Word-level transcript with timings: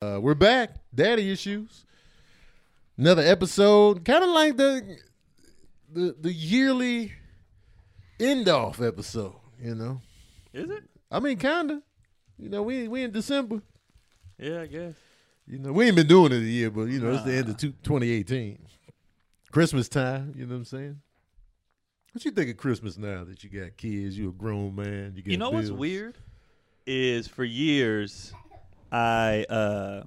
Uh, 0.00 0.20
we're 0.22 0.34
back, 0.34 0.76
daddy 0.94 1.28
issues. 1.32 1.84
Another 2.96 3.22
episode, 3.22 4.04
kind 4.04 4.22
of 4.22 4.30
like 4.30 4.56
the 4.56 4.96
the 5.92 6.14
the 6.20 6.32
yearly 6.32 7.12
end 8.20 8.48
off 8.48 8.80
episode. 8.80 9.34
You 9.60 9.74
know, 9.74 10.00
Is 10.52 10.70
it? 10.70 10.84
I 11.10 11.18
mean, 11.18 11.36
kinda. 11.36 11.82
You 12.38 12.48
know, 12.48 12.62
we 12.62 12.86
we 12.86 13.02
in 13.02 13.10
December. 13.10 13.60
Yeah, 14.38 14.60
I 14.60 14.66
guess. 14.66 14.94
You 15.48 15.58
know, 15.58 15.72
we 15.72 15.86
ain't 15.86 15.96
been 15.96 16.06
doing 16.06 16.30
it 16.30 16.36
a 16.36 16.46
year, 16.46 16.70
but 16.70 16.82
you 16.82 17.00
know, 17.00 17.14
it's 17.14 17.24
the 17.24 17.34
end 17.34 17.48
of 17.48 17.56
two, 17.56 17.70
2018. 17.82 18.56
Christmas 19.50 19.88
time. 19.88 20.32
You 20.36 20.46
know 20.46 20.52
what 20.52 20.58
I'm 20.58 20.64
saying? 20.64 21.00
What 22.12 22.24
you 22.24 22.30
think 22.30 22.50
of 22.50 22.56
Christmas 22.56 22.96
now 22.98 23.24
that 23.24 23.42
you 23.42 23.50
got 23.50 23.76
kids? 23.76 24.16
You 24.16 24.28
a 24.28 24.32
grown 24.32 24.76
man. 24.76 25.14
You 25.16 25.22
get 25.22 25.32
You 25.32 25.38
know 25.38 25.50
what's 25.50 25.72
weird 25.72 26.18
is 26.86 27.26
for 27.26 27.42
years 27.42 28.32
I 28.92 29.44
uh 29.44 30.02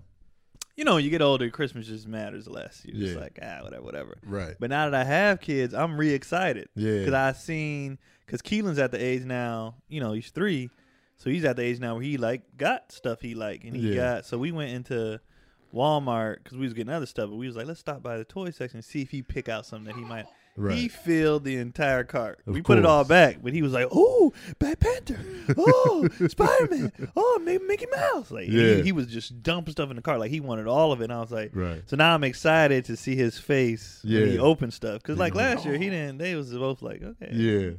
you 0.78 0.86
know, 0.86 0.96
when 0.96 1.04
you 1.04 1.10
get 1.12 1.22
older, 1.22 1.50
Christmas 1.50 1.86
just 1.86 2.08
matters 2.08 2.48
less. 2.48 2.82
You're 2.86 2.98
just 2.98 3.14
Yeah. 3.16 3.20
like, 3.22 3.38
ah, 3.44 3.60
whatever, 3.62 3.84
whatever. 3.84 4.18
Right. 4.26 4.56
But 4.60 4.70
now 4.70 4.90
that 4.90 5.00
I 5.00 5.04
have 5.04 5.40
kids, 5.42 5.74
I'm 5.74 5.98
re 6.00 6.12
excited. 6.12 6.70
Yeah. 6.76 7.00
Because 7.00 7.14
I 7.14 7.32
seen, 7.34 8.00
because 8.26 8.42
Keelan's 8.42 8.80
at 8.80 8.92
the 8.92 9.04
age 9.04 9.24
now, 9.24 9.76
you 9.90 10.00
know, 10.00 10.14
he's 10.14 10.32
three. 10.32 10.70
So 11.18 11.30
he's 11.30 11.44
at 11.46 11.56
the 11.58 11.62
age 11.62 11.80
now 11.80 11.96
where 11.96 12.04
he 12.04 12.18
like 12.18 12.58
got 12.58 12.92
stuff 12.92 13.22
he 13.22 13.36
like. 13.36 13.64
And 13.66 13.76
he 13.76 13.90
Yeah. 13.90 13.96
got, 14.16 14.26
so 14.26 14.38
we 14.40 14.52
went 14.52 14.72
into 14.72 15.20
Walmart 15.74 16.38
because 16.44 16.58
we 16.58 16.64
was 16.66 16.74
getting 16.74 16.92
other 16.94 17.06
stuff. 17.06 17.30
But 17.30 17.36
we 17.36 17.48
was 17.48 17.56
like, 17.56 17.68
let's 17.68 17.80
stop 17.80 18.02
by 18.02 18.18
the 18.18 18.26
toy 18.26 18.50
section 18.50 18.78
and 18.78 18.86
see 18.86 19.02
if 19.02 19.12
he 19.12 19.22
pick 19.22 19.50
out 19.50 19.66
something 19.66 19.86
that 19.86 19.96
he 19.96 20.06
might. 20.06 20.26
He 20.70 20.88
filled 20.88 21.44
the 21.44 21.58
entire 21.58 22.04
cart. 22.04 22.40
Of 22.46 22.54
we 22.54 22.62
put 22.62 22.78
it 22.78 22.86
all 22.86 23.04
back, 23.04 23.38
but 23.42 23.54
he 23.54 23.62
was 23.62 23.74
like, 23.74 23.88
"Oh, 23.92 24.32
Black 24.60 24.80
Panther! 24.80 25.20
Oh, 25.58 26.08
Spider 26.28 26.68
Man! 26.70 26.92
Oh, 27.16 27.42
maybe 27.44 27.64
Mickey 27.66 27.88
Mouse!" 27.96 28.30
Like 28.32 28.48
Yeah. 28.48 28.76
he, 28.76 28.82
he 28.84 28.92
was 28.92 29.08
just 29.08 29.42
dumping 29.42 29.72
stuff 29.72 29.90
in 29.90 29.96
the 29.96 30.02
cart. 30.02 30.20
Like 30.20 30.32
he 30.32 30.40
wanted 30.40 30.68
all 30.68 30.92
of 30.92 31.02
it. 31.02 31.06
And 31.06 31.14
I 31.14 31.20
was 31.22 31.32
like, 31.32 31.52
Right. 31.56 31.82
so 31.88 31.96
now 31.96 32.14
I'm 32.14 32.24
excited 32.24 32.86
to 32.86 32.96
see 32.98 33.16
his 33.16 33.38
face 33.38 34.00
when 34.04 34.28
he 34.28 34.36
Yeah. 34.36 34.42
opened 34.42 34.74
stuff. 34.74 35.02
Because 35.02 35.18
like 35.18 35.34
last 35.36 35.66
year 35.66 35.78
he 35.78 35.90
didn't. 35.90 36.18
They 36.20 36.36
was 36.36 36.54
both 36.54 36.82
like, 36.82 37.02
okay, 37.02 37.30
Yeah. 37.34 37.70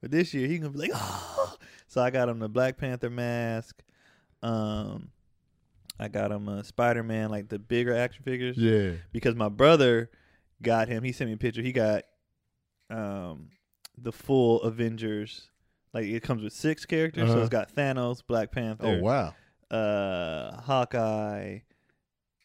But 0.00 0.10
this 0.10 0.32
year 0.34 0.48
he 0.48 0.58
gonna 0.58 0.70
be 0.72 0.78
like, 0.78 0.90
oh. 0.94 1.54
So 1.88 2.00
I 2.00 2.10
got 2.10 2.28
him 2.28 2.38
the 2.38 2.48
Black 2.48 2.78
Panther 2.78 3.10
mask. 3.10 3.82
Um, 4.42 5.10
I 6.00 6.08
got 6.08 6.32
him 6.32 6.48
a 6.48 6.64
Spider 6.64 7.02
Man, 7.02 7.30
like 7.30 7.48
the 7.48 7.58
bigger 7.58 7.94
action 7.94 8.24
figures 8.24 8.56
Yeah. 8.56 8.92
because 9.12 9.34
my 9.34 9.48
brother 9.48 10.10
got 10.62 10.88
him. 10.88 11.02
He 11.04 11.12
sent 11.12 11.28
me 11.28 11.34
a 11.34 11.36
picture. 11.36 11.62
He 11.62 11.72
got 11.72 12.04
um 12.90 13.48
the 13.98 14.12
full 14.12 14.62
Avengers. 14.62 15.48
Like 15.94 16.06
it 16.06 16.22
comes 16.22 16.42
with 16.42 16.52
six 16.54 16.86
characters, 16.86 17.28
so 17.28 17.32
Uh-huh. 17.34 17.40
it's 17.42 17.50
got 17.50 17.74
Thanos, 17.74 18.22
Black 18.26 18.50
Panther, 18.50 18.86
Oh 18.86 19.00
wow. 19.00 19.34
uh, 19.70 20.60
Hawkeye. 20.62 21.58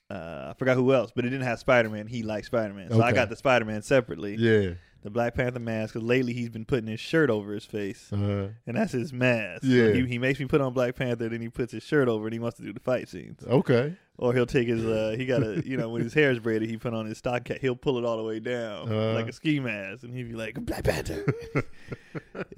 Uh, 0.10 0.48
I 0.50 0.54
forgot 0.58 0.76
who 0.78 0.94
else, 0.94 1.12
but 1.16 1.26
it 1.26 1.30
didn't 1.30 1.46
have 1.46 1.60
Spider 1.60 1.90
Man. 1.90 2.08
He 2.08 2.24
liked 2.24 2.46
Spider 2.48 2.74
Man, 2.74 2.90
so 2.92 3.02
I 3.02 3.12
got 3.12 3.30
the 3.30 3.36
Spider 3.36 3.66
Man 3.66 3.82
separately. 3.82 4.36
Yeah. 4.36 4.74
The 5.04 5.10
Black 5.12 5.36
Panther 5.36 5.60
mask. 5.60 5.94
Because 5.94 6.06
lately 6.08 6.34
he's 6.34 6.50
been 6.50 6.66
putting 6.66 6.88
his 6.88 7.00
shirt 7.00 7.30
over 7.30 7.54
his 7.54 7.66
face, 7.66 8.12
Uh, 8.12 8.50
and 8.66 8.76
that's 8.78 8.92
his 8.94 9.14
mask. 9.14 9.64
So 9.64 9.70
Yeah. 9.70 9.94
he, 9.94 10.06
he 10.06 10.18
makes 10.18 10.40
me 10.40 10.46
put 10.46 10.60
on 10.62 10.74
Black 10.74 10.96
Panther, 10.96 11.30
then 11.30 11.40
he 11.42 11.50
puts 11.50 11.72
his 11.74 11.84
shirt 11.84 12.08
over, 12.08 12.26
and 12.26 12.34
he 12.34 12.40
wants 12.40 12.58
to 12.58 12.64
do 12.64 12.74
the 12.74 12.80
fight 12.80 13.08
scenes. 13.10 13.44
okay. 13.46 13.96
Or 14.20 14.34
he'll 14.34 14.48
take 14.48 14.68
his 14.68 14.84
uh 14.84 15.14
he 15.18 15.26
got 15.28 15.44
a 15.44 15.62
you 15.66 15.78
know 15.78 15.90
when 15.90 16.02
his 16.02 16.14
hair 16.14 16.32
is 16.32 16.40
braided 16.40 16.70
he 16.70 16.78
put 16.78 16.94
on 16.94 17.06
his 17.06 17.20
stock 17.20 17.44
cap 17.44 17.58
he'll 17.62 17.76
pull 17.76 18.00
it 18.00 18.04
all 18.06 18.18
the 18.18 18.23
way 18.23 18.40
down 18.40 18.92
Uh. 18.92 19.14
like 19.14 19.28
a 19.28 19.32
ski 19.32 19.60
mask 19.60 20.04
and 20.04 20.14
he'd 20.14 20.30
be 20.30 20.36
like 20.36 20.56
Black 20.56 20.84
Panther. 20.84 21.23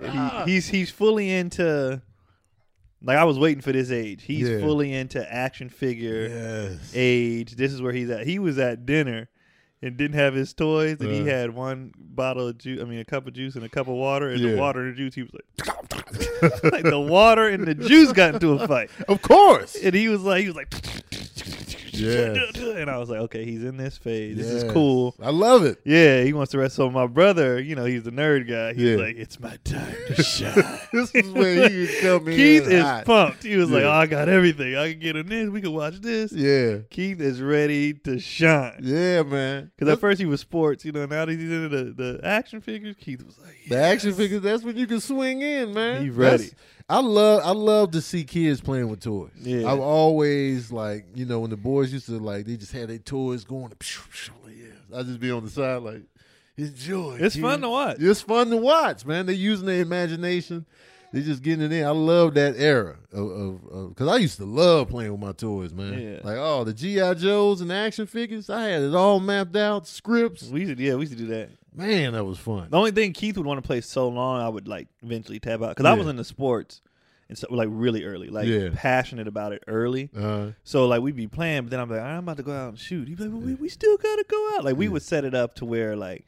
he, 0.01 0.51
he's 0.53 0.67
he's 0.67 0.89
fully 0.89 1.29
into 1.31 2.01
like 3.01 3.17
I 3.17 3.23
was 3.23 3.37
waiting 3.39 3.61
for 3.61 3.71
this 3.71 3.91
age. 3.91 4.23
He's 4.23 4.47
Yeah. 4.49 4.59
fully 4.59 4.93
into 4.93 5.19
action 5.33 5.69
figure 5.69 6.27
Yes. 6.27 6.91
age. 6.93 7.55
This 7.55 7.71
is 7.73 7.81
where 7.81 7.93
he's 7.93 8.09
at. 8.09 8.25
He 8.25 8.39
was 8.39 8.57
at 8.57 8.85
dinner 8.85 9.29
and 9.81 9.95
didn't 9.95 10.15
have 10.17 10.33
his 10.33 10.53
toys 10.53 10.99
and 10.99 11.09
he 11.11 11.21
Uh. 11.21 11.25
had 11.25 11.53
one 11.53 11.91
bottle 11.97 12.47
of 12.47 12.57
juice 12.57 12.81
I 12.81 12.85
mean 12.85 12.99
a 12.99 13.05
cup 13.05 13.27
of 13.27 13.33
juice 13.33 13.55
and 13.55 13.63
a 13.65 13.69
cup 13.69 13.87
of 13.87 13.95
water 13.95 14.29
and 14.29 14.39
Yeah. 14.41 14.51
the 14.51 14.57
water 14.57 14.81
and 14.81 14.93
the 14.93 14.97
juice 14.97 15.15
he 15.15 15.23
was 15.23 15.31
like 15.33 16.63
like 16.73 16.83
the 16.83 16.99
water 16.99 17.47
and 17.47 17.65
the 17.67 17.75
juice 17.75 18.11
got 18.13 18.33
into 18.35 18.53
a 18.53 18.67
fight. 18.67 18.89
Of 19.09 19.21
course. 19.21 19.75
And 19.75 19.93
he 19.93 20.07
was 20.07 20.21
like, 20.21 20.41
he 20.41 20.47
was 20.47 20.55
like, 20.55 20.73
Yes. 22.55 22.57
and 22.57 22.89
I 22.89 22.97
was 22.97 23.09
like, 23.09 23.19
okay, 23.21 23.45
he's 23.45 23.63
in 23.63 23.77
this 23.77 23.97
phase. 23.97 24.37
This 24.37 24.47
Yes. 24.47 24.63
is 24.63 24.71
cool. 24.71 25.15
I 25.21 25.29
love 25.31 25.63
it. 25.65 25.79
Yeah, 25.85 26.23
he 26.23 26.33
wants 26.33 26.51
to 26.51 26.57
wrestle 26.59 26.89
my 26.91 27.07
brother, 27.07 27.59
you 27.59 27.75
know, 27.75 27.85
he's 27.85 28.03
the 28.03 28.11
nerd 28.11 28.47
guy. 28.49 28.73
He's 28.73 28.83
Yeah. 28.83 28.95
like, 29.05 29.15
it's 29.17 29.39
my 29.39 29.57
time 29.63 29.95
to 30.07 30.23
shine. 30.23 30.79
This 30.93 31.13
is 31.13 31.29
where 31.31 31.69
he 31.69 31.87
can 31.87 32.01
come 32.01 32.27
in. 32.29 32.35
Keith 32.37 32.67
is 32.67 32.83
hot. 32.83 33.05
pumped. 33.05 33.43
He 33.43 33.55
was 33.57 33.69
like, 33.69 33.83
oh, 33.83 33.91
I 33.91 34.05
got 34.05 34.29
everything. 34.29 34.75
I 34.75 34.91
can 34.91 34.99
get 34.99 35.15
in 35.15 35.27
this. 35.27 35.49
We 35.49 35.61
can 35.61 35.73
watch 35.73 35.99
this. 36.01 36.31
Yeah. 36.31 36.77
Keith 36.89 37.19
is 37.21 37.41
ready 37.41 37.93
to 37.93 38.19
shine. 38.19 38.79
Yeah, 38.81 39.23
man. 39.23 39.71
Because 39.77 39.91
at 39.93 39.99
first 39.99 40.19
he 40.19 40.25
was 40.25 40.41
sports, 40.41 40.85
you 40.85 40.91
know. 40.91 41.05
Now 41.05 41.25
that 41.25 41.37
he's 41.37 41.51
into 41.51 41.69
the, 41.69 41.83
the 41.91 42.19
action 42.23 42.61
figures, 42.61 42.95
Keith 42.99 43.23
was 43.25 43.37
like, 43.39 43.55
The 43.67 43.77
action 43.77 44.13
figures, 44.13 44.41
that's 44.41 44.63
when 44.63 44.77
you 44.77 44.87
can 44.87 44.99
swing 44.99 45.41
in, 45.41 45.73
man. 45.73 46.03
He 46.03 46.09
ready. 46.09 46.37
That's- 46.45 46.55
I 46.89 47.01
love 47.01 47.41
I 47.45 47.51
love 47.51 47.91
to 47.91 48.01
see 48.01 48.23
kids 48.23 48.61
playing 48.61 48.89
with 48.89 49.01
toys. 49.01 49.29
Yeah. 49.39 49.71
I've 49.71 49.79
always 49.79 50.71
like, 50.71 51.05
you 51.13 51.25
know, 51.25 51.41
when 51.41 51.51
the 51.51 51.57
boys 51.57 51.93
used 51.93 52.07
to 52.07 52.17
like 52.17 52.45
they 52.45 52.57
just 52.57 52.71
had 52.71 52.89
their 52.89 52.97
toys 52.97 53.43
going 53.43 53.71
yeah. 54.47 54.97
I 54.97 55.03
just 55.03 55.19
be 55.19 55.29
on 55.29 55.43
the 55.43 55.51
side 55.51 55.83
like 55.83 56.01
enjoy. 56.57 57.17
It's 57.19 57.35
kid. 57.35 57.41
fun 57.41 57.61
to 57.61 57.69
watch. 57.69 57.97
It's 57.99 58.21
fun 58.21 58.49
to 58.49 58.57
watch, 58.57 59.05
man. 59.05 59.27
They 59.27 59.33
using 59.33 59.67
their 59.67 59.81
imagination. 59.81 60.65
They 61.11 61.21
just 61.21 61.41
getting 61.41 61.65
it 61.65 61.71
in. 61.71 61.85
I 61.85 61.91
love 61.91 62.35
that 62.35 62.55
era 62.57 62.97
of 63.11 63.89
because 63.89 64.07
I 64.07 64.17
used 64.17 64.37
to 64.37 64.45
love 64.45 64.89
playing 64.89 65.11
with 65.11 65.21
my 65.21 65.31
toys, 65.31 65.73
man. 65.73 65.93
Yeah. 65.99 66.19
Like 66.23 66.37
oh, 66.37 66.63
the 66.63 66.73
GI 66.73 67.15
Joes 67.15 67.61
and 67.61 67.71
action 67.71 68.07
figures. 68.07 68.49
I 68.49 68.63
had 68.63 68.81
it 68.81 68.95
all 68.95 69.19
mapped 69.19 69.55
out, 69.55 69.87
scripts. 69.87 70.49
We 70.49 70.61
used 70.61 70.77
to, 70.77 70.83
yeah, 70.83 70.95
we 70.95 71.01
used 71.01 71.13
to 71.13 71.17
do 71.17 71.27
that. 71.27 71.49
Man, 71.79 72.13
that 72.13 72.25
was 72.25 72.37
fun. 72.37 72.67
The 72.69 72.77
only 72.77 72.91
thing 72.91 73.13
Keith 73.13 73.37
would 73.37 73.45
want 73.45 73.61
to 73.61 73.65
play 73.65 73.81
so 73.81 74.07
long, 74.09 74.41
I 74.41 74.49
would 74.49 74.67
like 74.67 74.87
eventually 75.03 75.39
tab 75.39 75.63
out 75.63 75.69
because 75.69 75.85
I 75.85 75.93
Yeah. 75.93 75.97
was 75.99 76.07
into 76.07 76.23
sports 76.23 76.81
and 77.29 77.37
so 77.37 77.47
like 77.51 77.69
really 77.71 78.03
early, 78.03 78.27
like 78.29 78.47
Yeah. 78.47 78.69
passionate 78.73 79.27
about 79.27 79.53
it 79.53 79.63
early. 79.67 80.09
Uh, 80.15 80.51
So 80.63 80.85
like 80.87 81.01
we'd 81.01 81.15
be 81.15 81.27
playing, 81.27 81.63
but 81.63 81.71
then 81.71 81.79
I'm 81.79 81.89
like, 81.89 82.01
I'm 82.01 82.19
about 82.19 82.37
to 82.37 82.43
go 82.43 82.51
out 82.51 82.69
and 82.69 82.79
shoot. 82.79 83.07
He'd 83.07 83.17
be 83.17 83.23
like, 83.23 83.31
well, 83.33 83.41
we, 83.41 83.53
we 83.55 83.69
still 83.69 83.97
gotta 83.97 84.25
go 84.27 84.55
out. 84.57 84.65
Like 84.65 84.75
we 84.77 84.87
would 84.87 85.03
set 85.03 85.25
it 85.25 85.33
up 85.33 85.55
to 85.55 85.65
where 85.65 85.95
like, 85.95 86.25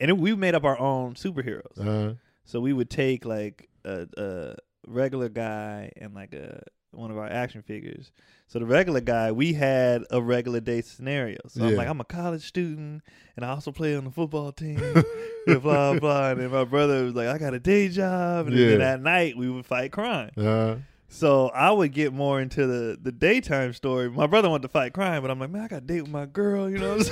and 0.00 0.10
it, 0.10 0.18
we 0.18 0.34
made 0.34 0.54
up 0.54 0.64
our 0.64 0.78
own 0.78 1.14
superheroes. 1.14 1.78
uh, 1.78 2.14
So 2.44 2.60
we 2.60 2.72
would 2.72 2.90
take 2.90 3.24
like 3.24 3.68
a, 3.84 4.06
a 4.16 4.54
regular 4.86 5.28
guy 5.28 5.92
and 5.96 6.14
like 6.14 6.32
a 6.34 6.62
one 6.92 7.10
of 7.10 7.18
our 7.18 7.26
action 7.28 7.62
figures. 7.62 8.10
So 8.46 8.58
the 8.58 8.66
regular 8.66 9.00
guy, 9.00 9.30
we 9.32 9.52
had 9.52 10.04
a 10.10 10.22
regular 10.22 10.60
day 10.60 10.80
scenario. 10.80 11.38
So 11.48 11.64
I'm 11.64 11.70
like, 11.76 11.88
I'm 11.88 12.00
a 12.00 12.04
college 12.04 12.46
student 12.46 13.02
and 13.36 13.44
I 13.44 13.50
also 13.50 13.72
play 13.72 13.94
on 13.94 14.04
the 14.04 14.10
football 14.10 14.52
team. 14.52 14.80
and 15.46 15.62
blah 15.62 15.98
blah. 15.98 16.30
And 16.30 16.40
then 16.40 16.50
my 16.50 16.64
brother 16.64 17.04
was 17.04 17.14
like, 17.14 17.28
I 17.28 17.36
got 17.38 17.52
a 17.54 17.60
day 17.60 17.88
job. 17.88 18.46
And 18.46 18.56
then 18.70 18.80
at 18.80 19.00
night 19.02 19.36
we 19.36 19.50
would 19.50 19.66
fight 19.66 19.92
crime. 19.92 20.30
uh, 20.38 20.76
So 21.10 21.48
I 21.48 21.70
would 21.70 21.92
get 21.92 22.12
more 22.12 22.38
into 22.40 22.66
the 22.66 22.98
the 23.02 23.10
daytime 23.12 23.72
story. 23.72 24.10
My 24.10 24.26
brother 24.26 24.50
wanted 24.50 24.62
to 24.62 24.68
fight 24.68 24.92
crime, 24.92 25.22
but 25.22 25.30
I'm 25.30 25.40
like, 25.40 25.50
man, 25.50 25.62
I 25.62 25.68
got 25.68 25.76
to 25.76 25.80
date 25.94 26.02
with 26.02 26.10
my 26.10 26.26
girl. 26.26 26.68
You 26.70 26.78
know. 26.78 26.96
What 26.98 27.10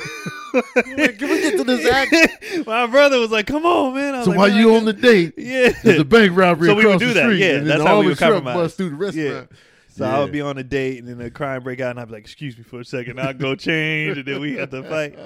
I'm 0.85 0.93
saying? 0.95 1.17
Can 1.19 1.29
we 1.31 1.41
get 1.41 1.57
to 1.57 1.65
this 1.65 1.87
act? 1.91 2.15
my 2.67 2.87
brother 2.87 3.19
was 3.19 3.31
like, 3.31 3.47
come 3.47 3.65
on, 3.65 3.95
man. 3.95 4.15
I 4.15 4.19
was 4.19 4.25
So 4.27 4.31
like, 4.33 4.39
while 4.39 4.49
"Man, 4.49 4.59
you 4.59 4.67
got- 4.69 4.77
on 4.77 4.85
the 4.85 4.93
date, 4.93 5.35
yeah. 5.39 5.71
there's 5.83 6.01
a 6.01 6.05
bank 6.05 6.37
robbery 6.37 6.69
So 6.69 6.75
we 6.75 6.83
across 6.83 7.01
would 7.01 7.07
do 7.07 7.15
that, 7.15 7.23
street, 7.25 7.39
yeah, 7.41 7.59
that's 7.61 7.83
how 7.83 7.95
all 7.95 7.99
we 8.01 8.05
the 8.07 8.09
would 8.11 8.19
truck 8.19 8.33
compromise. 8.33 8.55
bust 8.57 8.77
through 8.77 8.91
the 8.91 8.97
restaurant. 8.97 9.51
So 9.89 10.05
I 10.05 10.19
would 10.21 10.31
be 10.33 10.43
on 10.43 10.59
a 10.59 10.63
date, 10.63 10.99
and 10.99 11.09
then 11.09 11.17
the 11.17 11.31
crime 11.31 11.63
break 11.63 11.81
out, 11.81 11.93
and 11.93 12.01
I'd 12.01 12.09
be 12.09 12.13
like, 12.13 12.23
"Excuse 12.25 12.59
me 12.59 12.65
for 12.65 12.81
a 12.81 12.85
second, 12.85 13.19
I'll 13.19 13.33
go 13.33 13.55
change," 13.55 14.19
and 14.19 14.27
then 14.27 14.41
we 14.43 14.55
had 14.57 14.71
to 14.73 14.83
fight. 14.83 15.19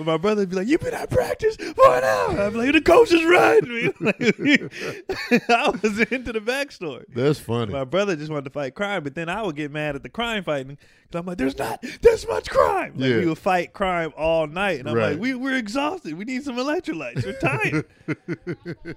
But 0.00 0.06
my 0.06 0.16
brother 0.16 0.40
would 0.40 0.48
be 0.48 0.56
like, 0.56 0.66
"You've 0.66 0.80
been 0.80 0.94
at 0.94 1.10
practice 1.10 1.56
for 1.56 1.94
an 1.94 2.04
hour." 2.04 2.40
I'd 2.40 2.52
be 2.54 2.58
like, 2.58 2.72
"The 2.72 2.80
coach 2.80 3.12
is 3.12 3.22
riding 3.22 3.68
me." 3.74 3.92
Like, 4.00 4.16
I 5.50 5.68
was 5.68 5.98
into 6.10 6.32
the 6.32 6.40
backstory. 6.40 7.04
That's 7.14 7.38
funny. 7.38 7.70
My 7.74 7.84
brother 7.84 8.16
just 8.16 8.30
wanted 8.30 8.44
to 8.44 8.50
fight 8.50 8.74
crime, 8.74 9.02
but 9.04 9.14
then 9.14 9.28
I 9.28 9.42
would 9.42 9.56
get 9.56 9.70
mad 9.70 9.96
at 9.96 10.02
the 10.02 10.08
crime 10.08 10.42
fighting 10.42 10.78
because 11.02 11.20
I'm 11.20 11.26
like, 11.26 11.36
"There's 11.36 11.58
not 11.58 11.84
this 12.00 12.26
much 12.26 12.48
crime." 12.48 12.94
Like 12.96 13.10
Yeah. 13.10 13.16
we 13.18 13.26
would 13.26 13.36
fight 13.36 13.74
crime 13.74 14.14
all 14.16 14.46
night, 14.46 14.80
and 14.80 14.88
I'm 14.88 14.96
Right. 14.96 15.10
like, 15.12 15.20
we, 15.20 15.34
"We're 15.34 15.58
exhausted. 15.58 16.14
We 16.14 16.24
need 16.24 16.44
some 16.44 16.56
electrolytes. 16.56 17.22
We're 17.26 17.38
tired." 17.38 18.96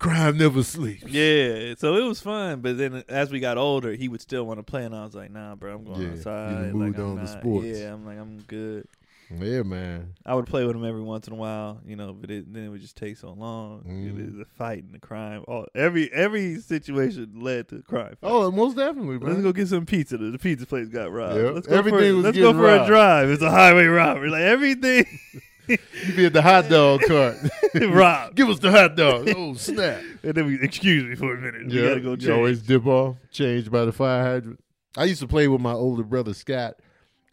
Crime 0.00 0.36
never 0.36 0.64
sleeps. 0.64 1.04
Yeah, 1.06 1.74
so 1.78 1.94
it 1.96 2.02
was 2.02 2.20
fun. 2.20 2.60
But 2.60 2.76
then 2.76 3.04
as 3.08 3.30
we 3.30 3.38
got 3.38 3.56
older, 3.56 3.92
he 3.92 4.08
would 4.08 4.20
still 4.20 4.44
want 4.44 4.58
to 4.58 4.64
play, 4.64 4.84
and 4.84 4.94
I 4.96 5.04
was 5.04 5.14
like, 5.14 5.30
"Nah, 5.30 5.54
bro, 5.54 5.76
I'm 5.76 5.84
going 5.84 6.02
Yeah, 6.02 6.08
outside." 6.10 6.50
you 6.50 6.56
like, 6.64 6.74
moved 6.74 6.98
I'm 6.98 7.06
on 7.10 7.16
to 7.18 7.26
sports. 7.28 7.66
Yeah, 7.68 7.92
I'm 7.94 8.04
like, 8.04 8.18
I'm 8.18 8.38
good. 8.48 8.88
Yeah, 9.40 9.62
man. 9.62 10.14
I 10.24 10.34
would 10.34 10.46
play 10.46 10.64
with 10.64 10.76
him 10.76 10.84
every 10.84 11.02
once 11.02 11.26
in 11.26 11.32
a 11.32 11.36
while, 11.36 11.80
you 11.86 11.96
know, 11.96 12.12
but 12.12 12.30
it, 12.30 12.52
then 12.52 12.64
it 12.64 12.68
would 12.68 12.80
just 12.80 12.96
take 12.96 13.16
so 13.16 13.32
long. 13.32 13.82
Mm. 13.86 14.18
It, 14.18 14.38
the 14.38 14.44
fight 14.44 14.84
and 14.84 14.94
the 14.94 14.98
crime, 14.98 15.44
all 15.46 15.66
every 15.74 16.12
every 16.12 16.60
situation 16.60 17.32
led 17.40 17.68
to 17.68 17.82
crime. 17.82 18.16
Oh, 18.22 18.50
most 18.50 18.76
definitely, 18.76 19.18
Let's 19.18 19.42
go 19.42 19.52
get 19.52 19.68
some 19.68 19.86
pizza. 19.86 20.16
The 20.18 20.38
pizza 20.38 20.66
place 20.66 20.88
got 20.88 21.12
robbed. 21.12 21.36
Yep. 21.36 21.54
Let's 21.54 21.66
go 21.66 21.76
Everything 21.76 22.00
for, 22.00 22.22
let's 22.22 22.38
go 22.38 22.52
for 22.52 22.68
a 22.68 22.86
drive. 22.86 23.30
It's 23.30 23.42
a 23.42 23.50
highway 23.50 23.86
robbery. 23.86 24.30
Like 24.30 24.42
everything 24.42 25.06
You 25.68 25.78
be 26.14 26.26
at 26.26 26.32
the 26.32 26.42
hot 26.42 26.68
dog 26.68 27.00
cart. 27.06 27.36
Rob, 27.74 28.34
Give 28.34 28.48
us 28.48 28.58
the 28.58 28.70
hot 28.70 28.96
dog. 28.96 29.28
Oh, 29.34 29.54
snap. 29.54 30.02
And 30.22 30.34
then 30.34 30.46
we 30.46 30.58
excuse 30.60 31.04
me 31.04 31.14
for 31.16 31.34
a 31.34 31.38
minute. 31.38 31.66
We 31.66 31.82
gotta 31.82 32.00
go 32.00 32.14
you 32.14 32.32
always 32.32 32.62
dip 32.62 32.86
off, 32.86 33.16
change 33.30 33.70
by 33.70 33.84
the 33.84 33.92
fire 33.92 34.22
hydrant. 34.22 34.60
I 34.96 35.04
used 35.04 35.20
to 35.20 35.28
play 35.28 35.48
with 35.48 35.60
my 35.60 35.72
older 35.72 36.02
brother 36.02 36.32
Scott. 36.32 36.76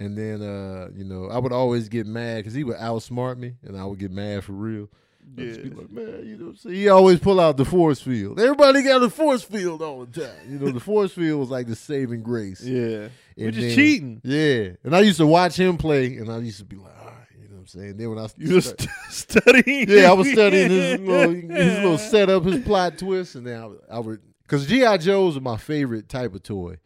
And 0.03 0.17
then, 0.17 0.41
uh, 0.41 0.89
you 0.95 1.03
know, 1.03 1.27
I 1.29 1.37
would 1.37 1.51
always 1.51 1.87
get 1.89 2.07
mad 2.07 2.37
because 2.37 2.53
he 2.53 2.63
would 2.63 2.77
outsmart 2.77 3.37
me, 3.37 3.53
and 3.63 3.77
I 3.77 3.85
would 3.85 3.99
get 3.99 4.11
mad 4.11 4.43
for 4.43 4.53
real. 4.53 4.89
Yeah. 5.37 5.53
like, 5.75 5.91
man, 5.91 6.23
you 6.25 6.35
know, 6.37 6.45
what 6.45 6.49
I'm 6.51 6.55
saying? 6.57 6.75
he 6.75 6.89
always 6.89 7.19
pull 7.19 7.39
out 7.39 7.55
the 7.55 7.63
force 7.63 8.01
field. 8.01 8.39
Everybody 8.39 8.81
got 8.83 9.03
a 9.03 9.09
force 9.09 9.43
field 9.43 9.81
all 9.81 10.05
the 10.05 10.21
time. 10.21 10.35
You 10.49 10.57
know, 10.59 10.71
the 10.71 10.79
force 10.79 11.13
field 11.13 11.39
was 11.39 11.49
like 11.49 11.67
the 11.67 11.75
saving 11.75 12.23
grace. 12.23 12.61
Yeah. 12.63 13.09
We're 13.37 13.45
And 13.47 13.53
just 13.53 13.67
then- 13.67 13.75
cheating. 13.75 14.21
Yeah, 14.23 14.69
and 14.83 14.95
I 14.95 15.01
used 15.01 15.17
to 15.19 15.27
watch 15.27 15.55
him 15.57 15.77
play, 15.77 16.17
and 16.17 16.29
I 16.31 16.39
used 16.39 16.57
to 16.59 16.65
be 16.65 16.75
like, 16.77 16.91
all 16.99 17.05
right, 17.05 17.15
you 17.39 17.47
know 17.47 17.55
what 17.55 17.59
I'm 17.61 17.67
saying. 17.67 17.97
Then 17.97 18.09
when 18.09 18.17
I 18.19 18.27
You 18.37 18.55
were 18.55 18.61
st- 18.61 18.89
studying. 19.09 19.87
yeah, 19.89 20.09
I 20.09 20.13
was 20.13 20.29
studying 20.31 20.69
his 20.71 20.99
little, 21.07 21.31
his 21.33 21.75
little 21.77 21.97
setup, 21.99 22.43
his 22.43 22.63
plot 22.65 22.97
twist, 22.97 23.35
and 23.35 23.45
then 23.45 23.61
I, 23.61 23.65
would- 23.67 23.81
I 23.91 23.99
would 23.99 24.19
because 24.41 24.65
GI 24.65 24.97
Joes 24.97 25.37
are 25.37 25.41
my 25.41 25.55
favorite 25.57 26.09
type 26.09 26.33
of 26.35 26.43
toy, 26.43 26.77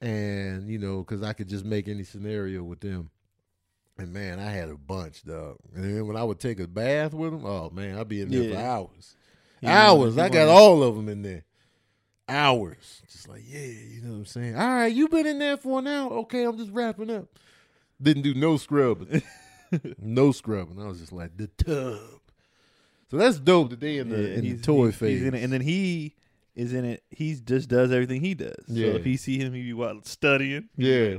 and 0.00 0.68
you 0.68 0.78
know 0.78 0.98
because 0.98 1.22
I 1.22 1.32
could 1.32 1.48
just 1.48 1.64
make 1.64 1.88
any 1.88 2.04
scenario 2.04 2.62
with 2.62 2.80
them. 2.80 3.10
And 3.98 4.12
man, 4.12 4.38
I 4.38 4.50
had 4.50 4.68
a 4.68 4.76
bunch, 4.76 5.24
dog. 5.24 5.56
And 5.74 5.82
then 5.82 6.06
when 6.06 6.16
I 6.18 6.22
would 6.24 6.38
take 6.38 6.60
a 6.60 6.66
bath 6.66 7.14
with 7.14 7.30
them, 7.32 7.46
oh 7.46 7.70
man, 7.70 7.98
I'd 7.98 8.08
be 8.08 8.20
in 8.20 8.30
there 8.30 8.52
for 8.52 8.60
hours, 8.60 9.16
He 9.62 9.66
hours. 9.66 10.18
I 10.18 10.28
got 10.28 10.48
all 10.48 10.82
of 10.82 10.96
them 10.96 11.08
in 11.08 11.22
there, 11.22 11.44
hours. 12.28 13.02
Just 13.10 13.28
like 13.28 13.42
yeah, 13.46 13.58
you 13.60 14.02
know 14.02 14.10
what 14.12 14.18
I'm 14.18 14.26
saying. 14.26 14.56
All 14.56 14.68
right, 14.68 14.92
you 14.92 15.08
been 15.08 15.26
in 15.26 15.38
there 15.38 15.56
for 15.56 15.78
an 15.78 15.86
hour. 15.86 16.12
Okay, 16.12 16.44
I'm 16.44 16.58
just 16.58 16.72
wrapping 16.72 17.10
up. 17.10 17.26
Didn't 18.00 18.22
do 18.22 18.34
no 18.34 18.58
scrubbing, 18.58 19.22
no 19.98 20.30
scrubbing. 20.32 20.80
I 20.80 20.86
was 20.86 21.00
just 21.00 21.12
like 21.12 21.36
the 21.36 21.46
tub. 21.46 22.20
So 23.10 23.16
that's 23.16 23.38
dope 23.38 23.70
that 23.70 23.80
they 23.80 23.96
in 23.98 24.10
the 24.10 24.18
Yeah, 24.20 24.34
in 24.36 24.56
the 24.56 24.62
toy 24.62 24.86
he's- 24.86 24.96
phase. 24.96 25.22
In 25.22 25.34
and 25.34 25.50
then 25.52 25.62
he 25.62 26.14
is 26.56 26.72
in 26.72 26.84
it. 26.84 27.04
He 27.10 27.34
just 27.36 27.68
does 27.68 27.92
everything 27.92 28.20
he 28.20 28.34
does. 28.34 28.64
Yeah. 28.66 28.86
So 28.92 28.96
if 28.96 29.04
he 29.04 29.16
see 29.16 29.38
him, 29.38 29.52
he 29.52 29.62
be 29.62 29.72
wild 29.72 30.06
studying. 30.06 30.68
Yeah. 30.76 31.18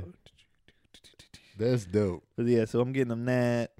That's 1.56 1.84
dope. 1.86 2.24
But 2.36 2.46
yeah, 2.46 2.64
so 2.66 2.80
I'm 2.80 2.92
getting 2.92 3.12
him 3.12 3.24
that. 3.24 3.72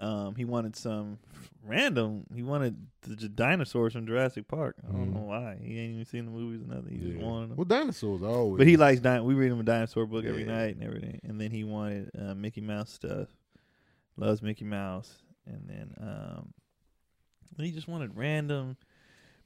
Um, 0.00 0.34
he 0.34 0.44
wanted 0.44 0.74
some 0.76 1.18
random. 1.64 2.24
He 2.34 2.42
wanted 2.42 2.76
the 3.02 3.28
dinosaurs 3.28 3.92
from 3.92 4.06
Jurassic 4.06 4.48
Park. 4.48 4.76
I 4.86 4.90
don't 4.90 5.10
Mhm. 5.10 5.14
know 5.14 5.20
why. 5.22 5.58
He 5.62 5.78
ain't 5.78 5.92
even 5.92 6.04
seen 6.06 6.24
the 6.24 6.30
movies 6.32 6.62
or 6.62 6.74
nothing. 6.74 6.90
He 6.92 6.98
just 6.98 7.18
Yeah. 7.18 7.24
wanted 7.24 7.50
them. 7.50 7.56
Well, 7.56 7.64
dinosaurs 7.66 8.22
always. 8.22 8.58
But 8.58 8.66
he 8.66 8.76
likes 8.76 9.00
din- 9.00 9.24
we 9.24 9.34
read 9.34 9.52
him 9.52 9.60
a 9.60 9.64
dinosaur 9.64 10.06
book 10.06 10.24
every 10.24 10.44
night 10.44 10.74
and 10.74 10.82
everything. 10.82 11.20
And 11.22 11.40
then 11.40 11.50
he 11.50 11.62
wanted 11.64 12.10
uh, 12.18 12.34
Mickey 12.34 12.60
Mouse 12.62 12.90
stuff. 12.90 13.28
Loves 14.16 14.42
Mickey 14.42 14.64
Mouse. 14.64 15.18
And 15.46 15.68
then 15.68 15.94
um 16.00 16.52
he 17.58 17.70
just 17.70 17.86
wanted 17.88 18.16
random 18.16 18.76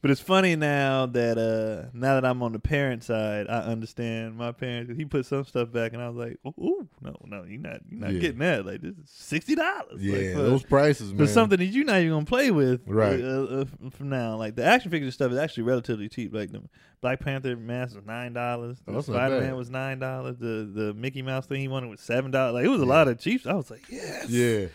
but 0.07 0.11
it's 0.13 0.21
funny 0.21 0.55
now 0.55 1.07
that 1.07 1.37
uh 1.37 1.89
now 1.93 2.15
that 2.15 2.25
I'm 2.25 2.41
on 2.45 2.53
the 2.53 2.61
parent 2.61 3.03
side, 3.03 3.49
I 3.49 3.59
understand 3.63 4.37
my 4.37 4.53
parents. 4.53 4.93
He 4.97 5.05
put 5.05 5.27
some 5.27 5.45
stuff 5.45 5.73
back, 5.73 5.95
and 5.95 6.01
I 6.01 6.09
was 6.09 6.17
like, 6.17 6.39
"Ooh, 6.47 6.63
ooh, 6.65 6.89
no, 7.03 7.17
no, 7.25 7.43
you're 7.43 7.61
not, 7.61 7.81
you're 7.91 8.01
not 8.01 8.13
Yeah. 8.13 8.21
getting 8.21 8.39
that. 8.39 8.65
Like 8.65 8.83
this 8.83 8.93
is 8.93 9.11
sixty 9.11 9.57
dollars. 9.57 10.01
yeah, 10.01 10.17
like, 10.19 10.33
for, 10.35 10.43
those 10.43 10.63
prices, 10.63 11.13
man. 11.13 11.19
for 11.19 11.27
something 11.27 11.59
that 11.59 11.65
you're 11.65 11.85
not 11.85 11.99
even 11.99 12.11
gonna 12.13 12.25
play 12.25 12.53
with, 12.53 12.83
Right. 12.87 13.21
Uh, 13.21 13.65
uh, 13.85 13.91
from 13.91 14.09
now, 14.11 14.37
like 14.37 14.55
the 14.55 14.65
action 14.65 14.91
figure 14.93 15.11
stuff 15.11 15.33
is 15.33 15.39
actually 15.39 15.65
relatively 15.65 16.09
cheap. 16.09 16.33
Like 16.33 16.53
the 16.53 16.63
Black 17.01 17.19
Panther 17.21 17.57
mask 17.57 17.97
was 17.97 18.05
nine 18.07 18.33
dollars. 18.33 18.79
Oh, 18.87 18.93
The 18.93 18.97
that's 18.99 19.09
not 19.09 19.15
Spider. 19.17 19.41
Man 19.41 19.57
was 19.57 19.71
nine 19.71 19.99
dollars. 19.99 20.37
The 20.39 20.71
the 20.73 20.95
Mickey 20.95 21.23
Mouse 21.23 21.47
thing 21.47 21.61
he 21.61 21.69
wanted 21.69 21.91
was 21.91 22.01
seven 22.01 22.31
dollars. 22.31 22.55
Like 22.55 22.65
it 22.65 22.69
was 22.69 22.81
a 22.81 22.87
lot 22.87 23.09
of 23.09 23.19
cheap. 23.19 23.41
Stuff 23.41 23.53
I 23.53 23.57
was 23.57 23.71
like, 23.71 23.83
yes. 23.91 24.31
Yeah, 24.31 24.67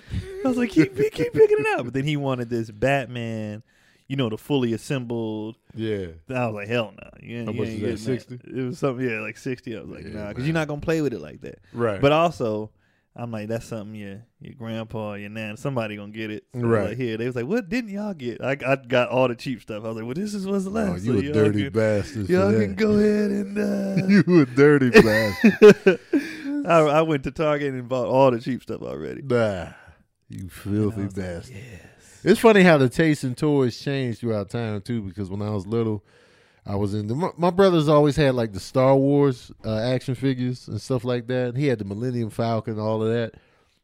I 0.44 0.48
was 0.50 0.58
like, 0.58 0.72
keep 0.72 0.94
keep 0.96 1.34
picking 1.34 1.58
it 1.60 1.80
up. 1.80 1.86
But 1.86 1.94
then 1.94 2.04
he 2.04 2.18
wanted 2.18 2.50
this 2.50 2.70
Batman, 2.70 3.64
you 4.12 4.18
know, 4.18 4.28
the 4.28 4.38
fully 4.38 4.74
assembled. 4.74 5.56
yeah. 5.74 6.08
I 6.30 6.46
was 6.48 6.56
like, 6.56 6.68
hell 6.68 6.94
no. 7.02 7.10
You, 7.26 7.46
How 7.46 7.52
you 7.54 7.58
much 7.58 7.68
ain't 7.70 7.84
is 7.84 8.06
that, 8.06 8.22
60? 8.28 8.42
It 8.44 8.62
was 8.62 8.78
something, 8.78 9.10
yeah, 9.10 9.22
like 9.22 9.38
sixty. 9.38 9.78
I 9.78 9.80
was 9.80 9.90
like, 9.90 10.04
Yeah, 10.04 10.12
nah, 10.12 10.28
because 10.28 10.44
you're 10.44 10.54
not 10.54 10.68
gonna 10.68 10.82
play 10.82 11.02
with 11.02 11.14
it 11.14 11.22
like 11.22 11.40
that. 11.42 11.60
Right. 11.72 12.02
But 12.02 12.12
also, 12.12 12.72
I'm 13.16 13.32
like, 13.32 13.48
that's 13.48 13.68
something 13.68 13.96
your 13.96 14.26
your 14.42 14.54
grandpa, 14.56 15.14
your 15.14 15.30
nan, 15.30 15.56
somebody 15.56 15.96
gonna 15.96 16.12
get 16.12 16.30
it. 16.30 16.44
So 16.54 16.60
Right. 16.60 16.90
Like, 16.90 16.98
here, 16.98 17.16
they 17.16 17.26
was 17.26 17.38
like, 17.38 17.46
what 17.46 17.70
didn't 17.70 17.92
y'all 17.92 18.14
get? 18.14 18.44
I, 18.44 18.58
I 18.68 18.76
got 18.76 19.08
all 19.08 19.30
the 19.30 19.36
cheap 19.36 19.62
stuff. 19.62 19.86
I 19.86 19.88
was 19.88 19.96
like, 19.96 20.04
well, 20.04 20.14
this 20.14 20.34
is 20.34 20.46
what's 20.46 20.68
oh, 20.68 20.72
last. 20.72 21.06
you 21.06 21.14
so 21.14 21.30
a 21.30 21.32
dirty 21.32 21.64
can, 21.64 21.72
bastard. 21.72 22.28
Y'all 22.28 22.52
can 22.52 22.76
go 22.76 22.92
ahead 22.96 23.32
and. 23.32 23.58
Uh, 23.62 24.08
you 24.08 24.42
a 24.42 24.46
dirty 24.46 24.90
bastard. 25.02 26.00
I, 26.68 26.80
I 26.80 27.02
went 27.04 27.24
to 27.24 27.32
Target 27.32 27.74
and 27.74 27.88
bought 27.88 28.08
all 28.08 28.30
the 28.32 28.42
cheap 28.42 28.62
stuff 28.62 28.82
already. 28.82 29.22
Nah, 29.22 29.68
you 30.28 30.50
filthy 30.50 31.04
was 31.04 31.16
like, 31.18 31.26
bastard. 31.26 31.56
It's 32.24 32.40
funny 32.40 32.62
how 32.62 32.78
the 32.78 32.90
taste 32.90 33.24
in 33.24 33.34
toys 33.34 33.80
changed 33.80 34.20
throughout 34.20 34.50
time 34.50 34.82
too. 34.82 35.02
Because 35.02 35.30
when 35.30 35.42
I 35.42 35.50
was 35.50 35.66
little, 35.66 36.04
I 36.66 36.76
was 36.76 36.94
in 36.94 37.08
the. 37.08 37.34
My, 37.38 37.50
brothers 37.50 37.90
always 37.90 38.16
had 38.16 38.36
like 38.36 38.54
the 38.54 38.60
Star 38.60 38.96
Wars 38.96 39.52
uh, 39.66 39.80
action 39.80 40.14
figures 40.14 40.68
and 40.68 40.80
stuff 40.80 41.04
like 41.04 41.28
that. 41.28 41.58
He 41.58 41.68
had 41.68 41.80
the 41.80 41.86
Millennium 41.86 42.30
Falcon, 42.30 42.80
all 42.80 43.02
of 43.02 43.12
that, 43.12 43.36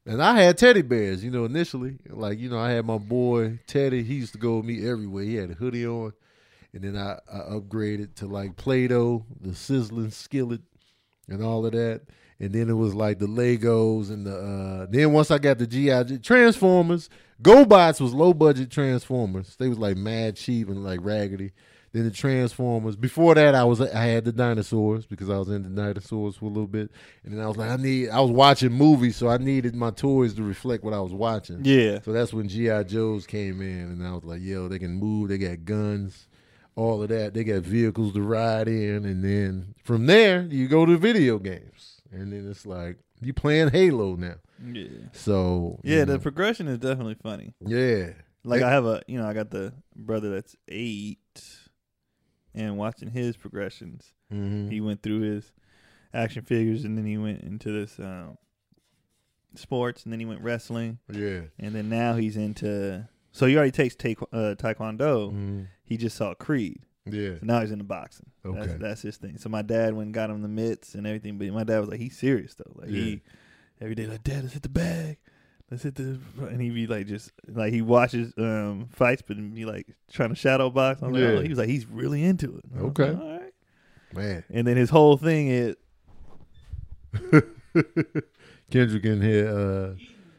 and 0.05 0.21
I 0.21 0.39
had 0.39 0.57
teddy 0.57 0.83
bears. 0.83 1.23
You 1.23 1.31
know, 1.31 1.45
initially, 1.45 1.97
like 2.09 2.37
you 2.37 2.49
know, 2.49 2.59
I 2.59 2.71
had 2.71 2.85
my 2.85 2.99
boy 2.99 3.59
Teddy. 3.65 4.03
He 4.03 4.15
used 4.15 4.33
to 4.33 4.39
go 4.39 4.57
with 4.57 4.65
me 4.65 4.87
everywhere. 4.87 5.23
He 5.23 5.35
had 5.35 5.49
a 5.49 5.55
hoodie 5.55 5.87
on, 5.87 6.13
and 6.73 6.83
then 6.83 6.95
I, 6.95 7.17
I 7.31 7.39
upgraded 7.55 8.13
to 8.15 8.27
like 8.27 8.55
Play-Doh, 8.55 9.25
the 9.41 9.55
sizzling 9.55 10.11
skillet, 10.11 10.61
and 11.27 11.43
all 11.43 11.65
of 11.65 11.71
that. 11.71 12.01
And 12.39 12.53
then 12.53 12.69
it 12.69 12.73
was 12.73 12.93
like 12.93 13.19
the 13.19 13.27
Legos 13.27 14.09
and 14.11 14.25
the. 14.25 14.37
uh 14.37 14.85
Then 14.89 15.11
once 15.11 15.31
I 15.31 15.37
got 15.39 15.57
the 15.57 15.67
GI 15.67 16.19
Transformers, 16.19 17.09
GoBots 17.41 17.99
was 17.99 18.13
low 18.13 18.33
budget 18.33 18.69
Transformers. 18.71 19.55
They 19.55 19.69
was 19.69 19.79
like 19.79 19.97
mad 19.97 20.35
cheap 20.35 20.69
and 20.69 20.83
like 20.83 20.99
raggedy. 21.01 21.51
Then 21.93 22.03
the 22.03 22.11
Transformers. 22.11 22.95
Before 22.95 23.33
that, 23.33 23.55
I 23.55 23.63
was 23.63 23.81
I 23.81 24.03
had 24.05 24.25
the 24.25 24.31
dinosaurs 24.31 25.05
because 25.05 25.29
I 25.29 25.37
was 25.37 25.49
into 25.49 25.69
dinosaurs 25.69 26.35
for 26.35 26.45
a 26.45 26.49
little 26.49 26.67
bit. 26.67 26.91
And 27.23 27.33
then 27.33 27.43
I 27.43 27.47
was 27.47 27.57
like, 27.57 27.71
I 27.71 27.77
need. 27.77 28.09
I 28.09 28.19
was 28.19 28.29
watching 28.29 28.71
movies, 28.71 29.15
so 29.15 29.29
I 29.29 29.37
needed 29.37 29.73
my 29.73 29.91
toys 29.91 30.33
to 30.35 30.43
reflect 30.43 30.83
what 30.83 30.93
I 30.93 30.99
was 30.99 31.13
watching. 31.13 31.61
Yeah. 31.63 32.01
So 32.03 32.11
that's 32.11 32.33
when 32.33 32.49
GI 32.49 32.83
Joes 32.83 33.25
came 33.25 33.61
in, 33.61 33.89
and 33.91 34.05
I 34.05 34.11
was 34.13 34.25
like, 34.25 34.41
yo, 34.41 34.67
they 34.67 34.79
can 34.79 34.91
move. 34.93 35.29
They 35.29 35.37
got 35.37 35.63
guns, 35.65 36.27
all 36.75 37.01
of 37.01 37.09
that. 37.09 37.33
They 37.33 37.43
got 37.43 37.63
vehicles 37.63 38.13
to 38.13 38.21
ride 38.21 38.67
in, 38.67 39.05
and 39.05 39.23
then 39.23 39.73
from 39.83 40.05
there 40.07 40.41
you 40.41 40.67
go 40.67 40.85
to 40.85 40.97
video 40.97 41.39
games, 41.39 41.76
and 42.11 42.31
then 42.33 42.49
it's 42.49 42.65
like 42.65 42.97
you 43.21 43.33
playing 43.33 43.69
Halo 43.69 44.15
now. 44.15 44.35
Yeah. 44.63 44.87
So 45.13 45.79
Yeah, 45.83 46.05
the 46.05 46.13
know, 46.13 46.19
progression 46.19 46.67
is 46.67 46.77
definitely 46.79 47.15
funny. 47.21 47.53
yeah, 47.61 48.13
Like 48.43 48.61
It- 48.61 48.65
I 48.65 48.71
have 48.71 48.85
a, 48.85 49.01
you 49.07 49.17
know, 49.19 49.27
I 49.27 49.33
got 49.33 49.49
the 49.51 49.73
brother 49.95 50.29
that's 50.29 50.55
eight, 50.67 51.19
and 52.53 52.77
watching 52.77 53.09
his 53.09 53.35
progressions, 53.37 54.13
Mhm. 54.31 54.71
he 54.71 54.79
went 54.81 55.01
through 55.03 55.21
his 55.21 55.51
action 56.13 56.43
figures, 56.43 56.83
and 56.85 56.97
then 56.97 57.05
he 57.05 57.17
went 57.17 57.41
into 57.41 57.71
this 57.71 57.99
um, 57.99 58.37
sports, 59.55 60.03
and 60.03 60.13
then 60.13 60.19
he 60.19 60.25
went 60.25 60.41
wrestling, 60.41 60.99
yeah, 61.11 61.41
and 61.59 61.73
then 61.75 61.89
now 61.89 62.15
he's 62.15 62.37
into. 62.37 63.07
So 63.31 63.45
he 63.45 63.55
already 63.55 63.71
takes 63.71 63.95
taekw- 63.95 64.27
uh, 64.31 64.55
taekwondo. 64.55 65.31
Mhm. 65.33 65.67
He 65.83 65.97
just 65.97 66.15
saw 66.15 66.33
Creed. 66.33 66.83
Yeah. 67.13 67.35
So 67.39 67.39
now 67.45 67.61
he's 67.61 67.71
into 67.71 67.83
boxing. 67.83 68.27
Okay. 68.45 68.59
That's, 68.59 68.73
that's 68.79 69.01
his 69.01 69.17
thing. 69.17 69.37
So 69.37 69.49
my 69.49 69.61
dad 69.61 69.93
went 69.93 70.07
and 70.07 70.13
got 70.13 70.29
him 70.29 70.41
the 70.41 70.47
mitts 70.47 70.95
and 70.95 71.05
everything, 71.07 71.37
but 71.37 71.47
my 71.49 71.63
dad 71.63 71.79
was 71.79 71.89
like, 71.89 71.99
he's 71.99 72.17
serious 72.17 72.53
though. 72.55 72.71
Like 72.75 72.89
Yeah. 72.89 73.01
he 73.01 73.21
every 73.81 73.95
day 73.95 74.07
like, 74.07 74.23
Dad, 74.23 74.41
let's 74.43 74.53
hit 74.53 74.63
the 74.63 74.69
bag. 74.69 75.17
Let's 75.69 75.83
hit 75.83 75.95
the 75.95 76.19
and 76.39 76.61
he 76.61 76.69
be 76.69 76.87
like 76.87 77.07
just 77.07 77.31
like 77.47 77.73
he 77.73 77.81
watches 77.81 78.33
um 78.37 78.87
fights 78.91 79.21
but 79.21 79.35
be 79.53 79.65
like 79.65 79.87
trying 80.11 80.29
to 80.29 80.35
shadow 80.35 80.69
box. 80.69 81.01
I'm 81.01 81.13
Yeah. 81.13 81.27
oh, 81.27 81.41
he 81.41 81.49
was 81.49 81.57
like, 81.57 81.67
he's 81.69 81.85
really 81.85 82.23
into 82.23 82.57
it. 82.57 82.65
Okay. 82.79 83.09
like, 83.11 83.21
All 83.21 83.31
right. 83.39 83.53
Man, 84.13 84.43
And 84.49 84.65
then 84.65 84.77
his 84.77 84.89
whole 84.89 85.17
thing 85.17 85.49
is 85.49 85.75
Kendrick 88.71 89.05
in 89.05 89.21
here 89.21 89.49
uh, 89.49 89.93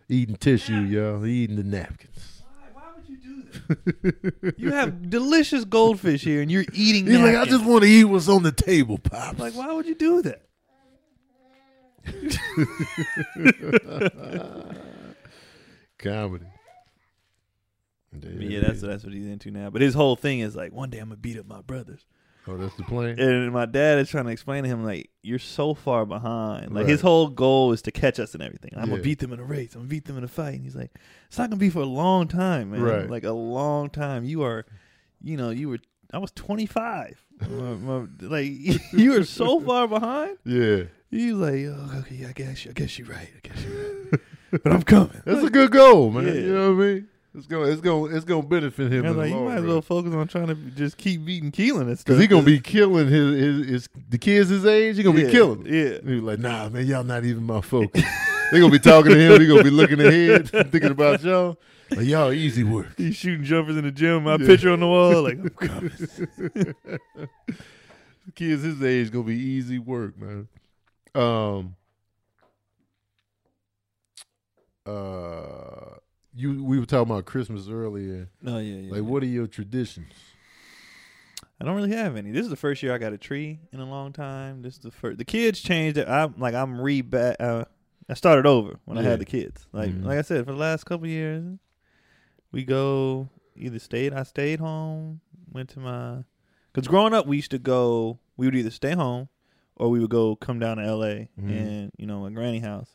eating 0.08 0.36
tissue, 0.36 0.80
y'all. 0.80 1.22
He 1.22 1.44
eating 1.44 1.56
the 1.56 1.64
napkins. 1.64 2.37
You 3.68 3.76
do 4.10 4.22
that? 4.42 4.54
you 4.58 4.72
have 4.72 5.10
delicious 5.10 5.64
goldfish 5.64 6.24
here 6.24 6.42
and 6.42 6.50
you're 6.50 6.64
eating 6.72 7.06
He's 7.06 7.18
like, 7.18 7.36
I 7.36 7.44
just 7.44 7.64
want 7.64 7.82
to 7.82 7.88
eat 7.88 8.04
what's 8.04 8.28
on 8.28 8.42
the 8.42 8.52
table, 8.52 8.98
pops. 8.98 9.38
like, 9.38 9.54
why 9.54 9.72
would 9.72 9.86
you 9.86 9.94
do 9.94 10.22
that? 10.22 10.42
comedy. 15.98 16.46
But 18.12 18.40
yeah, 18.40 18.60
that's 18.60 18.80
that's 18.80 19.04
what 19.04 19.12
he's 19.12 19.26
into 19.26 19.50
now. 19.50 19.70
But 19.70 19.82
his 19.82 19.94
whole 19.94 20.16
thing 20.16 20.40
is 20.40 20.56
like, 20.56 20.72
one 20.72 20.90
day 20.90 20.98
I'm 20.98 21.08
gonna 21.08 21.18
beat 21.18 21.38
up 21.38 21.46
my 21.46 21.60
brothers. 21.60 22.04
Oh, 22.48 22.56
that's 22.56 22.74
the 22.76 22.82
plan. 22.84 23.18
And 23.18 23.52
my 23.52 23.66
dad 23.66 23.98
is 23.98 24.08
trying 24.08 24.24
to 24.24 24.30
explain 24.30 24.62
to 24.64 24.68
him 24.68 24.84
like, 24.84 25.10
you're 25.22 25.38
so 25.38 25.74
far 25.74 26.06
behind. 26.06 26.72
Like 26.74 26.86
his 26.86 27.00
whole 27.00 27.28
goal 27.28 27.72
is 27.72 27.82
to 27.82 27.90
catch 27.90 28.18
us 28.18 28.34
and 28.34 28.42
everything. 28.42 28.72
I'm 28.76 28.84
Yeah. 28.84 28.90
gonna 28.90 29.02
beat 29.02 29.18
them 29.18 29.32
in 29.32 29.40
a 29.40 29.44
race. 29.44 29.74
I'm 29.74 29.82
gonna 29.82 29.88
beat 29.88 30.04
them 30.06 30.18
in 30.18 30.24
a 30.24 30.28
fight. 30.28 30.54
And 30.54 30.64
he's 30.64 30.76
like, 30.76 30.90
it's 31.28 31.38
not 31.38 31.50
gonna 31.50 31.60
be 31.60 31.70
for 31.70 31.80
a 31.82 31.86
long 31.86 32.28
time, 32.28 32.70
man. 32.70 32.82
Right. 32.82 33.08
Like 33.10 33.24
a 33.24 33.32
long 33.32 33.90
time. 33.90 34.24
You 34.24 34.42
are, 34.42 34.64
you 35.22 35.36
know, 35.36 35.50
you 35.50 35.68
were. 35.68 35.78
I 36.12 36.16
was 36.18 36.30
25. 36.32 37.22
My- 37.40 37.48
my- 37.74 38.06
like 38.22 38.50
you 38.92 39.18
are 39.20 39.24
so 39.24 39.60
far 39.60 39.86
behind. 39.86 40.38
Yeah, 40.44 40.84
He's 41.10 41.32
like, 41.34 41.66
oh, 41.66 41.98
okay, 42.00 42.24
I 42.26 42.32
guess, 42.32 42.66
I 42.68 42.72
guess 42.72 42.98
you're 42.98 43.08
right. 43.08 43.28
I 43.36 43.48
guess 43.48 43.62
you're 43.64 43.94
right. 44.10 44.20
but 44.62 44.72
I'm 44.72 44.82
coming. 44.82 45.20
that's 45.24 45.44
a 45.44 45.50
good 45.50 45.70
goal, 45.70 46.10
man. 46.10 46.26
Yeah. 46.26 46.32
You 46.32 46.54
know 46.54 46.74
what 46.74 46.82
I 46.82 46.86
mean? 46.86 47.08
It's 47.38 47.46
gonna, 47.46 47.66
it's 47.66 47.80
gonna, 47.80 48.16
it's 48.16 48.24
gonna 48.24 48.42
benefit 48.42 48.92
him 48.92 49.04
I 49.04 49.10
in 49.10 49.16
was 49.16 49.16
the 49.16 49.22
like, 49.22 49.30
you 49.30 49.48
might 49.48 49.58
as 49.58 49.64
well 49.64 49.80
focus 49.82 50.12
on 50.12 50.26
trying 50.26 50.48
to 50.48 50.54
just 50.54 50.96
keep 50.96 51.24
beating 51.24 51.52
Keelan 51.52 51.82
and 51.82 51.98
stuff. 51.98 52.14
Cause 52.14 52.20
he 52.20 52.26
gonna 52.26 52.42
be 52.42 52.58
killing 52.58 53.06
his, 53.06 53.36
his, 53.36 53.68
his 53.68 53.88
the 54.08 54.18
kids 54.18 54.48
his 54.50 54.66
age. 54.66 54.96
He 54.96 55.04
gonna 55.04 55.20
yeah, 55.20 55.26
be 55.26 55.30
killing. 55.32 55.62
Them. 55.62 55.72
Yeah. 55.72 55.98
He 56.04 56.14
was 56.16 56.22
like, 56.24 56.38
nah, 56.40 56.68
man, 56.68 56.84
y'all 56.86 57.04
not 57.04 57.24
even 57.24 57.44
my 57.44 57.60
focus. 57.60 58.02
They 58.50 58.60
gonna 58.60 58.72
be 58.72 58.78
talking 58.78 59.12
to 59.12 59.18
him. 59.18 59.40
He 59.42 59.46
gonna 59.46 59.62
be 59.62 59.68
looking 59.68 60.00
ahead, 60.00 60.48
thinking 60.70 60.90
about 60.90 61.22
y'all. 61.22 61.58
Like 61.90 62.06
y'all 62.06 62.32
easy 62.32 62.64
work. 62.64 62.86
He's 62.96 63.14
shooting 63.14 63.44
jumpers 63.44 63.76
in 63.76 63.84
the 63.84 63.90
gym. 63.90 64.24
My 64.24 64.36
Yeah. 64.36 64.46
picture 64.46 64.70
on 64.70 64.80
the 64.80 64.86
wall. 64.86 65.22
Like 65.22 65.38
I'm 65.38 65.50
coming. 65.50 66.74
Kids 68.34 68.62
his 68.62 68.82
age 68.82 69.10
gonna 69.12 69.24
be 69.24 69.36
easy 69.36 69.78
work, 69.78 70.14
man. 70.18 70.48
Um. 71.14 71.76
Uh, 74.86 75.98
you 76.34 76.62
we 76.64 76.78
were 76.78 76.86
talking 76.86 77.10
about 77.10 77.24
Christmas 77.26 77.68
earlier. 77.68 78.28
No, 78.42 78.58
yeah, 78.58 78.76
yeah. 78.76 78.92
Like, 78.92 79.02
what 79.02 79.22
are 79.22 79.26
your 79.26 79.46
traditions? 79.46 80.12
I 81.60 81.64
don't 81.64 81.74
really 81.74 81.92
have 81.92 82.16
any. 82.16 82.30
This 82.30 82.44
is 82.44 82.50
the 82.50 82.56
first 82.56 82.82
year 82.82 82.94
I 82.94 82.98
got 82.98 83.12
a 83.12 83.18
tree 83.18 83.58
in 83.72 83.80
a 83.80 83.84
long 83.88 84.12
time. 84.12 84.62
This 84.62 84.74
is 84.74 84.80
the 84.80 84.90
first. 84.92 85.18
The 85.18 85.24
kids 85.24 85.60
changed 85.60 85.98
it. 85.98 86.08
I'm 86.08 86.34
like 86.38 86.54
I'm 86.54 86.80
re 86.80 87.00
back. 87.02 87.36
Uh, 87.40 87.64
I 88.08 88.14
started 88.14 88.46
over 88.46 88.78
when 88.84 88.96
I 88.96 89.02
had 89.02 89.18
the 89.20 89.24
kids. 89.24 89.66
Like 89.72 89.90
Mhm. 89.90 90.04
like 90.04 90.18
I 90.18 90.22
said, 90.22 90.44
for 90.46 90.52
the 90.52 90.58
last 90.58 90.84
couple 90.84 91.06
years, 91.08 91.58
we 92.52 92.64
go 92.64 93.28
either 93.56 93.78
stayed. 93.80 94.12
I 94.12 94.22
stayed 94.22 94.60
home. 94.60 95.20
Went 95.52 95.70
to 95.70 95.80
my 95.80 96.24
because 96.72 96.86
growing 96.88 97.14
up 97.14 97.26
we 97.26 97.36
used 97.36 97.50
to 97.50 97.58
go. 97.58 98.18
We 98.36 98.46
would 98.46 98.54
either 98.54 98.70
stay 98.70 98.92
home 98.94 99.28
or 99.74 99.88
we 99.90 99.98
would 99.98 100.10
go 100.10 100.36
come 100.36 100.58
down 100.60 100.76
to 100.76 100.84
L.A. 100.84 101.28
Mhm. 101.40 101.50
and 101.50 101.90
you 101.98 102.06
know 102.06 102.20
my 102.20 102.30
granny 102.30 102.60
house. 102.60 102.94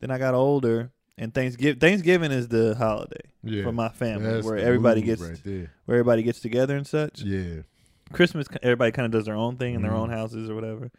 Then 0.00 0.10
I 0.10 0.18
got 0.18 0.34
older. 0.34 0.90
And 1.16 1.32
Thanksgiving, 1.32 1.78
Thanksgiving 1.78 2.32
is 2.32 2.48
the 2.48 2.74
holiday 2.74 3.20
Yeah, 3.44 3.62
for 3.62 3.72
my 3.72 3.88
family, 3.88 4.24
That's 4.32 4.44
where 4.46 4.58
everybody 4.58 5.00
gets 5.02 5.22
right 5.22 5.40
there. 5.44 5.70
where 5.84 5.98
everybody 5.98 6.22
gets 6.24 6.40
together 6.40 6.76
and 6.76 6.86
such. 6.86 7.22
Yeah, 7.22 7.62
Christmas, 8.12 8.48
everybody 8.62 8.90
kind 8.92 9.06
of 9.06 9.12
does 9.12 9.24
their 9.26 9.36
own 9.36 9.56
thing 9.56 9.74
in 9.74 9.82
their 9.82 9.92
Mhm. 9.92 9.98
own 9.98 10.10
houses 10.10 10.50
or 10.50 10.54
whatever. 10.56 10.90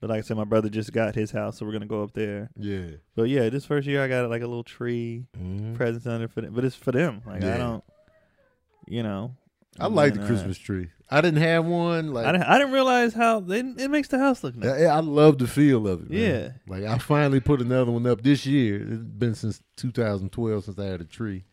But 0.00 0.10
like 0.10 0.18
I 0.18 0.22
said, 0.22 0.36
my 0.36 0.42
brother 0.44 0.68
just 0.68 0.92
got 0.92 1.14
his 1.14 1.30
house, 1.30 1.58
so 1.58 1.64
we're 1.66 1.72
gonna 1.72 1.86
go 1.86 2.02
up 2.02 2.12
there. 2.12 2.50
yeah. 2.56 2.86
But 3.14 3.24
yeah, 3.28 3.48
this 3.50 3.64
first 3.64 3.86
year 3.86 4.02
I 4.02 4.08
got 4.08 4.28
like 4.28 4.42
a 4.42 4.46
little 4.48 4.64
tree, 4.64 5.26
Mhm. 5.38 5.74
presents 5.76 6.06
under 6.08 6.26
for 6.26 6.40
them, 6.40 6.52
but 6.54 6.64
it's 6.64 6.74
for 6.74 6.90
them. 6.90 7.22
Like 7.24 7.42
Yeah. 7.42 7.54
I 7.54 7.58
don't, 7.58 7.84
you 8.88 9.04
know. 9.04 9.36
I 9.78 9.86
like 9.86 10.14
the 10.14 10.22
uh, 10.22 10.26
Christmas 10.26 10.58
tree. 10.58 10.88
I 11.12 11.20
didn't 11.20 11.42
have 11.42 11.64
one. 11.64 12.12
Like 12.12 12.26
I 12.26 12.32
didn't, 12.32 12.44
I 12.44 12.58
didn't 12.58 12.72
realize 12.72 13.12
how 13.14 13.40
they, 13.40 13.58
it 13.60 13.90
makes 13.90 14.08
the 14.08 14.18
house 14.18 14.42
look 14.42 14.56
nice. 14.56 14.82
I, 14.82 14.84
I 14.86 15.00
love 15.00 15.38
the 15.38 15.46
feel 15.46 15.86
of 15.86 16.02
it. 16.02 16.10
man. 16.10 16.20
Yeah. 16.20 16.48
Like 16.66 16.84
I 16.84 16.98
finally 16.98 17.40
put 17.40 17.60
another 17.60 17.90
one 17.90 18.06
up 18.06 18.22
this 18.22 18.46
year. 18.46 18.76
It's 18.82 19.02
been 19.02 19.34
since 19.34 19.60
2012 19.76 20.64
since 20.64 20.78
I 20.78 20.84
had 20.86 21.00
a 21.00 21.04
tree. 21.04 21.44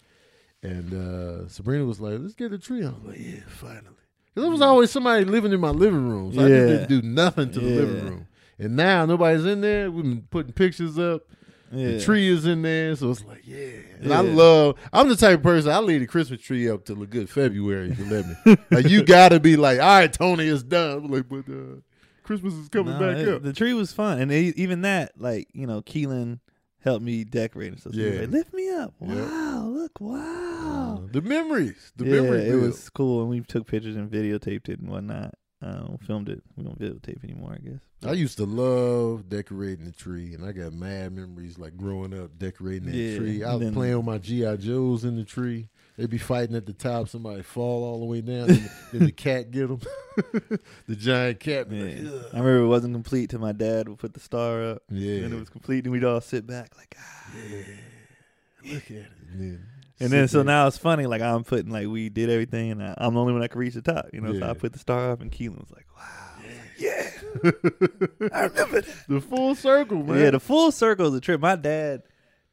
And 0.63 0.93
uh 0.93 1.47
Sabrina 1.47 1.85
was 1.85 1.99
like, 2.01 2.19
"Let's 2.19 2.35
get 2.35 2.51
a 2.51 2.57
tree." 2.57 2.85
I 2.85 2.89
was 2.89 3.03
like, 3.05 3.19
"Yeah, 3.19 3.39
finally." 3.47 3.95
Because 4.33 4.43
there 4.43 4.51
was 4.51 4.61
always 4.61 4.91
somebody 4.91 5.23
living 5.25 5.53
in 5.53 5.59
my 5.59 5.69
living 5.69 6.07
room, 6.09 6.33
so 6.33 6.41
I 6.45 6.47
just 6.49 6.67
didn't 6.67 6.89
do 6.89 7.01
nothing 7.07 7.51
to 7.51 7.59
the 7.59 7.69
living 7.69 8.05
room. 8.05 8.27
And 8.57 8.75
now 8.75 9.05
nobody's 9.05 9.45
in 9.45 9.61
there. 9.61 9.89
We've 9.89 10.03
been 10.03 10.27
putting 10.29 10.51
pictures 10.51 10.99
up. 10.99 11.23
Yeah. 11.71 11.87
The 11.91 12.01
tree 12.01 12.27
is 12.27 12.45
in 12.45 12.61
there, 12.63 12.95
so 12.95 13.11
it's 13.11 13.23
like, 13.25 13.41
yeah. 13.45 13.67
And 14.01 14.13
I 14.13 14.21
love. 14.21 14.77
I'm 14.91 15.07
the 15.09 15.15
type 15.15 15.37
of 15.39 15.43
person 15.43 15.71
I 15.71 15.79
leave 15.79 15.99
the 16.01 16.07
Christmas 16.07 16.41
tree 16.41 16.69
up 16.69 16.85
till 16.85 17.01
a 17.01 17.05
good 17.05 17.29
February. 17.29 17.91
If 17.91 17.99
you 17.99 18.05
let 18.05 18.25
me, 18.27 18.57
like 18.71 18.89
you 18.89 19.03
got 19.03 19.29
to 19.29 19.39
be 19.39 19.55
like, 19.55 19.79
all 19.79 19.85
right, 19.99 20.11
Tony, 20.11 20.47
it's 20.47 20.63
done. 20.63 20.97
I'm 21.05 21.11
like, 21.11 21.29
but 21.29 21.47
uh, 21.51 21.81
Christmas 22.23 22.53
is 22.55 22.69
coming 22.69 22.93
No, 22.93 22.99
back 22.99 23.17
it- 23.17 23.27
up. 23.29 23.43
The 23.43 23.53
tree 23.53 23.73
was 23.73 23.93
fun, 23.93 24.19
and 24.19 24.31
they, 24.31 24.45
even 24.55 24.81
that, 24.81 25.11
like 25.17 25.47
you 25.53 25.67
know, 25.67 25.81
Keelan 25.81 26.39
helped 26.81 27.03
me 27.03 27.23
decorate 27.23 27.73
and 27.73 27.79
stuff. 27.79 27.93
So 27.93 27.99
Yeah. 27.99 28.21
like, 28.21 28.29
lift 28.29 28.53
me 28.53 28.69
up. 28.71 28.93
Yeah. 29.01 29.15
Wow, 29.25 29.65
look, 29.67 29.99
wow. 29.99 31.01
Uh, 31.03 31.07
the 31.11 31.21
memories, 31.21 31.91
the 31.95 32.05
yeah, 32.05 32.21
memory. 32.21 32.47
it 32.49 32.55
was 32.55 32.89
cool, 32.89 33.21
and 33.21 33.29
we 33.29 33.41
took 33.41 33.67
pictures 33.67 33.95
and 33.95 34.09
videotaped 34.09 34.69
it 34.69 34.79
and 34.79 34.89
whatnot. 34.89 35.35
Um, 35.61 35.97
filmed 36.07 36.29
it. 36.29 36.41
We 36.55 36.63
don't 36.63 36.79
videotape 36.79 37.21
anymore, 37.23 37.53
I 37.53 37.57
guess. 37.57 37.81
I 38.07 38.13
used 38.13 38.37
to 38.37 38.45
love 38.45 39.27
decorating 39.27 39.83
the 39.83 39.91
tree, 39.91 40.33
and 40.33 40.45
I 40.45 40.53
got 40.53 40.71
mad 40.71 41.11
memories 41.11 41.57
like 41.59 41.75
growing 41.75 42.17
up 42.17 42.39
decorating 42.39 42.85
that 42.89 42.95
Yeah, 42.95 43.17
tree. 43.17 43.43
I 43.43 43.55
was 43.55 43.63
then- 43.63 43.73
playing 43.73 43.97
with 43.97 44.05
my 44.05 44.19
GI 44.19 44.55
Joes 44.57 45.03
in 45.03 45.17
the 45.17 45.25
tree. 45.25 45.67
They'd 45.97 46.09
be 46.09 46.17
fighting 46.17 46.55
at 46.55 46.65
the 46.65 46.71
top. 46.71 47.09
Somebody 47.09 47.41
fall 47.41 47.83
all 47.83 47.99
the 47.99 48.05
way 48.05 48.21
down, 48.21 48.47
then, 48.47 48.69
then 48.93 49.03
the 49.05 49.11
cat 49.11 49.51
get 49.51 49.67
them. 49.67 49.81
the 50.87 50.95
giant 50.95 51.41
cat. 51.41 51.69
Yeah. 51.69 51.83
like, 52.09 52.33
I 52.33 52.37
remember 52.39 52.59
it 52.59 52.67
wasn't 52.67 52.93
complete 52.93 53.31
till 53.31 53.39
my 53.41 53.51
dad 53.51 53.89
would 53.89 53.97
put 53.99 54.13
the 54.13 54.21
star 54.21 54.63
up, 54.63 54.83
yeah. 54.89 55.23
and 55.25 55.33
it 55.33 55.37
was 55.37 55.49
complete, 55.49 55.83
and 55.83 55.91
we'd 55.91 56.05
all 56.05 56.21
sit 56.21 56.47
back 56.47 56.71
like, 56.77 56.95
ah. 56.97 57.31
yeah. 57.51 58.73
Look 58.75 58.85
at 58.85 58.97
it. 58.97 59.07
Then, 59.33 59.65
And 60.01 60.09
then 60.11 60.27
so 60.29 60.43
now 60.43 60.67
it's 60.67 60.77
funny, 60.77 61.05
like 61.05 61.21
I'm 61.21 61.43
putting 61.43 61.71
like 61.71 61.87
we 61.87 62.09
did 62.09 62.29
everything, 62.29 62.71
and 62.71 62.81
I, 62.83 62.93
I'm 62.97 63.13
the 63.13 63.19
only 63.19 63.33
one 63.33 63.41
that 63.41 63.49
can 63.49 63.59
reach 63.59 63.73
the 63.73 63.81
top, 63.81 64.07
you 64.13 64.21
know. 64.21 64.33
So 64.39 64.49
I 64.49 64.53
put 64.53 64.71
the 64.73 64.79
star 64.79 65.11
up, 65.11 65.21
and 65.21 65.29
Keelan 65.31 65.59
was 65.59 65.71
like, 65.71 65.85
"Wow, 65.97 66.49
yeah, 66.77 67.09
I 68.33 68.43
remember 68.45 68.81
that." 68.81 68.85
the 69.09 69.19
full 69.21 69.55
circle, 69.55 70.03
man. 70.03 70.17
Yeah, 70.19 70.31
the 70.31 70.39
full 70.39 70.71
circle 70.71 71.07
is 71.07 71.13
a 71.15 71.21
trip. 71.21 71.41
My 71.41 71.55
dad 71.57 72.03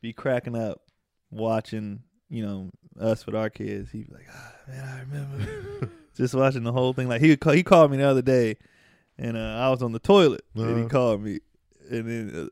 be 0.00 0.12
cracking 0.12 0.56
up 0.56 0.82
watching, 1.30 2.02
you 2.28 2.44
know, 2.44 2.70
us 3.00 3.26
with 3.26 3.34
our 3.34 3.50
kids. 3.50 3.90
He'd 3.92 4.08
be 4.08 4.14
like, 4.14 4.26
ah, 4.32 4.52
man, 4.68 4.84
I 4.84 5.00
remember 5.00 5.90
just 6.16 6.34
watching 6.34 6.64
the 6.64 6.72
whole 6.72 6.92
thing. 6.94 7.08
Like 7.08 7.20
he 7.20 7.36
call, 7.36 7.52
he 7.52 7.62
called 7.62 7.90
me 7.92 7.98
the 7.98 8.04
other 8.08 8.22
day, 8.22 8.56
and 9.18 9.36
uh, 9.36 9.40
I 9.64 9.70
was 9.70 9.82
on 9.82 9.92
the 9.92 9.98
toilet, 10.00 10.42
and 10.54 10.68
he 10.68 10.74
Uh-huh. 10.80 10.88
called 10.88 11.22
me, 11.22 11.40
and 11.90 12.08
then. 12.08 12.32
Uh, 12.46 12.48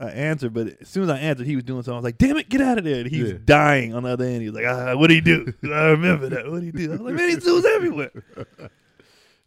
I 0.00 0.10
answered, 0.10 0.54
but 0.54 0.76
as 0.80 0.88
soon 0.88 1.02
as 1.04 1.10
I 1.10 1.18
answered, 1.18 1.46
he 1.46 1.56
was 1.56 1.64
doing 1.64 1.82
something. 1.82 1.94
I 1.94 1.96
was 1.96 2.04
like, 2.04 2.18
"Damn 2.18 2.36
it, 2.36 2.48
get 2.48 2.60
out 2.60 2.78
of 2.78 2.84
there!" 2.84 3.00
And 3.00 3.06
he 3.10 3.20
was 3.22 3.32
Yeah. 3.32 3.38
dying 3.44 3.94
on 3.94 4.04
the 4.04 4.10
other 4.10 4.24
end. 4.24 4.42
He 4.42 4.48
was 4.50 4.54
like, 4.54 4.66
"Ah, 4.72 4.94
what 4.96 5.08
do 5.08 5.14
he 5.14 5.20
do?" 5.20 5.52
I 5.64 5.86
remember 5.90 6.28
that. 6.28 6.48
What 6.50 6.60
do 6.60 6.66
he 6.66 6.70
do? 6.72 6.88
I 6.88 6.92
was 6.92 7.00
like, 7.00 7.14
"Man, 7.14 7.28
he 7.30 7.40
zoos 7.40 7.64
everywhere." 7.64 8.10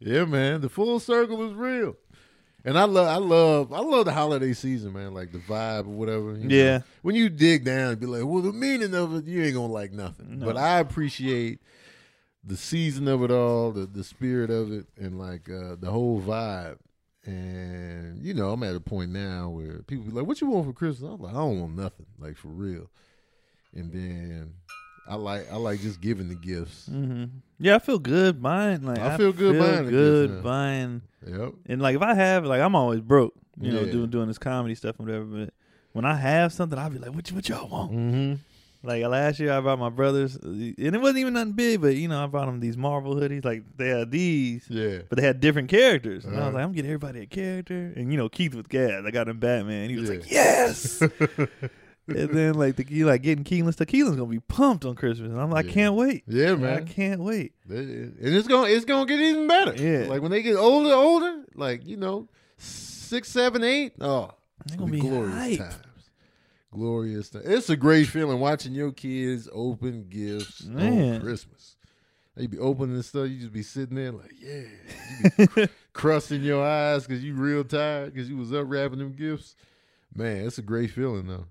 Yeah, 0.04 0.26
man, 0.26 0.62
the 0.62 0.70
full 0.70 1.00
circle 1.00 1.48
is 1.48 1.54
real. 1.54 1.96
And 2.66 2.76
I 2.78 2.86
love, 2.86 3.08
I 3.08 3.18
love, 3.18 3.72
I 3.72 3.82
love 3.82 4.06
the 4.06 4.12
holiday 4.12 4.54
season, 4.54 4.94
man. 4.94 5.14
Like 5.14 5.32
the 5.32 5.38
vibe 5.38 5.86
or 5.86 5.90
whatever. 5.92 6.34
you 6.36 6.48
know. 6.48 6.56
Yeah. 6.56 6.80
When 7.04 7.14
you 7.14 7.30
dig 7.30 7.64
down 7.66 7.92
and 7.92 8.00
be 8.00 8.08
like, 8.08 8.24
well, 8.26 8.42
the 8.42 8.52
meaning 8.52 8.96
of 8.96 9.14
it, 9.16 9.26
you 9.26 9.44
ain't 9.44 9.54
gonna 9.54 9.72
like 9.72 9.92
nothing. 9.92 10.40
No. 10.40 10.46
But 10.48 10.58
I 10.58 10.80
appreciate 10.80 11.60
the 12.44 12.58
season 12.58 13.08
of 13.08 13.24
it 13.24 13.30
all, 13.30 13.72
the 13.72 13.86
the 13.86 14.04
spirit 14.04 14.50
of 14.50 14.72
it, 14.72 14.88
and 14.98 15.20
like 15.20 15.48
uh, 15.50 15.76
the 15.80 15.92
whole 15.92 16.20
vibe. 16.20 16.78
And 17.26 18.24
you 18.24 18.34
know, 18.34 18.50
I'm 18.52 18.64
at 18.64 18.76
a 18.76 18.80
point 18.80 19.12
now 19.12 19.50
where 19.50 19.84
people 19.84 20.06
be 20.06 20.12
like, 20.12 20.26
"What 20.26 20.42
you 20.42 20.48
want 20.48 20.66
for 20.66 20.74
Christmas?" 20.74 21.10
I'm 21.12 21.22
like, 21.22 21.34
"I 21.34 21.38
don't 21.38 21.60
want 21.60 21.76
nothing, 21.76 22.08
like 22.20 22.36
for 22.36 22.48
real." 22.48 22.90
And 23.76 23.92
then 23.94 24.54
I 25.08 25.16
like, 25.16 25.52
I 25.52 25.56
like 25.58 25.82
just 25.82 26.02
giving 26.02 26.28
the 26.30 26.36
gifts. 26.36 26.88
hmm 26.88 27.26
Yeah, 27.60 27.76
I 27.76 27.80
feel 27.80 28.00
good 28.00 28.42
buying. 28.42 28.82
Like 28.82 29.00
I 29.00 29.18
feel 29.18 29.32
good 29.34 29.58
buying 29.58 29.86
the 29.86 29.92
good 29.92 30.44
buying. 30.44 31.02
Yep. 31.26 31.54
And 31.68 31.82
like 31.82 31.96
if 31.96 32.02
I 32.02 32.14
have 32.16 32.46
like 32.46 32.62
I'm 32.62 32.76
always 32.76 33.02
broke, 33.02 33.34
you 33.60 33.72
know, 33.72 33.86
doing 33.86 34.10
doing 34.10 34.28
this 34.28 34.38
comedy 34.40 34.76
stuff 34.76 34.98
and 34.98 35.08
whatever. 35.08 35.26
But 35.26 35.54
when 35.94 36.06
I 36.06 36.16
have 36.16 36.54
something, 36.54 36.78
I'll 36.78 36.90
be 36.90 36.98
like, 36.98 37.14
"What 37.14 37.30
you 37.30 37.36
what 37.36 37.48
y'all 37.50 37.68
want?" 37.70 37.92
Mm-hmm. 37.92 38.34
Like 38.84 39.04
last 39.06 39.40
year, 39.40 39.52
I 39.54 39.60
brought 39.62 39.78
my 39.78 39.90
brothers, 39.90 40.36
and 40.38 40.76
it 40.78 41.00
wasn't 41.00 41.20
even 41.20 41.34
nothing 41.34 41.52
big, 41.54 41.82
but 41.82 41.96
you 41.96 42.08
know, 42.08 42.24
I 42.24 42.26
brought 42.26 42.48
them 42.48 42.60
these 42.60 42.78
Marvel 42.78 43.14
hoodies. 43.16 43.46
Like 43.46 43.64
they 43.78 43.90
had 43.90 44.10
these, 44.10 44.66
Yeah. 44.70 45.00
but 45.08 45.18
they 45.20 45.22
had 45.24 45.40
different 45.40 45.70
characters. 45.70 46.26
And 46.26 46.36
I 46.36 46.40
Uh-huh. 46.40 46.46
was 46.48 46.54
like, 46.56 46.64
I'm 46.64 46.72
getting 46.72 46.90
everybody 46.90 47.20
a 47.22 47.26
character. 47.28 47.94
And 47.96 48.12
you 48.12 48.18
know, 48.18 48.28
Keith 48.28 48.56
was 48.56 48.66
gas. 48.68 49.04
I 49.06 49.12
got 49.12 49.28
him 49.28 49.38
Batman. 49.40 49.90
He 49.92 49.98
was 49.98 50.10
Yeah. 50.10 50.16
like, 50.16 50.32
yes. 50.32 51.02
and 52.08 52.30
then 52.32 52.56
like 52.56 52.76
the 52.76 52.86
you 52.90 53.06
like 53.06 53.22
getting 53.22 53.44
Keelan 53.44 53.72
stuff. 53.74 53.88
Keelan's 53.88 54.16
gonna 54.16 54.26
be 54.26 54.40
pumped 54.40 54.84
on 54.86 54.96
Christmas, 54.96 55.30
and 55.30 55.40
I'm 55.40 55.52
like, 55.52 55.68
Yeah. 55.68 55.72
can't 55.74 55.96
wait. 55.96 56.24
Yeah, 56.28 56.56
man, 56.56 56.80
I 56.80 56.82
can't 56.82 57.22
wait. 57.22 57.54
And 57.70 58.16
it's 58.20 58.48
gonna 58.48 58.68
it's 58.68 58.86
gonna 58.86 59.06
get 59.06 59.20
even 59.20 59.48
better. 59.48 59.76
Yeah. 59.76 60.08
Like 60.10 60.24
when 60.24 60.32
they 60.32 60.42
get 60.42 60.56
older, 60.56 60.94
older, 60.94 61.44
like 61.54 61.86
you 61.86 61.98
know, 61.98 62.30
six, 62.58 63.30
seven, 63.30 63.64
eight. 63.64 63.94
Oh, 64.02 64.32
it's 64.66 64.76
gonna 64.76 64.92
be 64.92 65.00
be 65.02 65.08
glorious 65.08 65.34
hype. 65.36 65.60
times. 65.60 65.76
Glorious 66.72 67.30
time. 67.30 67.42
It's 67.46 67.70
a 67.70 67.76
great 67.76 68.08
feeling 68.08 68.40
watching 68.40 68.74
your 68.74 68.92
kids 68.92 69.50
open 69.52 70.08
gifts 70.10 70.64
Man. 70.64 71.16
on 71.16 71.22
Christmas. 71.22 71.76
They 72.36 72.48
be 72.48 72.58
opening 72.60 73.02
stuff. 73.02 73.30
You 73.30 73.40
just 73.40 73.52
be 73.52 73.62
sitting 73.64 73.98
there 73.98 74.14
like, 74.14 74.32
yeah. 74.40 74.64
You 75.38 75.48
be 75.48 75.68
crusting 75.94 76.42
your 76.44 76.66
eyes 76.66 77.06
because 77.06 77.22
you 77.24 77.34
real 77.34 77.66
tired 77.66 78.14
because 78.14 78.30
you 78.30 78.38
was 78.38 78.54
up 78.54 78.66
wrapping 78.68 79.00
them 79.00 79.12
gifts. 79.12 79.56
Man, 80.16 80.46
it's 80.46 80.58
a 80.58 80.62
great 80.62 80.92
feeling 80.92 81.28
though. 81.28 81.46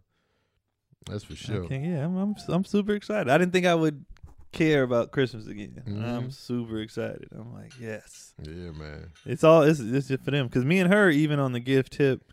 That's 1.07 1.25
for 1.25 1.37
sure. 1.37 1.65
Okay, 1.65 1.81
yeah, 1.81 2.05
I'm, 2.05 2.17
I'm 2.17 2.35
I'm 2.49 2.65
super 2.65 2.93
excited. 2.95 3.29
I 3.31 3.37
didn't 3.37 3.53
think 3.53 3.67
I 3.67 3.75
would 3.75 4.05
care 4.53 4.83
about 4.83 5.13
Christmas 5.13 5.47
again. 5.47 5.83
Mhm. 5.87 6.03
I'm 6.03 6.31
super 6.31 6.81
excited. 6.81 7.29
I'm 7.33 7.53
like, 7.53 7.73
yes, 7.79 8.33
Yeah, 8.43 8.71
man. 8.73 9.11
it's 9.27 9.45
all 9.45 9.63
it's, 9.63 9.81
it's 9.81 10.09
just 10.09 10.25
for 10.25 10.31
them 10.31 10.47
because 10.47 10.65
me 10.65 10.79
and 10.81 10.93
her, 10.93 11.11
even 11.11 11.39
on 11.39 11.53
the 11.53 11.61
gift 11.61 11.93
tip, 11.93 12.33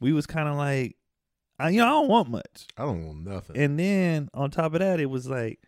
we 0.00 0.12
was 0.12 0.26
kind 0.26 0.48
of 0.48 0.56
like, 0.56 0.96
I 1.60 1.70
you 1.70 1.78
know 1.78 1.86
I 1.86 1.90
don't 1.90 2.08
want 2.08 2.28
much, 2.30 2.66
I 2.76 2.82
don't 2.84 3.06
want 3.06 3.24
nothing. 3.26 3.56
and 3.56 3.78
then 3.78 4.28
on 4.34 4.50
top 4.50 4.72
of 4.74 4.80
that, 4.80 4.98
it 5.00 5.06
was 5.06 5.28
like 5.28 5.60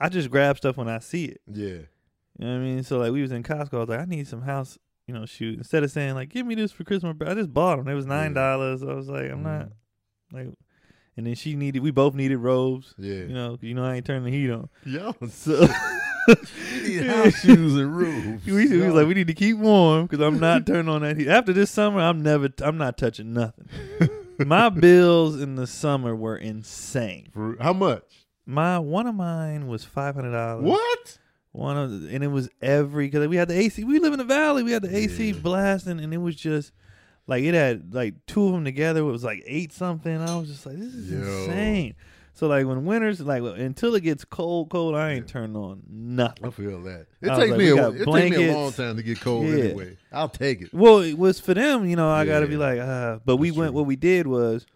I 0.00 0.08
just 0.08 0.30
grab 0.30 0.56
stuff 0.58 0.76
when 0.76 0.88
I 0.88 0.98
see 1.00 1.24
it. 1.24 1.40
yeah. 1.46 1.78
You 2.40 2.46
know 2.46 2.52
what 2.52 2.58
I 2.60 2.64
mean? 2.64 2.82
So 2.84 2.98
like 2.98 3.10
we 3.12 3.20
was 3.22 3.32
in 3.32 3.42
Costco, 3.42 3.74
I 3.74 3.78
was 3.78 3.88
like, 3.88 3.98
I 4.00 4.04
need 4.04 4.28
some 4.28 4.42
house, 4.42 4.78
you 5.08 5.14
know, 5.14 5.26
shoot. 5.26 5.58
Instead 5.58 5.82
of 5.82 5.90
saying 5.90 6.14
like, 6.14 6.28
give 6.28 6.46
me 6.46 6.54
this 6.54 6.70
for 6.70 6.84
Christmas, 6.84 7.16
I 7.26 7.34
just 7.34 7.52
bought 7.52 7.78
them. 7.78 7.88
It 7.88 7.94
was 7.94 8.06
nine 8.06 8.32
dollars. 8.32 8.82
I 8.84 8.92
was 8.92 9.08
like, 9.08 9.28
I'm 9.30 9.42
not 9.42 9.62
Mhm. 9.66 9.70
like. 10.32 10.46
And 11.16 11.26
then 11.26 11.34
she 11.34 11.56
needed. 11.56 11.82
We 11.82 11.90
both 11.90 12.14
needed 12.14 12.36
robes. 12.36 12.94
Yeah. 12.96 13.14
You 13.14 13.34
know, 13.34 13.58
you 13.60 13.74
know 13.74 13.84
I 13.84 13.96
ain't 13.96 14.06
turning 14.06 14.22
the 14.22 14.30
heat 14.30 14.50
on. 14.50 14.68
Yo, 14.84 15.16
So 15.30 15.66
house 16.28 17.34
shoes 17.40 17.74
and 17.76 17.98
robes. 17.98 18.46
we, 18.46 18.68
we 18.68 18.76
was 18.86 18.94
like, 18.94 19.08
we 19.08 19.14
need 19.14 19.26
to 19.26 19.34
keep 19.34 19.56
warm 19.56 20.06
because 20.06 20.24
I'm 20.24 20.38
not 20.38 20.64
turning 20.64 20.88
on 20.88 21.02
that 21.02 21.16
heat. 21.16 21.26
After 21.26 21.52
this 21.52 21.72
summer, 21.72 21.98
I'm 22.00 22.22
never, 22.22 22.48
I'm 22.62 22.78
not 22.78 22.96
touching 22.98 23.32
nothing. 23.32 23.66
My 24.46 24.68
bills 24.68 25.40
in 25.40 25.56
the 25.56 25.66
summer 25.66 26.14
were 26.14 26.36
insane. 26.36 27.28
For- 27.32 27.56
how 27.60 27.72
much? 27.72 28.04
My 28.46 28.78
one 28.78 29.06
of 29.06 29.14
mine 29.14 29.66
was 29.68 29.84
five 29.84 30.14
hundred 30.14 30.32
dollars. 30.32 30.64
What? 30.64 31.18
One 31.52 31.76
of 31.76 32.02
the, 32.02 32.14
and 32.14 32.22
it 32.22 32.28
was 32.28 32.48
every 32.62 33.06
because 33.08 33.26
we 33.28 33.36
had 33.36 33.48
the 33.48 33.58
AC. 33.58 33.82
We 33.84 33.98
live 33.98 34.12
in 34.12 34.18
the 34.18 34.24
valley. 34.24 34.62
We 34.62 34.72
had 34.72 34.82
the 34.82 34.96
AC 34.96 35.30
Yeah. 35.30 35.38
blasting, 35.40 35.98
and 36.00 36.14
it 36.14 36.18
was 36.18 36.36
just 36.36 36.72
like 37.26 37.42
it 37.42 37.54
had 37.54 37.92
like 37.94 38.14
two 38.26 38.46
of 38.46 38.52
them 38.52 38.64
together. 38.64 39.00
It 39.00 39.04
was 39.04 39.24
like 39.24 39.42
eight 39.46 39.72
something. 39.72 40.16
I 40.20 40.36
was 40.38 40.48
just 40.48 40.64
like, 40.66 40.76
this 40.78 40.94
is 40.94 41.10
Yo. 41.10 41.18
insane. 41.18 41.94
So 42.38 42.46
like 42.46 42.66
when 42.66 42.84
winters 42.84 43.20
like 43.20 43.42
until 43.42 43.96
it 43.96 44.02
gets 44.02 44.24
cold, 44.24 44.70
cold, 44.70 44.94
I 44.94 45.10
ain't 45.14 45.26
turning 45.26 45.56
on 45.56 45.82
nothing. 45.90 46.46
I 46.46 46.50
feel 46.50 46.80
that. 46.84 47.06
It 47.20 47.30
takes 47.30 47.50
like, 47.50 47.58
me 47.58 47.70
a 47.70 47.88
it 47.88 48.04
takes 48.04 48.36
me 48.36 48.48
a 48.48 48.54
long 48.54 48.72
time 48.72 48.94
to 48.96 49.02
get 49.02 49.20
cold 49.20 49.46
Yeah. 49.48 49.64
anyway. 49.64 49.96
I'll 50.12 50.28
take 50.28 50.62
it. 50.62 50.72
Well, 50.72 51.00
it 51.00 51.18
was 51.18 51.40
for 51.40 51.52
them, 51.52 51.84
you 51.84 51.96
know. 51.96 52.08
I 52.08 52.24
got 52.24 52.40
to 52.40 52.46
be 52.46 52.56
like, 52.56 52.78
uh, 52.78 53.18
but 53.24 53.38
we 53.38 53.50
went. 53.50 53.70
true. 53.70 53.78
What 53.78 53.86
we 53.86 53.96
did 53.96 54.28
was 54.28 54.66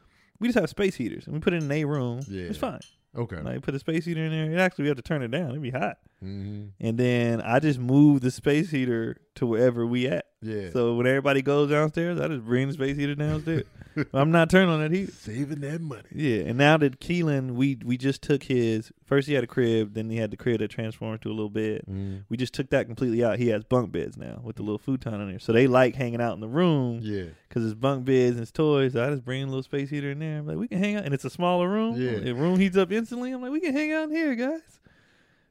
we 0.41 0.49
just 0.49 0.59
have 0.59 0.71
space 0.71 0.97
heaters 0.97 1.27
and 1.27 1.35
we 1.35 1.39
put 1.39 1.53
it 1.53 1.63
in 1.63 1.71
a 1.71 1.85
room. 1.85 2.23
Yeah. 2.27 2.47
It's 2.47 2.59
fine. 2.59 2.81
Okay. 3.17 3.41
Like 3.41 3.63
put 3.63 3.77
a 3.77 3.79
space 3.79 4.07
heater 4.07 4.25
in 4.25 4.33
there. 4.33 4.51
It 4.51 4.59
actually 4.59 4.83
we 4.83 4.89
have 4.89 4.97
to 4.97 5.03
turn 5.03 5.23
it 5.23 5.29
down. 5.31 5.51
It'd 5.51 5.63
be 5.63 5.71
hot. 5.71 5.99
hmm 6.19 6.65
And 6.81 6.99
then 6.99 7.41
I 7.43 7.61
just 7.61 7.79
move 7.79 8.23
the 8.23 8.33
space 8.33 8.73
heater 8.73 9.19
to 9.37 9.47
wherever 9.47 9.87
we 9.87 10.09
at. 10.09 10.27
Yeah. 10.41 10.71
So 10.73 10.97
when 10.97 11.07
everybody 11.07 11.43
goes 11.43 11.71
downstairs, 11.71 12.19
I 12.19 12.27
just 12.27 12.45
bring 12.45 12.67
the 12.67 12.75
space 12.75 12.97
heater 12.97 13.15
downstairs. 13.15 13.67
I'm 14.15 14.31
not 14.31 14.51
turning 14.51 14.71
on 14.71 14.81
that 14.81 14.91
heater. 14.93 15.13
Saving 15.13 15.61
that 15.61 15.81
money. 15.81 16.03
Yeah, 16.13 16.43
and 16.45 16.57
now 16.59 16.77
that 16.79 17.01
Keelan, 17.01 17.53
we 17.53 17.79
we 17.85 17.97
just 17.97 18.23
took 18.23 18.45
his 18.45 18.93
first. 19.05 19.29
He 19.29 19.35
had 19.35 19.45
a 19.45 19.47
crib, 19.47 19.95
then 19.95 20.11
he 20.11 20.17
had 20.17 20.31
the 20.31 20.37
crib 20.37 20.61
that 20.61 20.69
transformed 20.71 21.23
to 21.23 21.29
a 21.29 21.33
little 21.35 21.51
bed. 21.51 21.83
Mm. 21.91 22.25
We 22.29 22.37
just 22.37 22.55
took 22.55 22.71
that 22.71 22.87
completely 22.87 23.25
out. 23.25 23.39
He 23.39 23.49
has 23.49 23.65
bunk 23.65 23.93
beds 23.93 24.17
now 24.17 24.41
with 24.43 24.57
the 24.57 24.63
little 24.63 24.79
futon 24.79 25.21
in 25.21 25.29
there, 25.31 25.39
so 25.39 25.53
they 25.53 25.67
like 25.67 25.95
hanging 25.95 26.21
out 26.21 26.35
in 26.35 26.41
the 26.41 26.49
room 26.49 27.01
Yeah. 27.03 27.25
because 27.49 27.65
it's 27.65 27.75
bunk 27.75 28.05
beds 28.05 28.33
and 28.37 28.41
it's 28.43 28.51
toys. 28.53 28.95
I 28.97 29.11
just 29.11 29.25
bring 29.25 29.43
a 29.43 29.47
little 29.47 29.63
space 29.63 29.91
heater 29.91 30.11
in 30.11 30.19
there. 30.19 30.39
I'm 30.39 30.47
like, 30.47 30.57
we 30.57 30.69
can 30.69 30.79
hang 30.79 30.97
out, 30.97 31.05
and 31.05 31.13
it's 31.15 31.25
a 31.25 31.31
smaller 31.31 31.69
room. 31.69 32.01
Yeah. 32.01 32.19
the 32.21 32.33
room 32.33 32.59
heats 32.59 32.77
up 32.77 32.91
instantly. 32.93 33.33
I'm 33.33 33.43
like, 33.43 33.53
we 33.53 33.61
can 33.61 33.73
hang 33.75 33.93
out 33.93 34.05
in 34.05 34.11
here, 34.15 34.35
guys. 34.35 34.61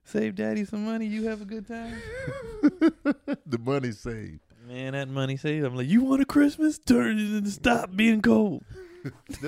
Save 0.04 0.36
daddy 0.36 0.66
some 0.66 0.84
money. 0.86 1.06
You 1.06 1.28
have 1.28 1.42
a 1.42 1.46
good 1.46 1.68
time. 1.68 1.96
the 3.46 3.60
money 3.60 3.92
saved. 3.92 4.40
Man, 4.72 4.94
that 4.94 5.10
money 5.10 5.36
saved. 5.36 5.66
I'm 5.66 5.76
like, 5.76 5.90
you 5.90 6.02
want 6.02 6.22
a 6.22 6.26
Christmas? 6.26 6.80
Turn 6.80 7.20
it 7.20 7.26
and 7.26 7.48
stop 7.50 7.94
being 7.94 8.22
cold. 8.22 8.64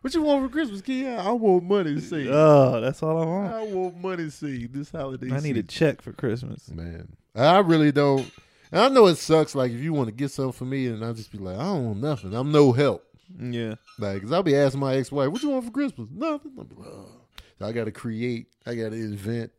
What 0.00 0.14
you 0.14 0.22
want 0.22 0.44
for 0.44 0.48
Christmas, 0.48 0.80
kid? 0.80 1.18
I 1.18 1.30
want 1.30 1.64
money 1.64 2.00
saved. 2.00 2.30
Oh, 2.32 2.80
that's 2.80 3.02
all 3.02 3.22
I 3.22 3.26
want. 3.26 3.52
I 3.52 3.62
want 3.64 4.00
money 4.00 4.30
saved 4.30 4.74
this 4.74 4.90
holiday. 4.90 5.30
I 5.30 5.40
need 5.40 5.58
a 5.58 5.62
check 5.62 6.00
for 6.02 6.12
Christmas. 6.12 6.70
Man, 6.70 7.14
I 7.34 7.58
really 7.58 7.92
don't. 7.92 8.30
And 8.72 8.80
I 8.80 8.88
know 8.88 9.06
it 9.06 9.16
sucks. 9.16 9.54
Like 9.54 9.72
if 9.72 9.80
you 9.80 9.92
want 9.92 10.08
to 10.08 10.14
get 10.14 10.30
something 10.30 10.52
for 10.52 10.64
me, 10.64 10.86
and 10.86 11.04
I'll 11.04 11.14
just 11.14 11.30
be 11.30 11.38
like, 11.38 11.58
I 11.58 11.64
don't 11.64 11.84
want 11.84 12.00
nothing. 12.00 12.34
I'm 12.34 12.50
no 12.50 12.72
help. 12.72 13.04
Yeah. 13.38 13.74
Like, 13.98 14.22
cause 14.22 14.32
I'll 14.32 14.42
be 14.42 14.56
asking 14.56 14.80
my 14.80 14.94
ex-wife, 14.94 15.30
"What 15.30 15.42
you 15.42 15.50
want 15.50 15.66
for 15.66 15.70
Christmas?" 15.70 16.08
Nothing. 16.10 16.52
I'll 16.58 16.64
be 16.64 16.74
like, 16.74 16.88
oh. 16.88 17.20
So 17.58 17.66
I 17.66 17.72
got 17.72 17.84
to 17.84 17.92
create. 17.92 18.46
I 18.66 18.74
got 18.74 18.90
to 18.90 18.96
invent. 18.96 19.52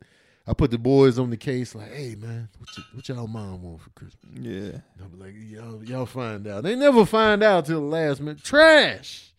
I 0.47 0.53
put 0.53 0.69
the 0.71 0.77
boys 0.77 1.17
on 1.17 1.29
the 1.31 1.37
case. 1.37 1.73
Like, 1.73 1.91
hey 1.91 2.15
man, 2.15 2.49
what, 2.59 2.69
y- 2.77 2.83
what 2.93 3.09
y'all 3.09 3.27
mom 3.27 3.63
want 3.63 3.81
for 3.81 3.89
Christmas? 3.91 4.23
Yeah. 4.39 4.79
And 4.99 5.11
be 5.11 5.17
like, 5.17 5.33
y'all, 5.37 5.83
y'all 5.83 6.05
find 6.05 6.45
out. 6.47 6.63
They 6.63 6.75
never 6.75 7.05
find 7.05 7.41
out 7.43 7.65
till 7.65 7.79
the 7.81 7.85
last 7.87 8.19
minute. 8.21 8.43
Trash. 8.43 9.31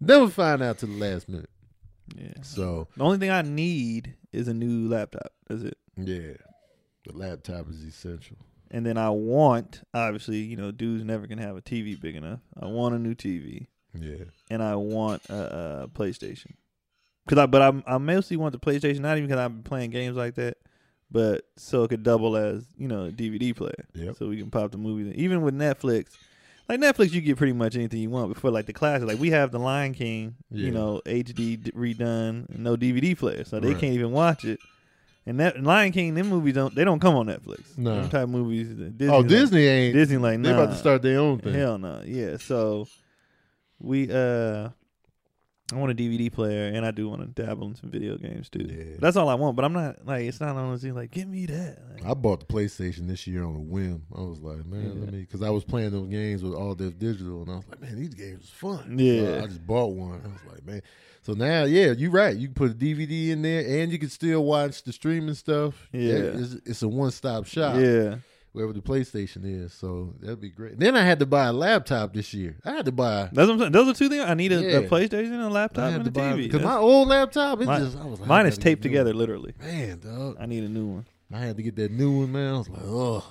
Never 0.00 0.28
find 0.28 0.62
out 0.62 0.78
till 0.78 0.90
the 0.90 0.96
last 0.98 1.28
minute. 1.28 1.48
Yeah. 2.14 2.34
So 2.42 2.86
The 2.96 3.02
only 3.04 3.18
thing 3.18 3.30
I 3.30 3.42
need 3.42 4.14
is 4.32 4.46
a 4.48 4.54
new 4.54 4.88
laptop. 4.88 5.32
That's 5.48 5.62
it. 5.62 5.78
yeah, 5.96 6.34
the 7.06 7.16
laptop 7.16 7.68
is 7.70 7.82
essential. 7.82 8.36
And 8.70 8.84
then 8.84 8.98
I 8.98 9.10
want, 9.10 9.82
obviously, 9.94 10.38
you 10.38 10.56
know, 10.56 10.70
dudes 10.70 11.04
never 11.04 11.26
can 11.26 11.38
have 11.38 11.56
a 11.56 11.62
TV 11.62 11.98
big 11.98 12.14
enough. 12.16 12.40
I 12.60 12.66
want 12.66 12.94
a 12.94 12.98
new 12.98 13.14
TV, 13.14 13.68
Yeah. 13.94 14.24
and 14.50 14.62
I 14.62 14.74
want 14.76 15.24
a, 15.30 15.84
a 15.84 15.88
PlayStation. 15.88 16.52
Cause 17.28 17.38
I, 17.38 17.46
but 17.46 17.60
I, 17.62 17.94
I 17.94 17.98
mostly 17.98 18.36
want 18.36 18.52
the 18.52 18.58
PlayStation, 18.60 19.00
not 19.00 19.16
even 19.16 19.28
because 19.28 19.40
I've 19.40 19.52
been 19.52 19.62
playing 19.64 19.90
games 19.90 20.16
like 20.16 20.36
that, 20.36 20.58
but 21.10 21.44
so 21.56 21.82
it 21.82 21.88
could 21.88 22.02
double 22.04 22.36
as 22.36 22.64
you 22.78 22.86
know 22.88 23.06
a 23.06 23.10
DVD 23.10 23.54
player. 23.54 23.84
Yep. 23.94 24.16
So 24.16 24.28
we 24.28 24.36
can 24.38 24.50
pop 24.50 24.70
the 24.70 24.78
movies. 24.78 25.08
in. 25.08 25.14
Even 25.20 25.42
with 25.42 25.54
Netflix, 25.54 26.10
like 26.68 26.78
Netflix, 26.80 27.12
you 27.12 27.20
get 27.20 27.36
pretty 27.36 27.52
much 27.52 27.74
anything 27.74 28.00
you 28.00 28.10
want. 28.10 28.32
Before 28.32 28.50
like 28.52 28.66
the 28.66 28.72
classic, 28.72 29.08
like 29.08 29.18
we 29.18 29.30
have 29.30 29.50
the 29.50 29.58
Lion 29.58 29.92
King, 29.94 30.36
Yeah. 30.50 30.66
you 30.66 30.70
know, 30.70 31.02
HD 31.04 31.58
redone, 31.72 32.46
no 32.56 32.76
DVD 32.76 33.16
player, 33.18 33.44
so 33.44 33.58
they 33.58 33.68
Right. 33.72 33.78
can't 33.80 33.94
even 33.94 34.12
watch 34.12 34.44
it. 34.44 34.60
And 35.28 35.40
that 35.40 35.60
Lion 35.60 35.90
King, 35.90 36.14
them 36.14 36.28
movies 36.28 36.54
don't 36.54 36.76
they 36.76 36.84
don't 36.84 37.00
come 37.00 37.16
on 37.16 37.26
Netflix. 37.26 37.76
No. 37.76 38.02
Them 38.02 38.08
type 38.10 38.28
movies. 38.28 38.68
Disney, 38.68 39.08
oh, 39.12 39.18
like- 39.18 39.28
Disney 39.28 39.64
ain't. 39.66 39.94
Disney 39.94 40.18
like 40.18 40.40
they 40.40 40.52
nah, 40.52 40.62
about 40.62 40.72
to 40.74 40.78
start 40.78 41.02
their 41.02 41.18
own 41.18 41.40
thing. 41.40 41.54
Hell 41.54 41.76
no, 41.78 42.02
yeah. 42.04 42.36
So 42.36 42.86
we 43.80 44.08
uh, 44.12 44.68
I 45.72 45.76
want 45.76 45.90
a 45.90 45.94
DVD 45.96 46.32
player, 46.32 46.68
and 46.68 46.86
I 46.86 46.92
do 46.92 47.08
want 47.08 47.22
to 47.22 47.42
dabble 47.42 47.66
in 47.66 47.74
some 47.74 47.90
video 47.90 48.16
games 48.16 48.48
too. 48.48 48.68
Yeah. 48.68 48.96
That's 49.00 49.16
all 49.16 49.28
I 49.28 49.34
want. 49.34 49.56
But 49.56 49.64
I'm 49.64 49.72
not 49.72 50.06
like 50.06 50.22
it's 50.22 50.40
not 50.40 50.54
honestly 50.54 50.92
like 50.92 51.10
give 51.10 51.26
me 51.26 51.46
that. 51.46 51.78
Like, 51.92 52.06
I 52.06 52.14
bought 52.14 52.40
the 52.40 52.46
PlayStation 52.46 53.08
this 53.08 53.26
year 53.26 53.44
on 53.44 53.56
a 53.56 53.60
whim. 53.60 54.02
I 54.16 54.20
was 54.20 54.38
like, 54.40 54.64
man, 54.64 55.00
let 55.00 55.12
me, 55.12 55.20
because 55.20 55.42
I 55.42 55.50
was 55.50 55.64
playing 55.64 55.90
those 55.90 56.06
games 56.06 56.44
with 56.44 56.54
All 56.54 56.76
this 56.76 56.92
Digital, 56.92 57.42
and 57.42 57.50
I 57.50 57.56
was 57.56 57.64
like, 57.68 57.80
man, 57.80 57.96
these 57.96 58.14
games 58.14 58.44
is 58.44 58.50
fun. 58.50 58.96
Yeah. 58.96 59.22
So 59.22 59.38
I 59.38 59.46
just 59.46 59.66
bought 59.66 59.92
one. 59.92 60.22
I 60.24 60.28
was 60.28 60.54
like, 60.54 60.64
man. 60.64 60.82
So 61.22 61.32
now, 61.32 61.64
yeah, 61.64 61.90
you're 61.90 62.12
right. 62.12 62.36
You 62.36 62.46
can 62.46 62.54
put 62.54 62.70
a 62.70 62.74
DVD 62.74 63.30
in 63.30 63.42
there, 63.42 63.82
and 63.82 63.90
you 63.90 63.98
can 63.98 64.08
still 64.10 64.44
watch 64.44 64.84
the 64.84 64.92
streaming 64.92 65.34
stuff. 65.34 65.88
Yeah. 65.92 66.12
it's, 66.12 66.54
it's 66.64 66.82
a 66.82 66.88
one 66.88 67.10
stop 67.10 67.44
shop. 67.46 67.74
yeah. 67.80 68.18
Wherever 68.56 68.72
the 68.72 68.80
PlayStation 68.80 69.42
is. 69.44 69.72
So 69.74 70.14
that'd 70.20 70.40
be 70.40 70.48
great. 70.50 70.78
Then 70.78 70.96
I 70.96 71.02
had 71.02 71.18
to 71.20 71.26
buy 71.26 71.46
a 71.46 71.52
laptop 71.52 72.14
this 72.14 72.32
year. 72.32 72.56
I 72.64 72.70
had 72.72 72.86
to 72.86 72.92
buy. 72.92 73.28
That's 73.32 73.46
what 73.48 73.50
I'm 73.50 73.58
saying. 73.58 73.72
Those 73.72 73.88
are 73.88 73.94
two 73.94 74.08
things. 74.08 74.24
I 74.24 74.34
need 74.34 74.50
a, 74.52 74.60
Yeah. 74.62 74.78
a 74.78 74.88
PlayStation, 74.88 75.38
a 75.40 75.44
I 75.44 75.48
laptop, 75.48 75.92
and 75.92 76.06
a 76.06 76.10
TV. 76.10 76.44
because 76.44 76.62
my 76.62 76.76
old 76.76 77.08
laptop. 77.08 77.60
It 77.60 77.66
Mine- 77.66 77.80
just 77.84 77.96
I 77.98 78.04
was 78.06 78.18
like, 78.20 78.28
mine 78.28 78.46
is 78.46 78.56
taped 78.58 78.80
a 78.84 78.88
together, 78.88 79.12
literally. 79.14 79.54
Man, 79.60 79.98
dog. 80.00 80.36
I 80.40 80.46
need 80.46 80.64
a 80.64 80.68
new 80.68 80.86
one. 80.86 81.06
I 81.32 81.38
had 81.40 81.56
to 81.58 81.62
get 81.62 81.76
that 81.76 81.90
new 81.92 82.20
one, 82.20 82.32
man. 82.32 82.54
I 82.54 82.58
was 82.58 82.68
like, 82.68 82.82
oh. 82.84 83.24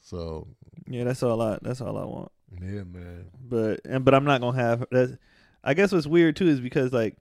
So 0.00 0.46
Yeah, 0.86 1.04
that's 1.04 1.22
all 1.22 1.40
I. 1.42 1.58
That's 1.62 1.80
all 1.80 1.98
I 1.98 2.04
want. 2.04 2.32
yeah, 2.60 2.84
man. 2.84 3.26
But 3.40 3.80
and 3.84 4.04
but 4.04 4.14
I'm 4.14 4.24
not 4.24 4.40
gonna 4.40 4.56
have 4.60 4.86
that. 4.90 5.18
I 5.64 5.74
guess 5.74 5.92
what's 5.92 6.06
weird 6.06 6.36
too 6.36 6.46
is 6.48 6.60
because 6.60 6.92
like, 6.92 7.16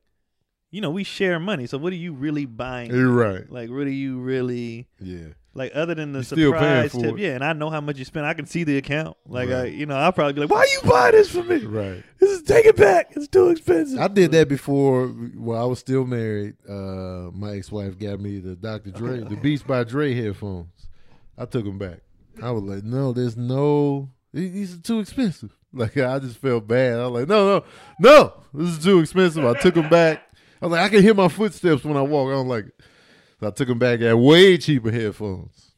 you 0.71 0.79
know, 0.81 0.91
we 0.91 1.03
share 1.03 1.39
money. 1.39 1.65
So 1.67 1.77
what 1.77 1.91
are 1.91 1.97
you 1.97 2.13
really 2.13 2.45
buying? 2.45 2.91
You're 2.93 3.11
right. 3.11 3.49
Like, 3.51 3.69
what 3.69 3.87
are 3.87 3.89
you 3.89 4.19
really 4.19 4.87
Yeah. 5.01 5.29
Like? 5.55 5.71
Other 5.73 5.95
than 5.95 6.11
the 6.11 6.19
You're 6.35 6.53
surprise 6.53 6.91
tip, 6.91 7.15
it. 7.15 7.17
yeah. 7.17 7.33
And 7.35 7.43
I 7.43 7.53
know 7.53 7.71
how 7.71 7.81
much 7.81 7.97
you 7.97 8.05
spend. 8.05 8.25
I 8.27 8.35
can 8.35 8.45
see 8.45 8.63
the 8.63 8.77
account. 8.77 9.17
Like, 9.25 9.49
I, 9.49 9.65
you 9.65 9.87
know, 9.87 9.95
I'll 9.95 10.11
probably 10.11 10.33
be 10.33 10.41
like, 10.41 10.51
"Why 10.51 10.67
you 10.71 10.89
buy 10.89 11.11
this 11.11 11.31
for 11.31 11.43
me? 11.43 11.65
Right. 11.65 12.03
This 12.19 12.29
is 12.31 12.43
take 12.43 12.65
it 12.65 12.75
back. 12.77 13.13
It's 13.15 13.27
too 13.27 13.49
expensive." 13.49 13.99
I 13.99 14.07
did 14.07 14.31
that 14.33 14.47
before 14.47 15.07
while 15.07 15.61
I 15.61 15.65
was 15.65 15.79
still 15.79 16.05
married. 16.05 16.55
Uh, 16.69 17.31
my 17.33 17.55
ex 17.55 17.71
wife 17.71 17.97
got 17.97 18.19
me 18.19 18.39
the 18.39 18.55
Dr. 18.55 18.91
Dre, 18.91 19.19
the 19.29 19.35
Beats 19.37 19.63
by 19.63 19.83
Dre 19.83 20.13
headphones. 20.13 20.67
I 21.37 21.45
took 21.45 21.65
them 21.65 21.77
back. 21.77 21.99
I 22.41 22.51
was 22.51 22.63
like, 22.63 22.83
no, 22.83 23.13
there's 23.13 23.37
no, 23.37 24.09
these 24.33 24.75
are 24.75 24.81
too 24.81 24.99
expensive. 24.99 25.51
Like, 25.77 25.97
I 25.97 26.19
just 26.19 26.37
felt 26.37 26.69
bad. 26.69 26.99
I 26.99 27.07
was 27.07 27.19
like, 27.19 27.27
no, 27.27 27.45
no, 27.59 27.65
no, 27.99 28.33
this 28.53 28.77
is 28.77 28.81
too 28.81 28.99
expensive. 28.99 29.43
I 29.43 29.59
took 29.59 29.73
them 29.75 29.89
back. 29.89 30.23
I 30.61 30.65
was 30.67 30.71
like, 30.71 30.85
I 30.85 30.87
can 30.87 31.01
hear 31.03 31.13
my 31.13 31.27
footsteps 31.27 31.83
when 31.83 31.97
I 31.97 32.01
walk. 32.01 32.31
I 32.31 32.35
was 32.35 32.45
like, 32.45 32.65
so 33.39 33.47
I 33.47 33.51
took 33.51 33.67
them 33.67 33.79
back 33.79 34.01
at 34.01 34.17
way 34.17 34.57
cheaper 34.57 34.91
headphones. 34.91 35.71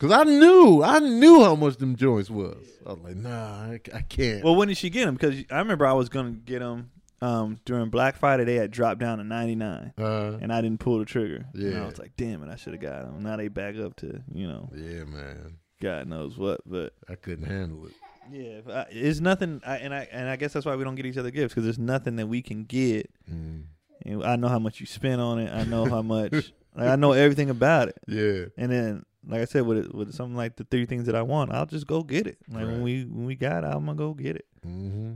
Cause 0.00 0.10
I 0.10 0.24
knew, 0.24 0.82
I 0.82 0.98
knew 0.98 1.42
how 1.44 1.54
much 1.54 1.76
them 1.76 1.96
joints 1.96 2.28
was. 2.28 2.66
I 2.84 2.90
was 2.92 2.98
like, 3.02 3.16
nah, 3.16 3.62
I, 3.62 3.80
I 3.94 4.00
can't. 4.02 4.44
Well, 4.44 4.56
when 4.56 4.68
did 4.68 4.76
she 4.76 4.90
get 4.90 5.06
them? 5.06 5.14
Because 5.14 5.36
I 5.50 5.58
remember 5.58 5.86
I 5.86 5.92
was 5.94 6.08
gonna 6.08 6.32
get 6.32 6.58
them 6.58 6.90
um, 7.22 7.58
during 7.64 7.88
Black 7.90 8.16
Friday. 8.16 8.44
They 8.44 8.56
had 8.56 8.70
dropped 8.70 8.98
down 9.00 9.18
to 9.18 9.24
ninety 9.24 9.54
nine, 9.54 9.94
uh, 9.96 10.36
and 10.42 10.52
I 10.52 10.60
didn't 10.60 10.80
pull 10.80 10.98
the 10.98 11.04
trigger. 11.06 11.46
And 11.54 11.72
Yeah. 11.72 11.82
I 11.82 11.86
was 11.86 11.98
like, 11.98 12.12
"Damn 12.16 12.42
it, 12.42 12.50
I 12.52 12.56
should 12.56 12.74
have 12.74 12.82
got 12.82 13.04
them." 13.06 13.22
Now 13.22 13.36
they 13.36 13.48
back 13.48 13.76
up 13.78 13.96
to 13.96 14.20
you 14.34 14.46
know, 14.48 14.68
yeah, 14.74 15.04
man, 15.04 15.56
God 15.80 16.08
knows 16.08 16.36
what. 16.36 16.60
But 16.66 16.92
I 17.08 17.14
couldn't 17.14 17.46
handle 17.46 17.86
it. 17.86 17.92
yeah, 18.30 18.60
I, 18.80 18.86
it's 18.90 19.20
nothing. 19.20 19.62
I, 19.64 19.76
and 19.76 19.94
I 19.94 20.08
and 20.12 20.28
I 20.28 20.36
guess 20.36 20.52
that's 20.52 20.66
why 20.66 20.76
we 20.76 20.84
don't 20.84 20.96
get 20.96 21.06
each 21.06 21.16
other 21.16 21.30
gifts 21.30 21.54
because 21.54 21.64
there's 21.64 21.78
nothing 21.78 22.16
that 22.16 22.26
we 22.26 22.42
can 22.42 22.64
get. 22.64 23.10
Mm. 23.32 23.62
And 24.04 24.24
I 24.24 24.36
know 24.36 24.48
how 24.48 24.58
much 24.58 24.80
you 24.80 24.86
spent 24.86 25.20
on 25.20 25.38
it. 25.38 25.50
I 25.50 25.64
know 25.64 25.86
how 25.86 26.02
much. 26.02 26.52
like, 26.74 26.88
I 26.88 26.96
know 26.96 27.12
everything 27.12 27.50
about 27.50 27.88
it. 27.88 27.96
Yeah. 28.06 28.46
And 28.56 28.70
then, 28.72 29.04
like 29.26 29.40
I 29.40 29.44
said, 29.46 29.62
with 29.66 29.78
it, 29.78 29.94
with 29.94 30.14
something 30.14 30.36
like 30.36 30.56
the 30.56 30.64
three 30.64 30.86
things 30.86 31.06
that 31.06 31.14
I 31.14 31.22
want, 31.22 31.52
I'll 31.52 31.66
just 31.66 31.86
go 31.86 32.02
get 32.02 32.26
it. 32.26 32.38
Like 32.48 32.66
when 32.66 32.82
we 32.82 33.04
when 33.04 33.24
we 33.26 33.34
got 33.36 33.64
it, 33.64 33.68
I'm 33.68 33.86
gonna 33.86 33.94
go 33.94 34.12
get 34.14 34.36
it. 34.36 34.46
hmm 34.62 35.12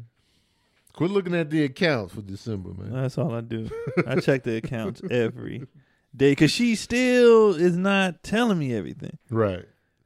Quit 0.95 1.11
looking 1.13 1.35
at 1.35 1.49
the 1.51 1.63
accounts 1.65 2.15
for 2.15 2.23
December, 2.23 2.71
man. 2.71 2.93
That's 2.93 3.19
all 3.19 3.33
I 3.33 3.41
do. 3.41 3.71
I 4.07 4.17
check 4.21 4.43
the 4.43 4.57
accounts 4.57 5.01
every 5.11 5.59
day 6.17 6.33
because 6.33 6.51
she 6.51 6.75
still 6.75 7.55
is 7.55 7.77
not 7.77 8.23
telling 8.25 8.59
me 8.59 8.75
everything. 8.75 9.17
Right. 9.31 9.65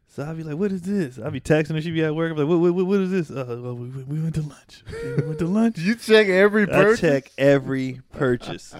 So 0.09 0.23
I'll 0.25 0.35
be 0.35 0.43
like, 0.43 0.57
"What 0.57 0.71
is 0.73 0.83
this?" 0.83 1.19
I'll 1.19 1.31
be 1.31 1.41
texting 1.41 1.75
her. 1.77 1.81
She 1.81 1.91
be 1.93 2.05
at 2.05 2.15
work. 2.15 2.33
I'm 2.33 2.37
like, 2.37 2.47
"What? 2.47 2.59
What, 2.61 2.75
what- 2.75 2.87
what 2.87 3.01
is 3.01 3.11
this?" 3.11 3.31
Uh, 3.31 3.59
well, 3.62 3.75
we, 3.75 3.88
we 4.03 4.21
went 4.21 4.35
to 4.35 4.43
lunch. 4.43 4.85
We 5.17 5.23
went 5.27 5.38
to 5.38 5.47
lunch. 5.61 5.79
You 5.79 5.95
check 5.95 6.27
every 6.27 6.65
I 6.65 6.67
purchase. 6.67 7.01
check 7.01 7.31
every 7.38 8.03
purchase. 8.12 8.75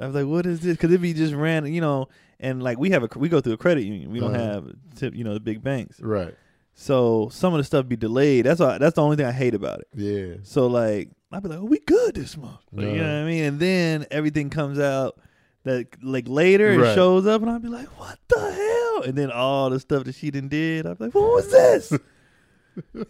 I 0.00 0.06
was 0.06 0.14
like, 0.14 0.26
"What 0.26 0.46
is 0.46 0.60
this?" 0.60 0.76
Because 0.76 0.92
if 0.92 1.02
he 1.02 1.12
just 1.14 1.34
ran, 1.34 1.66
you 1.72 1.80
know. 1.80 2.08
And 2.38 2.62
like 2.62 2.78
we 2.78 2.90
have 2.90 3.02
a 3.02 3.08
we 3.18 3.28
go 3.30 3.40
through 3.40 3.54
a 3.54 3.56
credit 3.56 3.84
union. 3.84 4.10
We 4.10 4.20
don't 4.20 4.34
Uh-huh. 4.34 4.44
have 4.52 4.72
tip, 4.94 5.14
you 5.14 5.24
know, 5.24 5.32
the 5.34 5.40
big 5.40 5.62
banks. 5.62 5.98
Right. 6.00 6.34
So 6.74 7.30
some 7.32 7.54
of 7.54 7.58
the 7.58 7.64
stuff 7.64 7.88
be 7.88 7.96
delayed. 7.96 8.44
That's 8.44 8.60
all, 8.60 8.78
that's 8.78 8.96
the 8.96 9.02
only 9.02 9.16
thing 9.16 9.24
I 9.24 9.32
hate 9.32 9.54
about 9.54 9.80
it. 9.80 9.88
Yeah. 9.94 10.34
So 10.42 10.66
like 10.66 11.08
I'd 11.32 11.42
be 11.42 11.48
like, 11.48 11.58
"Oh, 11.60 11.64
we 11.64 11.78
good 11.78 12.14
this 12.14 12.36
month." 12.36 12.60
Like, 12.72 12.86
You 12.88 12.96
know 12.96 13.02
what 13.04 13.22
I 13.22 13.24
mean? 13.24 13.44
And 13.44 13.58
then 13.58 14.06
everything 14.10 14.50
comes 14.50 14.78
out 14.78 15.18
that 15.64 15.86
like 16.02 16.26
later 16.28 16.70
it 16.72 16.94
shows 16.94 17.26
up, 17.26 17.40
and 17.40 17.50
I'd 17.50 17.62
be 17.62 17.68
like, 17.68 17.88
"What 17.98 18.18
the 18.28 18.38
hell?" 18.52 19.02
And 19.08 19.16
then 19.16 19.30
all 19.30 19.70
the 19.70 19.80
stuff 19.80 20.04
that 20.04 20.14
she 20.14 20.30
didn't 20.30 20.50
did, 20.50 20.86
I'd 20.86 20.98
be 20.98 21.04
like, 21.06 21.14
"What 21.14 21.32
was 21.32 21.50
this?" 21.50 21.92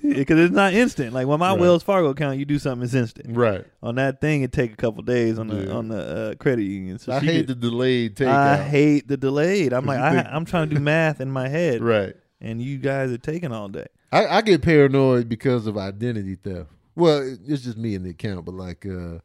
Because 0.02 0.38
it's 0.38 0.54
not 0.54 0.72
instant. 0.74 1.12
Like 1.12 1.26
when 1.26 1.38
my 1.38 1.50
Right. 1.50 1.60
Wells 1.60 1.82
Fargo 1.82 2.08
account, 2.10 2.38
you 2.38 2.44
do 2.44 2.58
something, 2.58 2.84
it's 2.84 2.94
instant. 2.94 3.36
Right. 3.36 3.64
On 3.82 3.94
that 3.96 4.20
thing, 4.20 4.42
it 4.42 4.52
take 4.52 4.72
a 4.72 4.76
couple 4.76 5.02
days 5.02 5.38
on 5.38 5.48
the 5.48 5.64
Yeah. 5.66 5.72
on 5.72 5.88
the 5.88 5.98
uh, 5.98 6.34
credit 6.36 6.64
union. 6.64 6.98
So 6.98 7.12
I 7.12 7.20
hate 7.20 7.46
could- 7.46 7.60
the 7.60 7.68
delayed 7.70 8.16
takeout. 8.16 8.28
I 8.28 8.56
hate 8.62 9.08
the 9.08 9.16
delayed. 9.16 9.72
I'm 9.72 9.86
like, 9.86 9.98
I, 10.00 10.20
I'm 10.30 10.44
trying 10.44 10.68
to 10.68 10.74
do 10.76 10.80
math 10.80 11.20
in 11.20 11.30
my 11.30 11.48
head, 11.48 11.82
right. 11.82 12.14
and 12.40 12.60
you 12.62 12.78
guys 12.78 13.10
are 13.10 13.18
taking 13.18 13.52
all 13.52 13.68
day. 13.68 13.86
I, 14.12 14.26
I 14.26 14.40
get 14.42 14.62
paranoid 14.62 15.28
because 15.28 15.66
of 15.66 15.76
identity 15.76 16.36
theft. 16.36 16.70
Well, 16.94 17.36
it's 17.46 17.62
just 17.64 17.76
me 17.76 17.94
in 17.94 18.02
the 18.04 18.10
account, 18.10 18.44
but 18.46 18.54
like 18.54 18.86
uh, 18.86 19.18